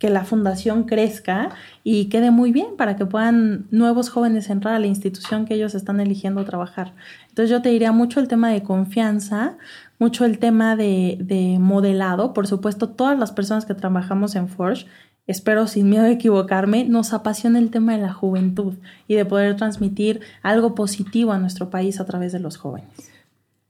que 0.00 0.10
la 0.10 0.24
fundación 0.24 0.84
crezca 0.84 1.50
y 1.84 2.06
quede 2.06 2.30
muy 2.30 2.50
bien 2.50 2.76
para 2.76 2.96
que 2.96 3.04
puedan 3.04 3.66
nuevos 3.70 4.08
jóvenes 4.08 4.48
entrar 4.48 4.74
a 4.74 4.78
la 4.78 4.86
institución 4.86 5.44
que 5.44 5.54
ellos 5.54 5.74
están 5.74 6.00
eligiendo 6.00 6.44
trabajar. 6.44 6.94
Entonces 7.28 7.50
yo 7.50 7.60
te 7.60 7.68
diría 7.68 7.92
mucho 7.92 8.18
el 8.18 8.26
tema 8.26 8.48
de 8.48 8.62
confianza, 8.62 9.58
mucho 9.98 10.24
el 10.24 10.38
tema 10.38 10.74
de, 10.74 11.18
de 11.20 11.58
modelado. 11.60 12.32
Por 12.32 12.46
supuesto, 12.46 12.88
todas 12.88 13.18
las 13.18 13.30
personas 13.30 13.66
que 13.66 13.74
trabajamos 13.74 14.34
en 14.36 14.48
Forge 14.48 14.86
espero 15.26 15.66
sin 15.66 15.90
miedo 15.90 16.04
de 16.04 16.12
equivocarme, 16.12 16.84
nos 16.84 17.12
apasiona 17.12 17.58
el 17.58 17.70
tema 17.70 17.92
de 17.92 18.02
la 18.02 18.12
juventud 18.12 18.74
y 19.06 19.14
de 19.14 19.26
poder 19.26 19.54
transmitir 19.56 20.22
algo 20.42 20.74
positivo 20.74 21.30
a 21.32 21.38
nuestro 21.38 21.70
país 21.70 22.00
a 22.00 22.06
través 22.06 22.32
de 22.32 22.40
los 22.40 22.56
jóvenes. 22.56 23.10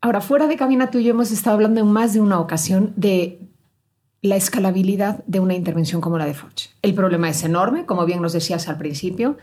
Ahora, 0.00 0.22
fuera 0.22 0.46
de 0.46 0.56
cabina 0.56 0.90
tú 0.90 0.98
y 0.98 1.04
yo 1.04 1.10
hemos 1.10 1.30
estado 1.32 1.54
hablando 1.54 1.80
en 1.80 1.88
más 1.88 2.14
de 2.14 2.20
una 2.20 2.40
ocasión 2.40 2.94
de 2.96 3.49
la 4.22 4.36
escalabilidad 4.36 5.24
de 5.26 5.40
una 5.40 5.54
intervención 5.54 6.00
como 6.00 6.18
la 6.18 6.26
de 6.26 6.34
Forge. 6.34 6.70
El 6.82 6.94
problema 6.94 7.28
es 7.28 7.42
enorme, 7.42 7.86
como 7.86 8.04
bien 8.04 8.20
nos 8.20 8.32
decías 8.32 8.68
al 8.68 8.76
principio. 8.76 9.38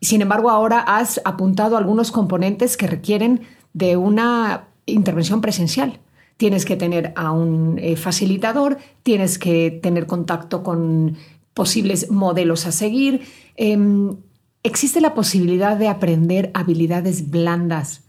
Sin 0.00 0.22
embargo, 0.22 0.50
ahora 0.50 0.80
has 0.80 1.20
apuntado 1.24 1.76
algunos 1.76 2.10
componentes 2.10 2.76
que 2.76 2.86
requieren 2.86 3.42
de 3.72 3.96
una 3.96 4.68
intervención 4.86 5.40
presencial. 5.40 6.00
Tienes 6.36 6.64
que 6.64 6.76
tener 6.76 7.12
a 7.16 7.32
un 7.32 7.78
eh, 7.78 7.96
facilitador, 7.96 8.78
tienes 9.02 9.38
que 9.38 9.70
tener 9.70 10.06
contacto 10.06 10.62
con 10.62 11.16
posibles 11.52 12.10
modelos 12.10 12.66
a 12.66 12.72
seguir. 12.72 13.22
Em, 13.56 14.16
¿Existe 14.62 15.02
la 15.02 15.14
posibilidad 15.14 15.76
de 15.76 15.88
aprender 15.88 16.50
habilidades 16.54 17.30
blandas 17.30 18.04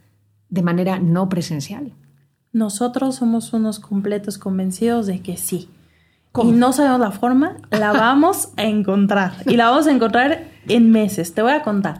de 0.49 0.61
manera 0.61 0.99
no 0.99 1.27
presencial? 1.27 1.93
Nosotros 2.53 3.15
somos 3.15 3.51
unos 3.51 3.79
completos 3.79 4.37
convencidos 4.37 5.05
de 5.05 5.19
que 5.19 5.35
sí 5.35 5.69
y 6.43 6.51
no 6.51 6.73
sabemos 6.73 6.99
la 6.99 7.11
forma, 7.11 7.57
la 7.71 7.91
vamos 7.91 8.49
a 8.57 8.63
encontrar. 8.63 9.33
Y 9.45 9.55
la 9.55 9.69
vamos 9.69 9.87
a 9.87 9.91
encontrar 9.91 10.45
en 10.67 10.91
meses. 10.91 11.33
Te 11.33 11.41
voy 11.41 11.51
a 11.51 11.61
contar. 11.61 11.99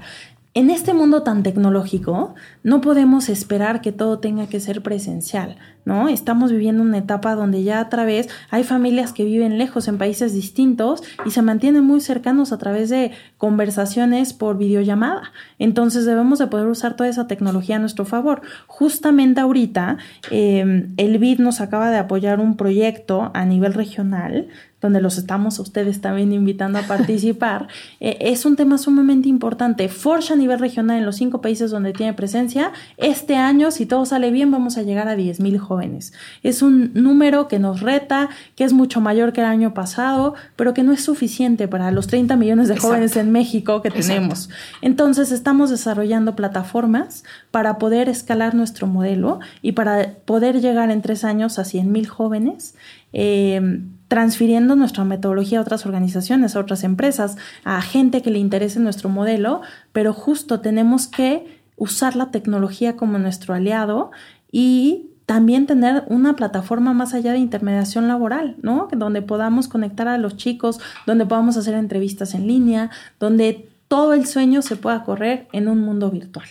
En 0.57 0.69
este 0.69 0.93
mundo 0.93 1.21
tan 1.21 1.43
tecnológico, 1.43 2.33
no 2.63 2.79
podemos 2.79 3.27
esperar 3.27 3.81
que 3.81 3.91
todo 3.91 4.19
tenga 4.19 4.47
que 4.47 4.61
ser 4.61 4.81
presencial, 4.81 5.57
¿no? 5.83 6.07
Estamos 6.07 6.49
viviendo 6.49 6.81
una 6.81 6.99
etapa 6.99 7.35
donde 7.35 7.61
ya 7.63 7.81
a 7.81 7.89
través 7.89 8.29
hay 8.51 8.63
familias 8.63 9.11
que 9.11 9.25
viven 9.25 9.57
lejos 9.57 9.89
en 9.89 9.97
países 9.97 10.33
distintos 10.33 11.03
y 11.25 11.31
se 11.31 11.41
mantienen 11.41 11.83
muy 11.83 11.99
cercanos 11.99 12.53
a 12.53 12.57
través 12.57 12.89
de 12.89 13.11
conversaciones 13.37 14.31
por 14.31 14.57
videollamada. 14.57 15.33
Entonces 15.59 16.05
debemos 16.05 16.39
de 16.39 16.47
poder 16.47 16.67
usar 16.67 16.95
toda 16.95 17.09
esa 17.09 17.27
tecnología 17.27 17.75
a 17.75 17.79
nuestro 17.79 18.05
favor. 18.05 18.41
Justamente 18.67 19.41
ahorita 19.41 19.97
em, 20.31 20.93
el 20.95 21.17
BID 21.17 21.39
nos 21.39 21.59
acaba 21.59 21.91
de 21.91 21.97
apoyar 21.97 22.39
un 22.39 22.55
proyecto 22.55 23.29
a 23.33 23.43
nivel 23.43 23.73
regional 23.73 24.47
donde 24.85 25.01
los 25.01 25.17
estamos 25.17 25.59
ustedes 25.59 25.99
también 25.99 26.31
invitando 26.31 26.79
a 26.79 26.81
participar, 26.87 27.67
eh, 27.99 28.17
es 28.21 28.45
un 28.45 28.55
tema 28.55 28.77
sumamente 28.77 29.27
importante. 29.27 29.89
Forge 29.89 30.33
a 30.33 30.35
nivel 30.35 30.59
regional 30.59 30.99
en 30.99 31.05
los 31.05 31.17
cinco 31.17 31.41
países 31.41 31.71
donde 31.71 31.91
tiene 31.91 32.13
presencia, 32.13 32.71
este 32.97 33.35
año, 33.35 33.71
si 33.71 33.85
todo 33.85 34.05
sale 34.05 34.31
bien, 34.31 34.51
vamos 34.51 34.77
a 34.77 34.83
llegar 34.83 35.07
a 35.07 35.15
10.000 35.15 35.57
jóvenes. 35.57 36.13
Es 36.43 36.61
un 36.61 36.91
número 36.93 37.47
que 37.47 37.59
nos 37.59 37.81
reta, 37.81 38.29
que 38.55 38.63
es 38.63 38.73
mucho 38.73 39.01
mayor 39.01 39.33
que 39.33 39.41
el 39.41 39.47
año 39.47 39.73
pasado, 39.73 40.35
pero 40.55 40.73
que 40.73 40.83
no 40.83 40.91
es 40.91 41.03
suficiente 41.03 41.67
para 41.67 41.91
los 41.91 42.07
30 42.07 42.35
millones 42.35 42.67
de 42.67 42.77
jóvenes 42.77 43.15
en 43.15 43.31
México 43.31 43.81
que 43.81 43.91
tenemos. 43.91 44.49
Entonces, 44.81 45.31
estamos 45.31 45.69
desarrollando 45.69 46.35
plataformas 46.35 47.23
para 47.51 47.77
poder 47.77 48.07
escalar 48.09 48.53
nuestro 48.55 48.87
modelo 48.87 49.39
y 49.61 49.71
para 49.71 50.13
poder 50.25 50.61
llegar 50.61 50.91
en 50.91 51.01
tres 51.01 51.23
años 51.23 51.59
a 51.59 51.63
100.000 51.63 52.07
jóvenes. 52.07 52.75
Eh, 53.13 53.81
transfiriendo 54.07 54.75
nuestra 54.75 55.03
metodología 55.03 55.59
a 55.59 55.61
otras 55.61 55.85
organizaciones, 55.85 56.55
a 56.55 56.59
otras 56.59 56.83
empresas, 56.83 57.37
a 57.63 57.81
gente 57.81 58.21
que 58.21 58.31
le 58.31 58.39
interese 58.39 58.79
nuestro 58.79 59.09
modelo, 59.09 59.61
pero 59.93 60.13
justo 60.13 60.59
tenemos 60.59 61.07
que 61.07 61.61
usar 61.77 62.15
la 62.15 62.31
tecnología 62.31 62.95
como 62.95 63.17
nuestro 63.17 63.53
aliado 63.53 64.11
y 64.51 65.11
también 65.25 65.65
tener 65.65 66.03
una 66.07 66.35
plataforma 66.35 66.93
más 66.93 67.13
allá 67.13 67.33
de 67.33 67.39
intermediación 67.39 68.07
laboral, 68.07 68.57
¿no? 68.61 68.87
Donde 68.95 69.21
podamos 69.23 69.67
conectar 69.67 70.07
a 70.07 70.19
los 70.19 70.37
chicos, 70.37 70.79
donde 71.07 71.25
podamos 71.25 71.57
hacer 71.57 71.73
entrevistas 71.73 72.35
en 72.35 72.47
línea, 72.47 72.91
donde 73.19 73.69
todo 73.87 74.13
el 74.13 74.27
sueño 74.27 74.61
se 74.61 74.75
pueda 74.75 75.03
correr 75.03 75.47
en 75.51 75.67
un 75.67 75.79
mundo 75.79 76.11
virtual. 76.11 76.47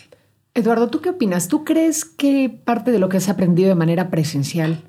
Eduardo, 0.54 0.88
¿tú 0.88 1.00
qué 1.00 1.10
opinas? 1.10 1.48
¿Tú 1.48 1.64
crees 1.64 2.04
que 2.04 2.48
parte 2.64 2.90
de 2.90 2.98
lo 2.98 3.08
que 3.08 3.16
has 3.16 3.28
aprendido 3.28 3.68
de 3.68 3.74
manera 3.74 4.10
presencial 4.10 4.82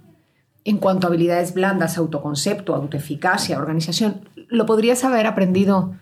en 0.65 0.79
cuanto 0.79 1.05
a 1.05 1.09
habilidades 1.09 1.53
blandas, 1.53 1.97
autoconcepto, 1.97 2.73
autoeficacia, 2.75 3.57
organización, 3.57 4.21
lo 4.49 4.65
podrías 4.65 5.03
haber 5.03 5.27
aprendido 5.27 5.95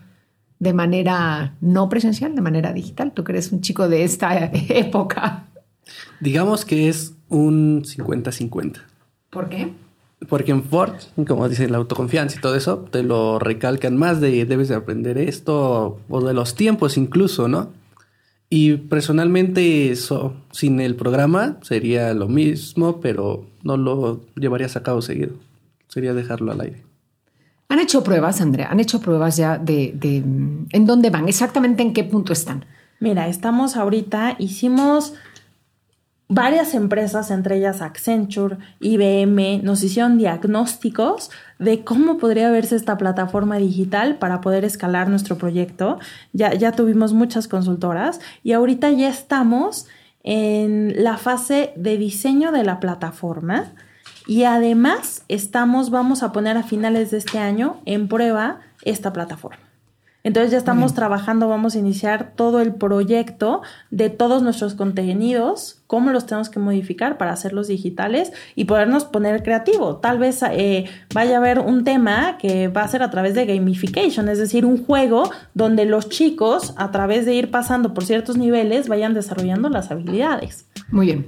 de 0.58 0.72
manera 0.72 1.54
no 1.60 1.90
presencial, 1.90 2.34
de 2.34 2.40
manera 2.40 2.72
digital. 2.72 3.12
Tú 3.12 3.24
que 3.24 3.32
eres 3.32 3.52
un 3.52 3.60
chico 3.60 3.88
de 3.88 4.04
esta 4.04 4.36
época. 4.68 5.44
Digamos 6.18 6.64
que 6.64 6.88
es 6.88 7.14
un 7.28 7.82
50-50. 7.84 8.78
¿Por 9.28 9.50
qué? 9.50 9.72
Porque 10.30 10.52
en 10.52 10.64
Ford, 10.64 10.94
como 11.26 11.46
dicen, 11.48 11.70
la 11.70 11.76
autoconfianza 11.76 12.38
y 12.38 12.40
todo 12.40 12.56
eso, 12.56 12.78
te 12.90 13.02
lo 13.02 13.38
recalcan 13.38 13.98
más 13.98 14.22
de 14.22 14.46
debes 14.46 14.68
de 14.68 14.76
aprender 14.76 15.18
esto 15.18 16.00
o 16.08 16.20
de 16.22 16.32
los 16.32 16.54
tiempos 16.54 16.96
incluso, 16.96 17.48
¿no? 17.48 17.72
Y 18.48 18.76
personalmente 18.76 19.90
eso, 19.90 20.34
sin 20.52 20.80
el 20.80 20.96
programa, 20.96 21.58
sería 21.60 22.14
lo 22.14 22.28
mismo, 22.28 23.00
pero 23.00 23.46
no 23.64 23.76
lo 23.76 24.20
llevarías 24.36 24.76
a 24.76 24.82
cabo 24.82 25.02
seguido. 25.02 25.32
Sería 25.88 26.14
dejarlo 26.14 26.52
al 26.52 26.60
aire. 26.60 26.82
¿Han 27.68 27.80
hecho 27.80 28.04
pruebas, 28.04 28.40
Andrea? 28.40 28.68
¿Han 28.70 28.78
hecho 28.78 29.00
pruebas 29.00 29.36
ya 29.36 29.58
de, 29.58 29.92
de 29.96 30.18
en 30.18 30.86
dónde 30.86 31.10
van? 31.10 31.28
¿Exactamente 31.28 31.82
en 31.82 31.92
qué 31.92 32.04
punto 32.04 32.32
están? 32.32 32.64
Mira, 33.00 33.26
estamos 33.26 33.76
ahorita, 33.76 34.36
hicimos 34.38 35.14
varias 36.28 36.74
empresas, 36.74 37.30
entre 37.30 37.56
ellas 37.56 37.82
Accenture, 37.82 38.58
IBM, 38.80 39.62
nos 39.62 39.82
hicieron 39.82 40.18
diagnósticos 40.18 41.30
de 41.58 41.84
cómo 41.84 42.18
podría 42.18 42.50
verse 42.50 42.76
esta 42.76 42.96
plataforma 42.96 43.56
digital 43.56 44.18
para 44.18 44.40
poder 44.40 44.64
escalar 44.64 45.08
nuestro 45.08 45.36
proyecto. 45.36 45.98
Ya, 46.32 46.54
ya 46.54 46.72
tuvimos 46.72 47.12
muchas 47.12 47.48
consultoras 47.48 48.20
y 48.42 48.52
ahorita 48.52 48.90
ya 48.92 49.08
estamos 49.08 49.86
en 50.24 51.04
la 51.04 51.18
fase 51.18 51.72
de 51.76 51.96
diseño 51.98 52.50
de 52.50 52.64
la 52.64 52.80
plataforma 52.80 53.72
y 54.26 54.44
además 54.44 55.22
estamos, 55.28 55.90
vamos 55.90 56.22
a 56.22 56.32
poner 56.32 56.56
a 56.56 56.62
finales 56.62 57.10
de 57.10 57.18
este 57.18 57.38
año 57.38 57.80
en 57.84 58.08
prueba 58.08 58.60
esta 58.82 59.12
plataforma. 59.12 59.58
Entonces 60.24 60.52
ya 60.52 60.56
estamos 60.56 60.94
trabajando, 60.94 61.48
vamos 61.48 61.74
a 61.76 61.78
iniciar 61.78 62.32
todo 62.34 62.62
el 62.62 62.74
proyecto 62.74 63.60
de 63.90 64.08
todos 64.08 64.42
nuestros 64.42 64.72
contenidos, 64.72 65.82
cómo 65.86 66.12
los 66.12 66.24
tenemos 66.24 66.48
que 66.48 66.58
modificar 66.58 67.18
para 67.18 67.32
hacerlos 67.32 67.68
digitales 67.68 68.32
y 68.54 68.64
podernos 68.64 69.04
poner 69.04 69.42
creativo. 69.42 69.96
Tal 69.96 70.18
vez 70.18 70.42
eh, 70.50 70.86
vaya 71.12 71.34
a 71.34 71.38
haber 71.38 71.58
un 71.58 71.84
tema 71.84 72.38
que 72.38 72.68
va 72.68 72.84
a 72.84 72.88
ser 72.88 73.02
a 73.02 73.10
través 73.10 73.34
de 73.34 73.44
gamification, 73.44 74.30
es 74.30 74.38
decir, 74.38 74.64
un 74.64 74.82
juego 74.82 75.30
donde 75.52 75.84
los 75.84 76.08
chicos, 76.08 76.72
a 76.78 76.90
través 76.90 77.26
de 77.26 77.34
ir 77.34 77.50
pasando 77.50 77.92
por 77.92 78.06
ciertos 78.06 78.38
niveles, 78.38 78.88
vayan 78.88 79.12
desarrollando 79.12 79.68
las 79.68 79.90
habilidades. 79.90 80.66
Muy 80.88 81.04
bien. 81.04 81.26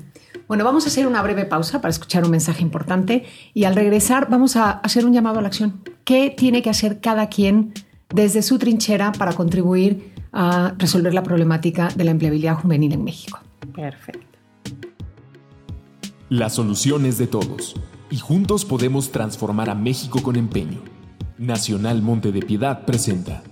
Bueno, 0.49 0.64
vamos 0.64 0.84
a 0.84 0.88
hacer 0.88 1.07
una 1.07 1.20
breve 1.22 1.44
pausa 1.44 1.82
para 1.82 1.90
escuchar 1.90 2.24
un 2.24 2.30
mensaje 2.30 2.62
importante 2.62 3.24
y 3.53 3.64
al 3.64 3.74
regresar 3.74 4.28
vamos 4.30 4.57
a 4.57 4.70
hacer 4.70 5.05
un 5.05 5.12
llamado 5.12 5.40
a 5.40 5.42
la 5.42 5.49
acción. 5.49 5.82
¿Qué 6.05 6.32
tiene 6.34 6.62
que 6.62 6.70
hacer 6.70 7.01
cada 7.01 7.28
quien 7.28 7.74
desde 8.17 8.41
su 8.41 8.59
trinchera 8.59 9.12
para 9.12 9.35
contribuir 9.35 10.14
a 10.33 10.75
resolver 10.79 11.12
la 11.12 11.23
problemática 11.23 11.89
de 11.95 12.05
la 12.05 12.12
empleabilidad 12.12 12.55
juvenil 12.55 12.93
en 12.95 13.05
México. 13.05 13.39
Perfecto. 13.75 14.39
La 16.31 16.49
solución 16.49 17.05
es 17.05 17.19
de 17.19 17.27
todos 17.27 17.77
y 18.11 18.17
juntos 18.17 18.64
podemos 18.64 19.12
transformar 19.12 19.69
a 19.69 19.75
México 19.75 20.23
con 20.23 20.37
empeño. 20.37 20.81
Nacional 21.37 22.01
Monte 22.01 22.33
de 22.33 22.41
Piedad 22.41 22.87
presenta. 22.87 23.43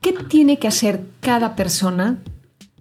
¿Qué 0.00 0.14
tiene 0.28 0.58
que 0.58 0.66
hacer 0.66 1.06
cada 1.20 1.54
persona 1.54 2.24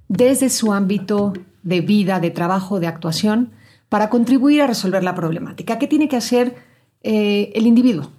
desde 0.08 0.50
su 0.50 0.74
ámbito 0.74 1.34
de 1.62 1.82
vida, 1.82 2.20
de 2.20 2.32
trabajo, 2.32 2.80
de 2.80 2.88
actuación, 2.88 3.52
para 3.90 4.10
contribuir 4.10 4.64
a 4.64 4.68
resolver 4.68 5.04
la 5.04 5.14
problemática? 5.14 5.78
¿Qué 5.78 5.86
tiene 5.86 6.08
que 6.08 6.18
hacer 6.18 6.56
eh, 7.04 7.52
el 7.54 7.68
individuo? 7.68 8.10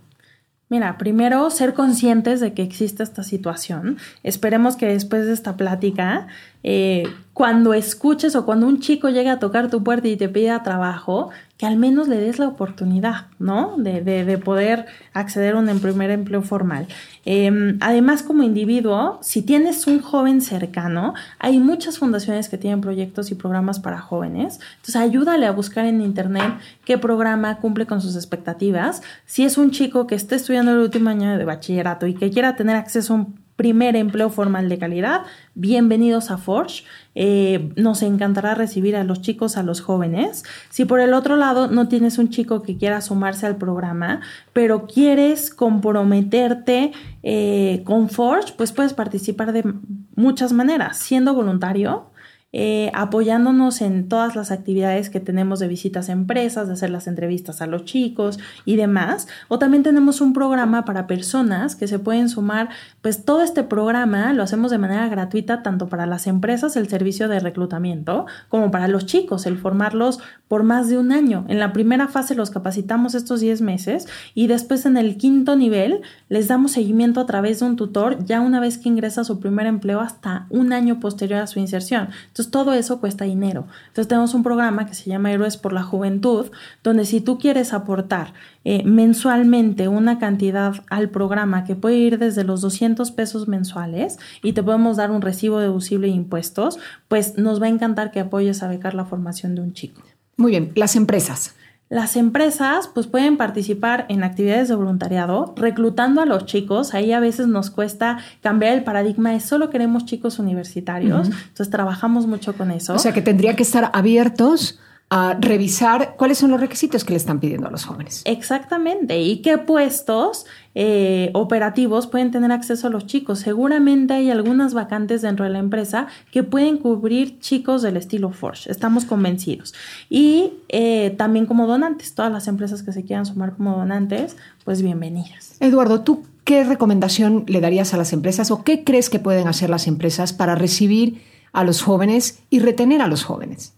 Mira, 0.71 0.99
primero 0.99 1.51
ser 1.51 1.75
conscientes 1.75 2.39
de 2.39 2.55
que 2.55 2.63
existe 2.63 3.03
esta 3.03 3.25
situación. 3.25 3.99
Esperemos 4.23 4.77
que 4.77 4.87
después 4.87 5.27
de 5.27 5.33
esta 5.33 5.57
plática 5.57 6.29
eh, 6.63 7.05
cuando 7.33 7.73
escuches 7.73 8.37
o 8.37 8.45
cuando 8.45 8.67
un 8.67 8.81
chico 8.81 9.09
llegue 9.09 9.31
a 9.31 9.39
tocar 9.39 9.71
tu 9.71 9.83
puerta 9.83 10.09
y 10.09 10.17
te 10.17 10.29
pida 10.29 10.63
trabajo, 10.63 11.31
que 11.57 11.65
al 11.65 11.77
menos 11.77 12.07
le 12.07 12.19
des 12.19 12.39
la 12.39 12.49
oportunidad, 12.49 13.29
¿no? 13.39 13.77
De, 13.79 14.03
de, 14.03 14.39
poder 14.39 14.85
acceder 15.15 15.55
a 15.55 15.59
un 15.59 15.81
primer 15.81 16.11
empleo 16.11 16.43
formal. 16.43 16.87
Em, 17.25 17.79
además, 17.81 18.23
como 18.23 18.43
individuo, 18.43 19.19
si 19.23 19.41
tienes 19.41 19.87
un 19.87 20.01
joven 20.01 20.43
cercano, 20.43 21.15
hay 21.39 21.59
muchas 21.61 21.99
fundaciones 21.99 22.51
que 22.51 22.59
tienen 22.59 22.83
proyectos 22.83 23.31
y 23.31 23.37
programas 23.37 23.81
para 23.81 24.01
jóvenes. 24.01 24.61
Entonces, 24.77 24.97
ayúdale 24.97 25.47
a 25.47 25.53
buscar 25.53 25.87
en 25.87 26.03
internet 26.03 26.53
qué 26.85 26.99
programa 26.99 27.59
cumple 27.59 27.87
con 27.87 28.03
sus 28.03 28.17
expectativas. 28.17 29.03
Si 29.25 29.45
es 29.45 29.57
un 29.57 29.71
chico 29.71 30.07
que 30.07 30.15
esté 30.15 30.35
estudiando 30.35 30.73
el 30.73 30.79
último 30.79 31.09
año 31.09 31.39
de 31.39 31.45
bachillerato 31.45 32.07
y 32.07 32.13
que 32.13 32.31
quiera 32.31 32.55
tener 32.57 32.77
acceso 32.77 33.15
a 33.15 33.17
un 33.17 33.41
primer 33.61 33.95
empleo 33.95 34.31
formal 34.31 34.71
de 34.71 34.79
calidad. 34.79 35.21
Bienvenidos 35.55 36.31
a 36.31 36.39
Forge. 36.39 36.85
Eh, 37.15 37.75
nos 37.77 38.01
encantará 38.01 38.55
recibir 38.55 38.97
a 38.97 39.05
los 39.05 39.21
chicos, 39.21 39.59
a 39.59 39.63
los 39.63 39.83
jóvenes. 39.83 40.45
Si 40.71 40.87
por 40.87 40.99
el 40.99 41.13
otro 41.13 41.37
lado 41.37 41.67
no 41.67 41.87
tienes 41.87 42.17
un 42.17 42.31
chico 42.31 42.63
que 42.63 42.79
quiera 42.79 43.03
sumarse 43.03 43.45
al 43.45 43.57
programa, 43.57 44.23
pero 44.55 44.87
quieres 44.87 45.51
comprometerte 45.51 46.93
eh, 47.23 47.83
con 47.85 48.09
Forge, 48.09 48.55
pues 48.57 48.73
puedes 48.73 48.95
participar 48.95 49.53
de 49.53 49.71
muchas 50.17 50.55
maneras, 50.55 50.97
siendo 50.97 51.35
voluntario 51.35 52.10
eh, 52.53 52.91
apoyándonos 52.95 53.81
en 53.81 54.09
todas 54.09 54.35
las 54.35 54.51
actividades 54.51 55.09
que 55.09 55.21
tenemos 55.21 55.61
de 55.61 55.69
visitas 55.69 56.09
a 56.09 56.13
empresas, 56.13 56.67
de 56.67 56.73
hacer 56.73 56.91
las 56.91 57.07
entrevistas 57.07 57.63
a 57.63 57.67
los 57.67 57.85
chicos 57.85 58.39
y 58.65 58.77
demás. 58.77 59.29
O 59.49 59.59
también 59.59 59.83
tenemos 59.83 60.21
un 60.21 60.33
programa 60.33 60.85
para 60.85 61.07
personas 61.07 61.77
que 61.77 61.87
se 61.87 61.99
pueden 61.99 62.29
sumar, 62.29 62.71
pues 63.03 63.25
todo 63.25 63.43
este 63.43 63.63
programa 63.63 64.33
lo 64.33 64.43
hacemos 64.43 64.71
de 64.71 64.79
manera 64.79 65.09
gratuita 65.09 65.63
tanto 65.63 65.89
para 65.89 66.07
las 66.07 66.27
empresas, 66.27 66.77
el 66.77 66.89
servicio 66.89 67.29
de 67.29 67.41
reclutamiento, 67.41 68.27
como 68.49 68.71
para 68.71 68.89
los 68.89 69.07
chicos, 69.07 69.47
el 69.47 69.57
formarlos 69.57 70.19
por 70.49 70.65
más 70.65 70.89
de 70.89 70.99
un 70.99 71.13
año. 71.13 71.45
En 71.49 71.61
la 71.61 71.73
primera 71.73 72.09
fase 72.09 72.35
los 72.35 72.51
capacitamos 72.51 73.15
estos 73.15 73.41
10 73.41 73.61
meses 73.63 74.09
y 74.35 74.49
después 74.49 74.87
en 74.87 74.97
el 74.97 75.17
quinto 75.17 75.55
nivel 75.55 76.01
les 76.29 76.49
damos 76.49 76.73
seguimiento 76.73 77.21
a 77.21 77.27
través 77.27 77.61
de 77.61 77.67
un 77.67 77.77
tutor 77.77 78.25
ya 78.25 78.41
una 78.41 78.59
vez 78.59 78.79
que 78.79 78.89
ingresa 78.89 79.21
a 79.21 79.25
su 79.25 79.39
primer 79.39 79.67
empleo 79.67 80.01
hasta 80.01 80.47
un 80.51 80.73
año 80.73 80.99
posterior 80.99 81.41
a 81.41 81.47
su 81.47 81.61
inserción. 81.61 82.09
Entonces 82.27 82.40
todo 82.49 82.73
eso 82.73 83.01
cuesta 83.01 83.25
dinero. 83.25 83.67
Entonces 83.89 84.09
tenemos 84.09 84.35
un 84.35 84.43
programa 84.43 84.87
que 84.87 84.95
se 84.95 85.11
llama 85.11 85.33
Héroes 85.33 85.57
por 85.57 85.73
la 85.73 85.83
Juventud, 85.83 86.51
donde 86.83 87.05
si 87.05 87.21
tú 87.21 87.39
quieres 87.39 87.73
aportar 87.73 88.33
eh, 88.65 88.83
mensualmente 88.85 89.89
una 89.89 90.19
cantidad 90.19 90.85
al 90.89 91.11
programa 91.11 91.65
que 91.65 91.77
puede 91.77 91.97
ir 91.97 92.19
desde 92.19 92.45
los 92.45 92.61
200 92.61 93.11
pesos 93.11 93.49
mensuales 93.49 94.19
y 94.43 94.53
te 94.53 94.63
podemos 94.63 94.97
dar 94.97 95.11
un 95.11 95.23
recibo 95.23 95.59
deducible 95.59 96.09
de 96.09 96.15
impuestos, 96.15 96.79
pues 97.09 97.37
nos 97.37 97.61
va 97.61 97.67
a 97.67 97.71
encantar 97.71 98.11
que 98.11 98.21
apoyes 98.21 98.63
a 98.63 98.69
becar 98.69 98.95
la 98.95 99.05
formación 99.05 99.55
de 99.55 99.63
un 99.63 99.73
chico. 99.73 100.03
Muy 100.37 100.53
bien, 100.53 100.73
las 100.75 100.97
empresas. 100.97 101.55
Las 101.91 102.15
empresas 102.15 102.89
pues 102.95 103.09
pueden 103.09 103.37
participar 103.37 104.07
en 104.09 104.23
actividades 104.23 104.69
de 104.69 104.77
voluntariado 104.77 105.55
reclutando 105.57 106.21
a 106.21 106.25
los 106.25 106.47
chicos. 106.47 106.95
Ahí 106.95 107.13
a 107.13 107.19
veces 107.19 107.49
nos 107.49 107.71
cuesta 107.71 108.19
cambiar 108.43 108.75
el 108.75 108.85
paradigma 108.85 109.33
de 109.33 109.41
solo 109.41 109.71
queremos 109.71 110.05
chicos 110.05 110.39
universitarios. 110.39 111.27
Entonces 111.27 111.69
trabajamos 111.69 112.29
mucho 112.29 112.53
con 112.53 112.71
eso. 112.71 112.95
O 112.95 112.99
sea 113.01 113.13
que 113.13 113.23
tendría 113.23 113.57
que 113.57 113.65
estar 113.65 113.91
abiertos 113.93 114.79
a 115.13 115.37
revisar 115.41 116.15
cuáles 116.17 116.39
son 116.39 116.53
los 116.53 116.61
requisitos 116.61 117.05
que 117.05 117.11
le 117.11 117.17
están 117.17 117.41
pidiendo 117.41 117.67
a 117.67 117.71
los 117.73 117.85
jóvenes. 117.85 118.23
Exactamente. 118.27 119.21
¿Y 119.21 119.43
qué 119.43 119.59
puestos 119.59 120.47
eh, 120.77 121.31
operativos 121.35 122.07
pueden 122.07 122.31
tener 122.31 122.53
acceso 122.53 122.87
a 122.87 122.91
los 122.91 123.07
chicos? 123.07 123.41
Seguramente 123.41 124.15
hay 124.15 124.31
algunas 124.31 124.73
vacantes 124.73 125.21
dentro 125.21 125.45
de 125.45 125.51
la 125.51 125.59
empresa 125.59 126.07
que 126.31 126.45
pueden 126.45 126.79
cubrir 126.79 127.41
chicos 127.41 127.83
del 127.83 127.97
estilo 127.97 128.31
Forge. 128.31 128.71
Estamos 128.71 129.05
convencidos. 129.05 129.75
Y 130.09 130.53
eh, 130.69 131.13
también 131.19 131.45
como 131.47 131.67
donantes, 131.67 132.15
todas 132.15 132.31
las 132.31 132.47
empresas 132.47 132.85
que 132.85 132.93
se 132.93 133.05
quieran 133.05 133.27
sumar 133.27 133.57
como 133.57 133.77
donantes, 133.77 134.37
pues 134.65 134.81
bienvenidas. 134.81 135.57
Eduardo, 135.59 136.03
¿tú 136.03 136.23
qué 136.45 136.63
recomendación 136.63 137.43
le 137.49 137.61
darías 137.61 137.95
a 137.95 137.97
las 137.97 138.13
empresas 138.13 138.53
o 138.53 138.63
qué 138.63 138.85
crees 138.85 139.11
que 139.11 139.19
pueden 139.19 139.49
hacer 139.49 139.71
las 139.71 139.89
empresas 139.89 140.33
para 140.33 140.55
recibir 140.55 141.21
a 141.53 141.65
los 141.65 141.83
jóvenes 141.83 142.39
y 142.49 142.61
retener 142.61 143.03
a 143.03 143.09
los 143.09 143.25
jóvenes? 143.25 143.73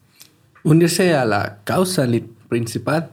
Unirse 0.64 1.14
a 1.14 1.24
la 1.24 1.60
causa 1.64 2.06
principal, 2.48 3.10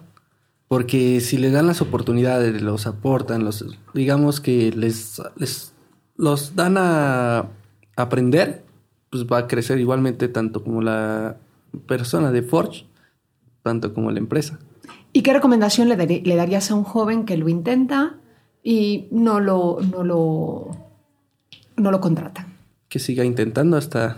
porque 0.68 1.20
si 1.20 1.38
les 1.38 1.52
dan 1.52 1.68
las 1.68 1.82
oportunidades, 1.82 2.62
los 2.62 2.86
aportan, 2.86 3.44
los 3.44 3.66
digamos 3.94 4.40
que 4.40 4.72
les, 4.72 5.22
les 5.38 5.74
los 6.16 6.56
dan 6.56 6.76
a 6.78 7.48
aprender, 7.96 8.64
pues 9.10 9.26
va 9.26 9.40
a 9.40 9.48
crecer 9.48 9.80
igualmente 9.80 10.28
tanto 10.28 10.64
como 10.64 10.82
la 10.82 11.38
persona 11.88 12.32
de 12.32 12.44
Forge, 12.44 12.86
tanto 13.64 13.94
como 13.94 14.12
la 14.12 14.20
empresa. 14.20 14.60
¿Y 15.12 15.24
qué 15.24 15.34
recomendación 15.34 15.90
le, 15.90 15.96
le 15.98 16.36
darías 16.36 16.70
a 16.70 16.76
un 16.76 16.84
joven 16.84 17.26
que 17.26 17.38
lo 17.38 17.50
intenta 17.50 18.18
y 18.64 19.08
no 19.12 19.40
lo, 19.40 19.80
no 19.82 20.04
lo, 20.04 20.68
no 21.78 21.92
lo 21.92 22.02
contrata? 22.02 22.48
Que 22.90 23.00
siga 23.00 23.26
intentando 23.26 23.78
hasta 23.78 24.18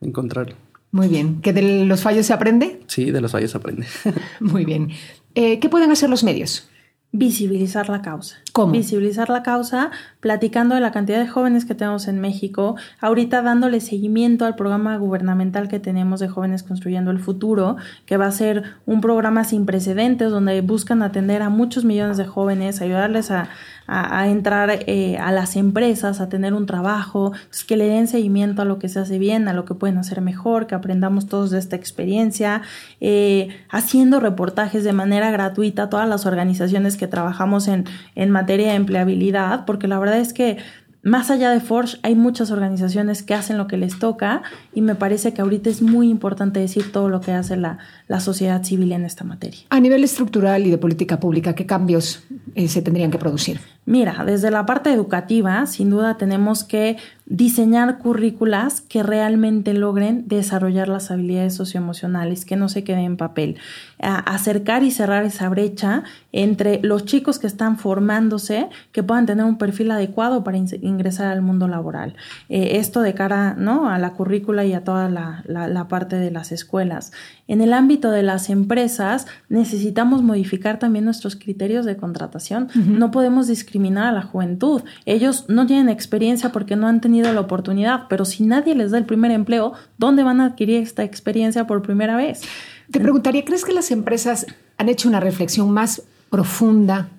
encontrarlo. 0.00 0.56
Muy 0.92 1.08
bien. 1.08 1.40
¿Que 1.40 1.54
de 1.54 1.86
los 1.86 2.02
fallos 2.02 2.26
se 2.26 2.34
aprende? 2.34 2.80
Sí, 2.86 3.10
de 3.10 3.20
los 3.22 3.32
fallos 3.32 3.50
se 3.50 3.56
aprende. 3.56 3.86
Muy 4.40 4.66
bien. 4.66 4.90
Eh, 5.34 5.58
¿Qué 5.58 5.70
pueden 5.70 5.90
hacer 5.90 6.10
los 6.10 6.22
medios? 6.22 6.68
Visibilizar 7.14 7.90
la 7.90 8.00
causa. 8.00 8.36
¿Cómo? 8.52 8.72
Visibilizar 8.72 9.28
la 9.28 9.42
causa, 9.42 9.90
platicando 10.20 10.74
de 10.74 10.80
la 10.80 10.92
cantidad 10.92 11.18
de 11.18 11.28
jóvenes 11.28 11.66
que 11.66 11.74
tenemos 11.74 12.08
en 12.08 12.20
México, 12.20 12.76
ahorita 13.00 13.42
dándole 13.42 13.80
seguimiento 13.80 14.46
al 14.46 14.54
programa 14.54 14.96
gubernamental 14.96 15.68
que 15.68 15.78
tenemos 15.78 16.20
de 16.20 16.28
Jóvenes 16.28 16.62
Construyendo 16.62 17.10
el 17.10 17.18
Futuro, 17.18 17.76
que 18.06 18.16
va 18.16 18.26
a 18.26 18.32
ser 18.32 18.62
un 18.86 19.02
programa 19.02 19.44
sin 19.44 19.66
precedentes 19.66 20.30
donde 20.30 20.60
buscan 20.62 21.02
atender 21.02 21.42
a 21.42 21.50
muchos 21.50 21.84
millones 21.84 22.16
de 22.16 22.24
jóvenes, 22.24 22.80
ayudarles 22.80 23.30
a, 23.30 23.50
a, 23.86 24.28
entrar 24.28 24.70
eh, 24.86 25.16
a 25.18 25.32
las 25.32 25.56
empresas, 25.56 26.20
a 26.20 26.28
tener 26.28 26.54
un 26.54 26.66
trabajo, 26.66 27.32
pues, 27.48 27.64
que 27.64 27.76
le 27.76 27.86
den 27.86 28.06
seguimiento 28.06 28.62
a 28.62 28.64
lo 28.64 28.78
que 28.78 28.88
se 28.88 29.00
hace 29.00 29.18
bien, 29.18 29.48
a 29.48 29.52
lo 29.52 29.64
que 29.64 29.74
pueden 29.74 29.98
hacer 29.98 30.20
mejor, 30.20 30.66
que 30.66 30.74
aprendamos 30.74 31.26
todos 31.26 31.50
de 31.50 31.58
esta 31.58 31.76
experiencia, 31.76 32.62
eh, 33.00 33.48
haciendo 33.70 34.20
reportajes 34.20 34.84
de 34.84 34.92
manera 34.92 35.30
gratuita 35.30 35.84
a 35.84 35.90
todas 35.90 36.08
las 36.08 36.26
organizaciones 36.26 36.96
que 36.96 37.06
trabajamos 37.06 37.68
en, 37.68 37.84
en 38.14 38.30
materia 38.30 38.68
de 38.68 38.74
empleabilidad, 38.74 39.64
porque 39.64 39.88
la 39.88 39.98
verdad 39.98 40.18
es 40.18 40.32
que 40.32 40.58
más 41.02 41.30
allá 41.30 41.50
de 41.50 41.60
Forge, 41.60 41.98
hay 42.02 42.14
muchas 42.14 42.50
organizaciones 42.52 43.22
que 43.22 43.34
hacen 43.34 43.58
lo 43.58 43.66
que 43.66 43.76
les 43.76 43.98
toca 43.98 44.42
y 44.72 44.82
me 44.82 44.94
parece 44.94 45.34
que 45.34 45.42
ahorita 45.42 45.68
es 45.68 45.82
muy 45.82 46.08
importante 46.08 46.60
decir 46.60 46.92
todo 46.92 47.08
lo 47.08 47.20
que 47.20 47.32
hace 47.32 47.56
la, 47.56 47.78
la 48.06 48.20
sociedad 48.20 48.62
civil 48.62 48.92
en 48.92 49.04
esta 49.04 49.24
materia. 49.24 49.60
A 49.70 49.80
nivel 49.80 50.04
estructural 50.04 50.64
y 50.64 50.70
de 50.70 50.78
política 50.78 51.18
pública, 51.18 51.54
¿qué 51.54 51.66
cambios 51.66 52.22
eh, 52.54 52.68
se 52.68 52.82
tendrían 52.82 53.10
que 53.10 53.18
producir? 53.18 53.60
Mira, 53.84 54.24
desde 54.24 54.52
la 54.52 54.64
parte 54.64 54.92
educativa, 54.92 55.66
sin 55.66 55.90
duda 55.90 56.16
tenemos 56.16 56.62
que 56.62 56.98
diseñar 57.26 57.98
currículas 57.98 58.80
que 58.80 59.02
realmente 59.02 59.72
logren 59.74 60.28
desarrollar 60.28 60.88
las 60.88 61.10
habilidades 61.10 61.54
socioemocionales, 61.54 62.44
que 62.44 62.56
no 62.56 62.68
se 62.68 62.84
queden 62.84 63.04
en 63.04 63.16
papel. 63.16 63.56
acercar 63.98 64.82
y 64.82 64.90
cerrar 64.90 65.24
esa 65.24 65.48
brecha 65.48 66.02
entre 66.32 66.80
los 66.82 67.04
chicos 67.04 67.38
que 67.38 67.46
están 67.46 67.78
formándose, 67.78 68.68
que 68.92 69.02
puedan 69.02 69.26
tener 69.26 69.44
un 69.44 69.58
perfil 69.58 69.90
adecuado 69.92 70.44
para 70.44 70.58
ingresar 70.58 71.28
al 71.28 71.42
mundo 71.42 71.68
laboral. 71.68 72.14
Eh, 72.48 72.76
esto 72.76 73.00
de 73.00 73.14
cara 73.14 73.54
¿no? 73.56 73.88
a 73.88 73.98
la 73.98 74.12
currícula 74.12 74.64
y 74.64 74.74
a 74.74 74.84
toda 74.84 75.08
la, 75.08 75.42
la, 75.46 75.88
parte 75.88 76.16
de 76.16 76.30
las 76.30 76.52
escuelas. 76.52 77.12
En 77.48 77.60
el 77.60 77.72
ámbito 77.72 78.10
de 78.10 78.22
las 78.22 78.50
empresas, 78.50 79.26
necesitamos 79.48 80.22
modificar 80.22 80.78
también 80.78 81.04
nuestros 81.04 81.36
criterios 81.36 81.86
de 81.86 81.96
contratación. 81.96 82.68
No 82.74 83.10
podemos 83.10 83.46
discriminar 83.46 83.71
a 84.08 84.12
la 84.12 84.22
juventud. 84.22 84.82
Ellos 85.06 85.46
no 85.48 85.66
tienen 85.66 85.88
experiencia 85.88 86.52
porque 86.52 86.76
no 86.76 86.86
han 86.86 87.00
tenido 87.00 87.32
la 87.32 87.40
oportunidad, 87.40 88.06
pero 88.08 88.24
si 88.24 88.44
nadie 88.44 88.74
les 88.74 88.90
da 88.90 88.98
el 88.98 89.06
primer 89.06 89.30
empleo, 89.30 89.72
¿dónde 89.98 90.22
van 90.22 90.40
a 90.40 90.46
adquirir 90.46 90.82
esta 90.82 91.04
experiencia 91.04 91.66
por 91.66 91.82
primera 91.82 92.16
vez? 92.16 92.42
Te 92.90 93.00
preguntaría, 93.00 93.44
¿crees 93.44 93.64
que 93.64 93.72
las 93.72 93.90
empresas 93.90 94.46
han 94.76 94.88
hecho 94.88 95.08
una 95.08 95.20
reflexión 95.20 95.70
más 95.70 96.02
profunda 96.30 97.10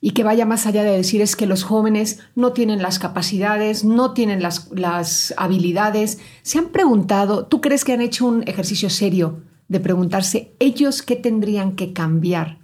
y 0.00 0.10
que 0.10 0.24
vaya 0.24 0.46
más 0.46 0.66
allá 0.66 0.82
de 0.82 0.96
decir 0.96 1.20
es 1.20 1.36
que 1.36 1.46
los 1.46 1.62
jóvenes 1.62 2.20
no 2.34 2.52
tienen 2.52 2.82
las 2.82 2.98
capacidades, 2.98 3.84
no 3.84 4.12
tienen 4.12 4.42
las, 4.42 4.70
las 4.72 5.34
habilidades? 5.36 6.18
¿Se 6.42 6.58
han 6.58 6.68
preguntado, 6.68 7.46
tú 7.46 7.60
crees 7.60 7.84
que 7.84 7.92
han 7.92 8.00
hecho 8.00 8.26
un 8.26 8.42
ejercicio 8.46 8.90
serio 8.90 9.42
de 9.68 9.80
preguntarse 9.80 10.54
ellos 10.58 11.02
qué 11.02 11.16
tendrían 11.16 11.76
que 11.76 11.92
cambiar 11.92 12.61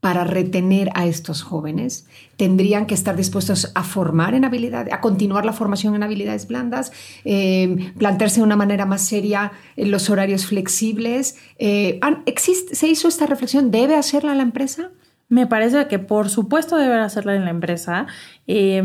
para 0.00 0.24
retener 0.24 0.90
a 0.94 1.06
estos 1.06 1.42
jóvenes? 1.42 2.06
¿Tendrían 2.36 2.86
que 2.86 2.94
estar 2.94 3.16
dispuestos 3.16 3.72
a 3.74 3.82
formar 3.82 4.34
en 4.34 4.44
habilidades, 4.44 4.92
a 4.92 5.00
continuar 5.00 5.44
la 5.44 5.52
formación 5.52 5.94
en 5.94 6.02
habilidades 6.02 6.46
blandas, 6.46 6.92
eh, 7.24 7.92
plantearse 7.98 8.40
de 8.40 8.44
una 8.44 8.56
manera 8.56 8.86
más 8.86 9.02
seria 9.02 9.52
en 9.76 9.90
los 9.90 10.08
horarios 10.08 10.46
flexibles? 10.46 11.36
Eh, 11.58 12.00
¿existe, 12.26 12.74
¿Se 12.74 12.88
hizo 12.88 13.08
esta 13.08 13.26
reflexión? 13.26 13.70
¿Debe 13.70 13.96
hacerla 13.96 14.34
la 14.34 14.42
empresa? 14.42 14.90
Me 15.28 15.46
parece 15.46 15.88
que 15.88 15.98
por 15.98 16.30
supuesto 16.30 16.76
debe 16.76 16.94
hacerla 16.94 17.34
en 17.34 17.44
la 17.44 17.50
empresa. 17.50 18.06
Eh, 18.46 18.82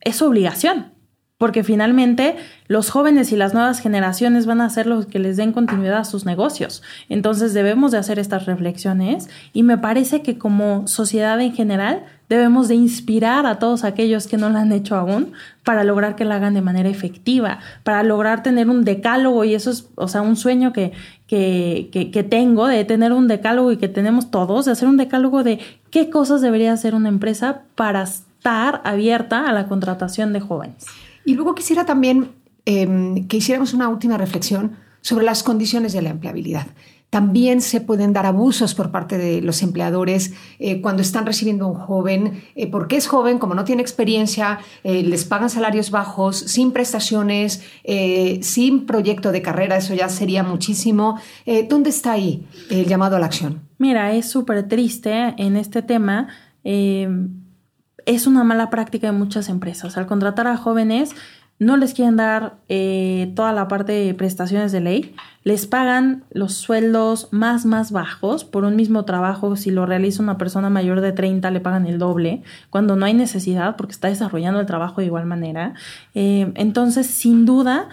es 0.00 0.22
obligación 0.22 0.95
porque 1.38 1.62
finalmente 1.62 2.36
los 2.66 2.88
jóvenes 2.88 3.30
y 3.30 3.36
las 3.36 3.52
nuevas 3.52 3.80
generaciones 3.80 4.46
van 4.46 4.62
a 4.62 4.70
ser 4.70 4.86
los 4.86 5.06
que 5.06 5.18
les 5.18 5.36
den 5.36 5.52
continuidad 5.52 5.98
a 5.98 6.04
sus 6.04 6.24
negocios. 6.24 6.82
Entonces 7.10 7.52
debemos 7.52 7.92
de 7.92 7.98
hacer 7.98 8.18
estas 8.18 8.46
reflexiones 8.46 9.28
y 9.52 9.62
me 9.62 9.76
parece 9.76 10.22
que 10.22 10.38
como 10.38 10.88
sociedad 10.88 11.38
en 11.40 11.52
general 11.52 12.04
debemos 12.30 12.68
de 12.68 12.74
inspirar 12.74 13.44
a 13.44 13.58
todos 13.58 13.84
aquellos 13.84 14.26
que 14.26 14.38
no 14.38 14.48
la 14.48 14.60
han 14.60 14.72
hecho 14.72 14.96
aún 14.96 15.32
para 15.62 15.84
lograr 15.84 16.16
que 16.16 16.24
la 16.24 16.36
hagan 16.36 16.54
de 16.54 16.62
manera 16.62 16.88
efectiva, 16.88 17.58
para 17.84 18.02
lograr 18.02 18.42
tener 18.42 18.70
un 18.70 18.84
decálogo 18.84 19.44
y 19.44 19.54
eso 19.54 19.70
es, 19.70 19.88
o 19.94 20.08
sea, 20.08 20.22
un 20.22 20.36
sueño 20.36 20.72
que, 20.72 20.92
que, 21.26 21.90
que, 21.92 22.10
que 22.10 22.22
tengo 22.22 22.66
de 22.66 22.84
tener 22.84 23.12
un 23.12 23.28
decálogo 23.28 23.72
y 23.72 23.76
que 23.76 23.88
tenemos 23.88 24.30
todos, 24.30 24.64
de 24.64 24.72
hacer 24.72 24.88
un 24.88 24.96
decálogo 24.96 25.44
de 25.44 25.60
qué 25.90 26.08
cosas 26.08 26.40
debería 26.40 26.72
hacer 26.72 26.94
una 26.94 27.10
empresa 27.10 27.62
para 27.74 28.02
estar 28.02 28.80
abierta 28.84 29.46
a 29.46 29.52
la 29.52 29.68
contratación 29.68 30.32
de 30.32 30.40
jóvenes. 30.40 30.86
Y 31.26 31.34
luego 31.34 31.54
quisiera 31.54 31.84
también 31.84 32.30
em, 32.64 33.26
que 33.28 33.36
hiciéramos 33.36 33.74
una 33.74 33.88
última 33.88 34.16
reflexión 34.16 34.76
sobre 35.02 35.24
las 35.24 35.42
condiciones 35.42 35.92
de 35.92 36.00
la 36.00 36.10
empleabilidad. 36.10 36.68
También 37.10 37.60
se 37.60 37.80
pueden 37.80 38.12
dar 38.12 38.26
abusos 38.26 38.74
por 38.74 38.90
parte 38.90 39.18
de 39.18 39.40
los 39.40 39.62
empleadores 39.62 40.34
eh, 40.58 40.80
cuando 40.80 41.02
están 41.02 41.26
recibiendo 41.26 41.66
un 41.66 41.74
joven, 41.74 42.42
eh, 42.54 42.68
porque 42.68 42.96
es 42.96 43.06
joven, 43.06 43.38
como 43.38 43.54
no 43.54 43.64
tiene 43.64 43.82
experiencia, 43.82 44.58
eh, 44.84 45.02
les 45.02 45.24
pagan 45.24 45.50
salarios 45.50 45.90
bajos, 45.90 46.36
sin 46.36 46.72
prestaciones, 46.72 47.62
sin 48.40 48.86
proyecto 48.86 49.32
de 49.32 49.42
carrera, 49.42 49.76
eso 49.76 49.94
ya 49.94 50.08
sería 50.08 50.42
muchísimo. 50.42 51.20
¿Dónde 51.68 51.90
está 51.90 52.12
ahí 52.12 52.46
el 52.70 52.86
llamado 52.86 53.16
a 53.16 53.18
la 53.18 53.26
acción? 53.26 53.62
Mira, 53.78 54.12
es 54.12 54.28
súper 54.28 54.68
triste 54.68 55.34
en 55.38 55.56
este 55.56 55.82
tema 55.82 56.28
es 58.06 58.26
una 58.26 58.44
mala 58.44 58.70
práctica 58.70 59.08
de 59.08 59.12
muchas 59.12 59.48
empresas. 59.48 59.98
Al 59.98 60.06
contratar 60.06 60.46
a 60.46 60.56
jóvenes, 60.56 61.14
no 61.58 61.76
les 61.76 61.94
quieren 61.94 62.16
dar 62.16 62.58
eh, 62.68 63.32
toda 63.34 63.52
la 63.52 63.66
parte 63.66 63.92
de 63.92 64.14
prestaciones 64.14 64.72
de 64.72 64.80
ley, 64.80 65.14
les 65.42 65.66
pagan 65.66 66.24
los 66.30 66.52
sueldos 66.54 67.28
más, 67.30 67.64
más 67.64 67.92
bajos 67.92 68.44
por 68.44 68.64
un 68.64 68.76
mismo 68.76 69.04
trabajo. 69.04 69.56
Si 69.56 69.70
lo 69.70 69.86
realiza 69.86 70.22
una 70.22 70.36
persona 70.36 70.68
mayor 70.68 71.00
de 71.00 71.12
30, 71.12 71.50
le 71.50 71.60
pagan 71.60 71.86
el 71.86 71.98
doble, 71.98 72.42
cuando 72.68 72.96
no 72.96 73.06
hay 73.06 73.14
necesidad 73.14 73.76
porque 73.76 73.92
está 73.92 74.08
desarrollando 74.08 74.60
el 74.60 74.66
trabajo 74.66 75.00
de 75.00 75.06
igual 75.06 75.24
manera. 75.24 75.74
Eh, 76.14 76.52
entonces, 76.56 77.06
sin 77.06 77.46
duda, 77.46 77.88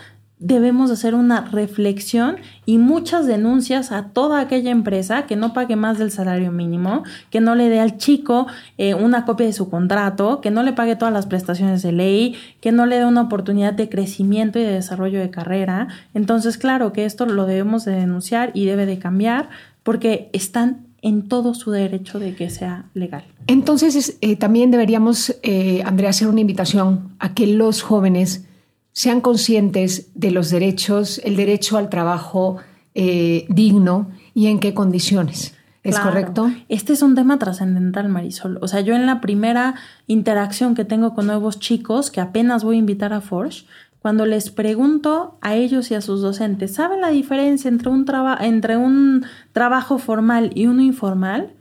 debemos 0.46 0.91
hacer 0.91 1.16
una 1.16 1.46
reflexión 1.46 2.36
y 2.66 2.78
muchas 2.78 3.26
denuncias 3.26 3.94
a 3.94 4.10
toda 4.10 4.41
aquella 4.41 4.72
empresa 4.72 5.26
que 5.26 5.38
no 5.38 5.54
pague 5.54 5.78
más 5.78 5.98
del 6.00 6.12
salario 6.12 6.52
mínimo, 6.52 7.04
que 7.30 7.39
no 7.39 7.56
le 7.56 7.70
dé 7.70 7.80
al 7.80 7.98
chico 7.98 8.48
eh, 8.78 8.94
una 8.94 9.24
copia 9.24 9.46
de 9.46 9.54
su 9.54 9.70
contrato, 9.70 10.41
que 10.41 10.52
no 10.52 10.62
le 10.62 10.74
pague 10.74 10.98
todas 10.98 11.14
las 11.14 11.28
prestaciones 11.28 11.82
de 11.82 11.94
ley, 11.94 12.36
que 12.60 12.74
no 12.74 12.86
le 12.86 12.98
dé 12.98 13.06
una 13.06 13.22
oportunidad 13.22 13.72
de 13.72 13.88
crecimiento 13.88 14.60
y 14.60 14.64
de 14.64 14.74
desarrollo 14.74 15.22
de 15.22 15.30
carrera. 15.30 15.88
Entonces, 16.14 16.58
claro 16.58 16.91
que 16.91 17.06
esto 17.06 17.26
lo 17.26 17.46
debemos 17.46 17.86
de 17.86 17.94
denunciar 17.94 18.52
y 18.54 18.66
debe 18.66 18.86
de 18.86 19.00
cambiar 19.00 19.48
porque 19.84 20.30
están 20.34 20.88
en 21.02 21.30
todo 21.30 21.54
su 21.54 21.72
derecho 21.72 22.20
de 22.20 22.36
que 22.36 22.50
sea 22.50 22.89
legal. 22.94 23.24
Entonces, 23.48 24.18
eh, 24.20 24.36
también 24.36 24.72
deberíamos, 24.72 25.38
eh, 25.41 25.84
Andrea, 25.86 26.10
hacer 26.10 26.28
una 26.28 26.41
invitación 26.41 27.14
a 27.20 27.34
que 27.34 27.48
los 27.48 27.82
jóvenes 27.82 28.46
sean 28.94 29.22
conscientes 29.22 30.10
de 30.16 30.32
los 30.32 30.50
derechos, 30.50 31.20
el 31.26 31.36
derecho 31.36 31.78
al 31.78 31.89
trabajo 31.89 32.58
eh, 32.96 33.46
digno 33.50 34.12
y 34.34 34.48
en 34.48 34.60
qué 34.60 34.74
condiciones. 34.74 35.56
¿Es 35.84 36.00
correcto? 36.00 36.50
Este 36.70 36.94
es 36.94 37.02
un 37.02 37.14
tema 37.14 37.38
trascendental, 37.38 38.08
Marisol. 38.08 38.58
O 38.62 38.70
sea, 38.70 38.80
yo 38.80 38.96
en 38.96 39.06
la 39.06 39.20
primera 39.20 39.76
interacción 40.08 40.76
que 40.76 40.86
tengo 40.86 41.14
con 41.14 41.28
nuevos 41.28 41.60
chicos, 41.60 42.10
que 42.10 42.22
apenas 42.22 42.64
voy 42.64 42.78
a 42.78 42.80
invitar 42.80 43.12
a 43.12 43.20
Forge, 43.20 43.66
cuando 44.00 44.26
les 44.26 44.50
pregunto 44.50 45.38
a 45.41 45.56
ellos 45.56 45.91
y 45.91 45.96
a 45.96 46.02
sus 46.02 46.22
docentes, 46.22 46.76
¿saben 46.76 47.02
la 47.02 47.10
diferencia 47.10 47.68
entre 47.68 47.89
un, 47.89 48.06
entre 48.39 48.78
un 48.78 49.26
trabajo 49.52 49.98
formal 49.98 50.52
y 50.56 50.68
uno 50.68 50.82
informal? 50.82 51.54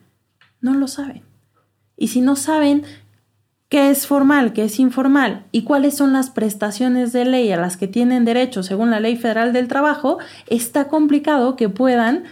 No 0.61 0.75
lo 0.75 0.87
saben. 0.87 1.23
Y 1.97 2.09
si 2.09 2.21
no 2.21 2.37
saben, 2.37 2.85
qué 3.73 3.89
es 3.89 4.07
formal, 4.07 4.53
qué 4.53 4.65
es 4.65 4.79
informal 4.79 5.47
y 5.51 5.65
cuáles 5.65 5.97
son 5.97 6.13
las 6.13 6.29
prestaciones 6.29 7.11
de 7.15 7.25
ley 7.25 7.51
a 7.53 7.57
las 7.57 7.79
que 7.79 7.89
tienen 7.89 8.27
derecho 8.27 8.63
según 8.63 8.91
la 8.91 9.01
Ley 9.01 9.17
Federal 9.17 9.55
del 9.55 9.67
Trabajo, 9.67 10.19
está 10.47 10.89
complicado 10.89 11.57
que 11.57 11.71
puedan 11.71 12.25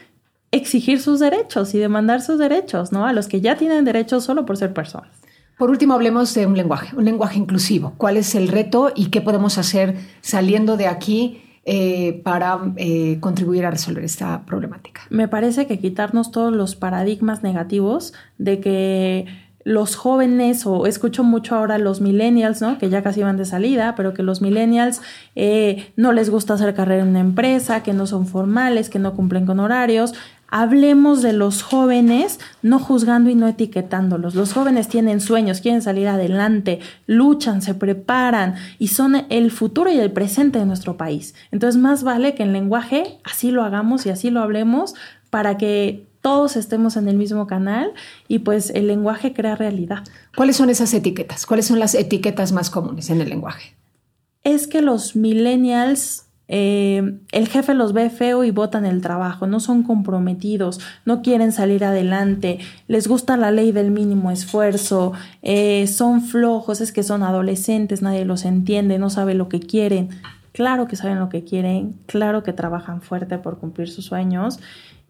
exigir 0.50 1.00
sus 1.00 1.18
derechos 1.18 1.74
y 1.74 1.78
demandar 1.78 2.20
sus 2.20 2.38
derechos, 2.38 2.92
¿no? 2.92 3.06
A 3.06 3.14
los 3.14 3.26
que 3.26 3.40
ya 3.40 3.56
tienen 3.56 3.86
derechos 3.86 4.22
solo 4.22 4.44
por 4.44 4.58
ser 4.58 4.74
personas. 4.74 5.08
Por 5.56 5.70
último, 5.70 5.94
hablemos 5.94 6.34
de 6.34 6.44
un 6.44 6.58
lenguaje, 6.58 6.94
un 6.94 7.06
lenguaje 7.06 7.38
inclusivo. 7.38 7.94
¿Cuál 7.96 8.18
es 8.18 8.34
el 8.34 8.48
reto 8.48 8.92
y 8.94 9.06
qué 9.06 9.22
podemos 9.22 9.56
hacer 9.56 9.96
saliendo 10.20 10.76
de 10.76 10.88
aquí 10.88 11.40
eh, 11.64 12.20
para 12.22 12.60
eh, 12.76 13.16
contribuir 13.20 13.64
a 13.64 13.70
resolver 13.70 14.04
esta 14.04 14.44
problemática? 14.44 15.00
Me 15.08 15.26
parece 15.26 15.66
que 15.66 15.78
quitarnos 15.78 16.32
todos 16.32 16.52
los 16.52 16.76
paradigmas 16.76 17.42
negativos 17.42 18.12
de 18.36 18.60
que 18.60 19.49
los 19.64 19.94
jóvenes, 19.94 20.64
o 20.66 20.86
escucho 20.86 21.22
mucho 21.22 21.54
ahora 21.54 21.78
los 21.78 22.00
millennials, 22.00 22.62
¿no? 22.62 22.78
Que 22.78 22.88
ya 22.88 23.02
casi 23.02 23.22
van 23.22 23.36
de 23.36 23.44
salida, 23.44 23.94
pero 23.94 24.14
que 24.14 24.22
los 24.22 24.40
millennials 24.40 25.02
eh, 25.36 25.92
no 25.96 26.12
les 26.12 26.30
gusta 26.30 26.54
hacer 26.54 26.74
carrera 26.74 27.02
en 27.02 27.08
una 27.08 27.20
empresa, 27.20 27.82
que 27.82 27.92
no 27.92 28.06
son 28.06 28.26
formales, 28.26 28.88
que 28.88 28.98
no 28.98 29.14
cumplen 29.14 29.44
con 29.44 29.60
horarios. 29.60 30.14
Hablemos 30.48 31.22
de 31.22 31.32
los 31.32 31.62
jóvenes, 31.62 32.40
no 32.62 32.80
juzgando 32.80 33.30
y 33.30 33.36
no 33.36 33.46
etiquetándolos. 33.46 34.34
Los 34.34 34.52
jóvenes 34.52 34.88
tienen 34.88 35.20
sueños, 35.20 35.60
quieren 35.60 35.82
salir 35.82 36.08
adelante, 36.08 36.80
luchan, 37.06 37.62
se 37.62 37.74
preparan 37.74 38.56
y 38.78 38.88
son 38.88 39.26
el 39.28 39.52
futuro 39.52 39.92
y 39.92 39.98
el 39.98 40.10
presente 40.10 40.58
de 40.58 40.66
nuestro 40.66 40.96
país. 40.96 41.34
Entonces, 41.52 41.80
más 41.80 42.02
vale 42.02 42.34
que 42.34 42.42
en 42.42 42.52
lenguaje 42.52 43.20
así 43.22 43.52
lo 43.52 43.62
hagamos 43.62 44.06
y 44.06 44.10
así 44.10 44.30
lo 44.30 44.40
hablemos 44.40 44.94
para 45.30 45.56
que 45.56 46.09
todos 46.20 46.56
estemos 46.56 46.96
en 46.96 47.08
el 47.08 47.16
mismo 47.16 47.46
canal 47.46 47.92
y 48.28 48.40
pues 48.40 48.70
el 48.70 48.86
lenguaje 48.86 49.32
crea 49.32 49.56
realidad. 49.56 50.04
¿Cuáles 50.36 50.56
son 50.56 50.70
esas 50.70 50.92
etiquetas? 50.92 51.46
¿Cuáles 51.46 51.66
son 51.66 51.78
las 51.78 51.94
etiquetas 51.94 52.52
más 52.52 52.70
comunes 52.70 53.10
en 53.10 53.20
el 53.20 53.28
lenguaje? 53.28 53.74
Es 54.42 54.66
que 54.66 54.82
los 54.82 55.16
millennials, 55.16 56.26
eh, 56.48 57.18
el 57.32 57.48
jefe 57.48 57.74
los 57.74 57.92
ve 57.92 58.10
feo 58.10 58.44
y 58.44 58.50
votan 58.50 58.86
el 58.86 59.00
trabajo, 59.02 59.46
no 59.46 59.60
son 59.60 59.82
comprometidos, 59.82 60.80
no 61.04 61.22
quieren 61.22 61.52
salir 61.52 61.84
adelante, 61.84 62.58
les 62.86 63.06
gusta 63.06 63.36
la 63.36 63.50
ley 63.50 63.72
del 63.72 63.90
mínimo 63.90 64.30
esfuerzo, 64.30 65.12
eh, 65.42 65.86
son 65.86 66.22
flojos, 66.22 66.80
es 66.80 66.92
que 66.92 67.02
son 67.02 67.22
adolescentes, 67.22 68.02
nadie 68.02 68.24
los 68.24 68.44
entiende, 68.44 68.98
no 68.98 69.10
sabe 69.10 69.34
lo 69.34 69.48
que 69.48 69.60
quieren. 69.60 70.10
Claro 70.52 70.88
que 70.88 70.96
saben 70.96 71.20
lo 71.20 71.28
que 71.28 71.44
quieren, 71.44 71.94
claro 72.06 72.42
que 72.42 72.52
trabajan 72.52 73.02
fuerte 73.02 73.38
por 73.38 73.58
cumplir 73.58 73.88
sus 73.88 74.06
sueños 74.06 74.58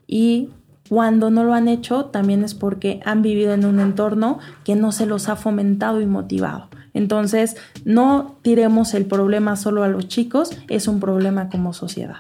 y 0.07 0.51
Cuando 0.91 1.31
no 1.31 1.45
lo 1.45 1.55
han 1.55 1.69
hecho, 1.69 2.07
también 2.07 2.43
es 2.43 2.55
porque 2.55 2.99
han 3.05 3.23
vivido 3.23 3.55
en 3.55 3.65
un 3.65 3.79
entorno 3.79 4.41
que 4.65 4.75
no 4.75 4.91
se 4.91 5.07
los 5.07 5.29
ha 5.29 5.37
fomentado 5.37 6.01
y 6.01 6.07
motivado. 6.07 6.69
Entonces, 6.95 7.57
no 7.85 8.39
tiremos 8.43 8.93
el 8.95 9.07
problema 9.07 9.55
solo 9.55 9.85
a 9.85 9.89
los 9.89 10.09
chicos, 10.09 10.51
es 10.67 10.89
un 10.89 10.99
problema 10.99 11.49
como 11.49 11.75
sociedad. 11.75 12.17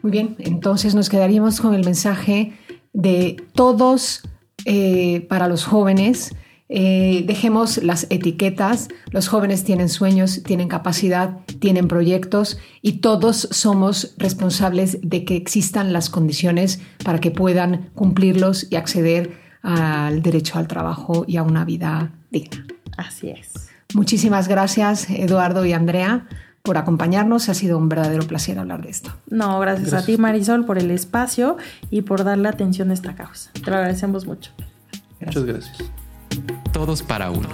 Muy 0.00 0.10
bien, 0.10 0.36
entonces 0.38 0.94
nos 0.94 1.10
quedaríamos 1.10 1.60
con 1.60 1.74
el 1.74 1.84
mensaje 1.84 2.54
de 2.94 3.44
todos 3.52 4.22
eh, 4.64 5.26
para 5.28 5.46
los 5.46 5.66
jóvenes. 5.66 6.34
Eh, 6.70 7.24
dejemos 7.26 7.82
las 7.82 8.06
etiquetas, 8.10 8.88
los 9.10 9.28
jóvenes 9.28 9.64
tienen 9.64 9.88
sueños, 9.88 10.42
tienen 10.44 10.68
capacidad, 10.68 11.38
tienen 11.60 11.88
proyectos 11.88 12.58
y 12.82 12.98
todos 12.98 13.48
somos 13.50 14.14
responsables 14.18 14.98
de 15.02 15.24
que 15.24 15.36
existan 15.36 15.92
las 15.92 16.10
condiciones 16.10 16.80
para 17.04 17.20
que 17.20 17.30
puedan 17.30 17.90
cumplirlos 17.94 18.70
y 18.70 18.76
acceder 18.76 19.38
al 19.62 20.22
derecho 20.22 20.58
al 20.58 20.68
trabajo 20.68 21.24
y 21.26 21.38
a 21.38 21.42
una 21.42 21.64
vida 21.64 22.12
digna. 22.30 22.66
Así 22.96 23.30
es. 23.30 23.70
Muchísimas 23.94 24.48
gracias, 24.48 25.08
Eduardo 25.08 25.64
y 25.64 25.72
Andrea, 25.72 26.26
por 26.62 26.76
acompañarnos. 26.76 27.48
Ha 27.48 27.54
sido 27.54 27.78
un 27.78 27.88
verdadero 27.88 28.26
placer 28.26 28.58
hablar 28.58 28.82
de 28.82 28.90
esto. 28.90 29.10
No, 29.30 29.58
gracias, 29.60 29.94
a 29.94 30.04
ti, 30.04 30.18
Marisol, 30.18 30.66
por 30.66 30.78
el 30.78 30.90
espacio 30.90 31.56
y 31.90 32.02
por 32.02 32.24
darle 32.24 32.48
atención 32.48 32.90
a 32.90 32.94
esta 32.94 33.14
causa. 33.14 33.50
Te 33.52 33.70
lo 33.70 33.76
agradecemos 33.76 34.26
mucho. 34.26 34.50
Muchas 35.20 35.44
gracias. 35.44 35.90
Todos 36.72 37.02
para 37.02 37.30
uno. 37.30 37.48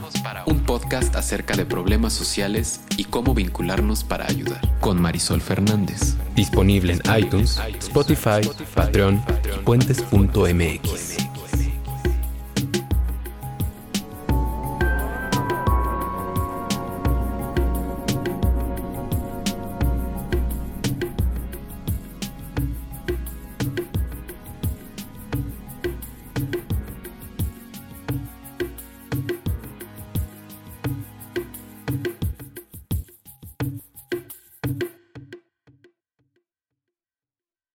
Un 0.47 0.61
podcast 0.61 1.15
acerca 1.17 1.57
de 1.57 1.65
problemas 1.65 2.13
sociales 2.13 2.81
y 2.97 3.05
cómo 3.05 3.35
vincularnos 3.35 4.05
para 4.05 4.27
ayudar. 4.27 4.61
Con 4.81 5.01
Marisol 5.01 5.41
Fernández. 5.41 6.17
Disponible 6.35 6.95
en 6.95 7.25
iTunes, 7.25 7.61
Spotify, 7.79 8.41
Patreon 8.75 9.23
y 9.45 9.65
puentes.mx. 9.65 11.24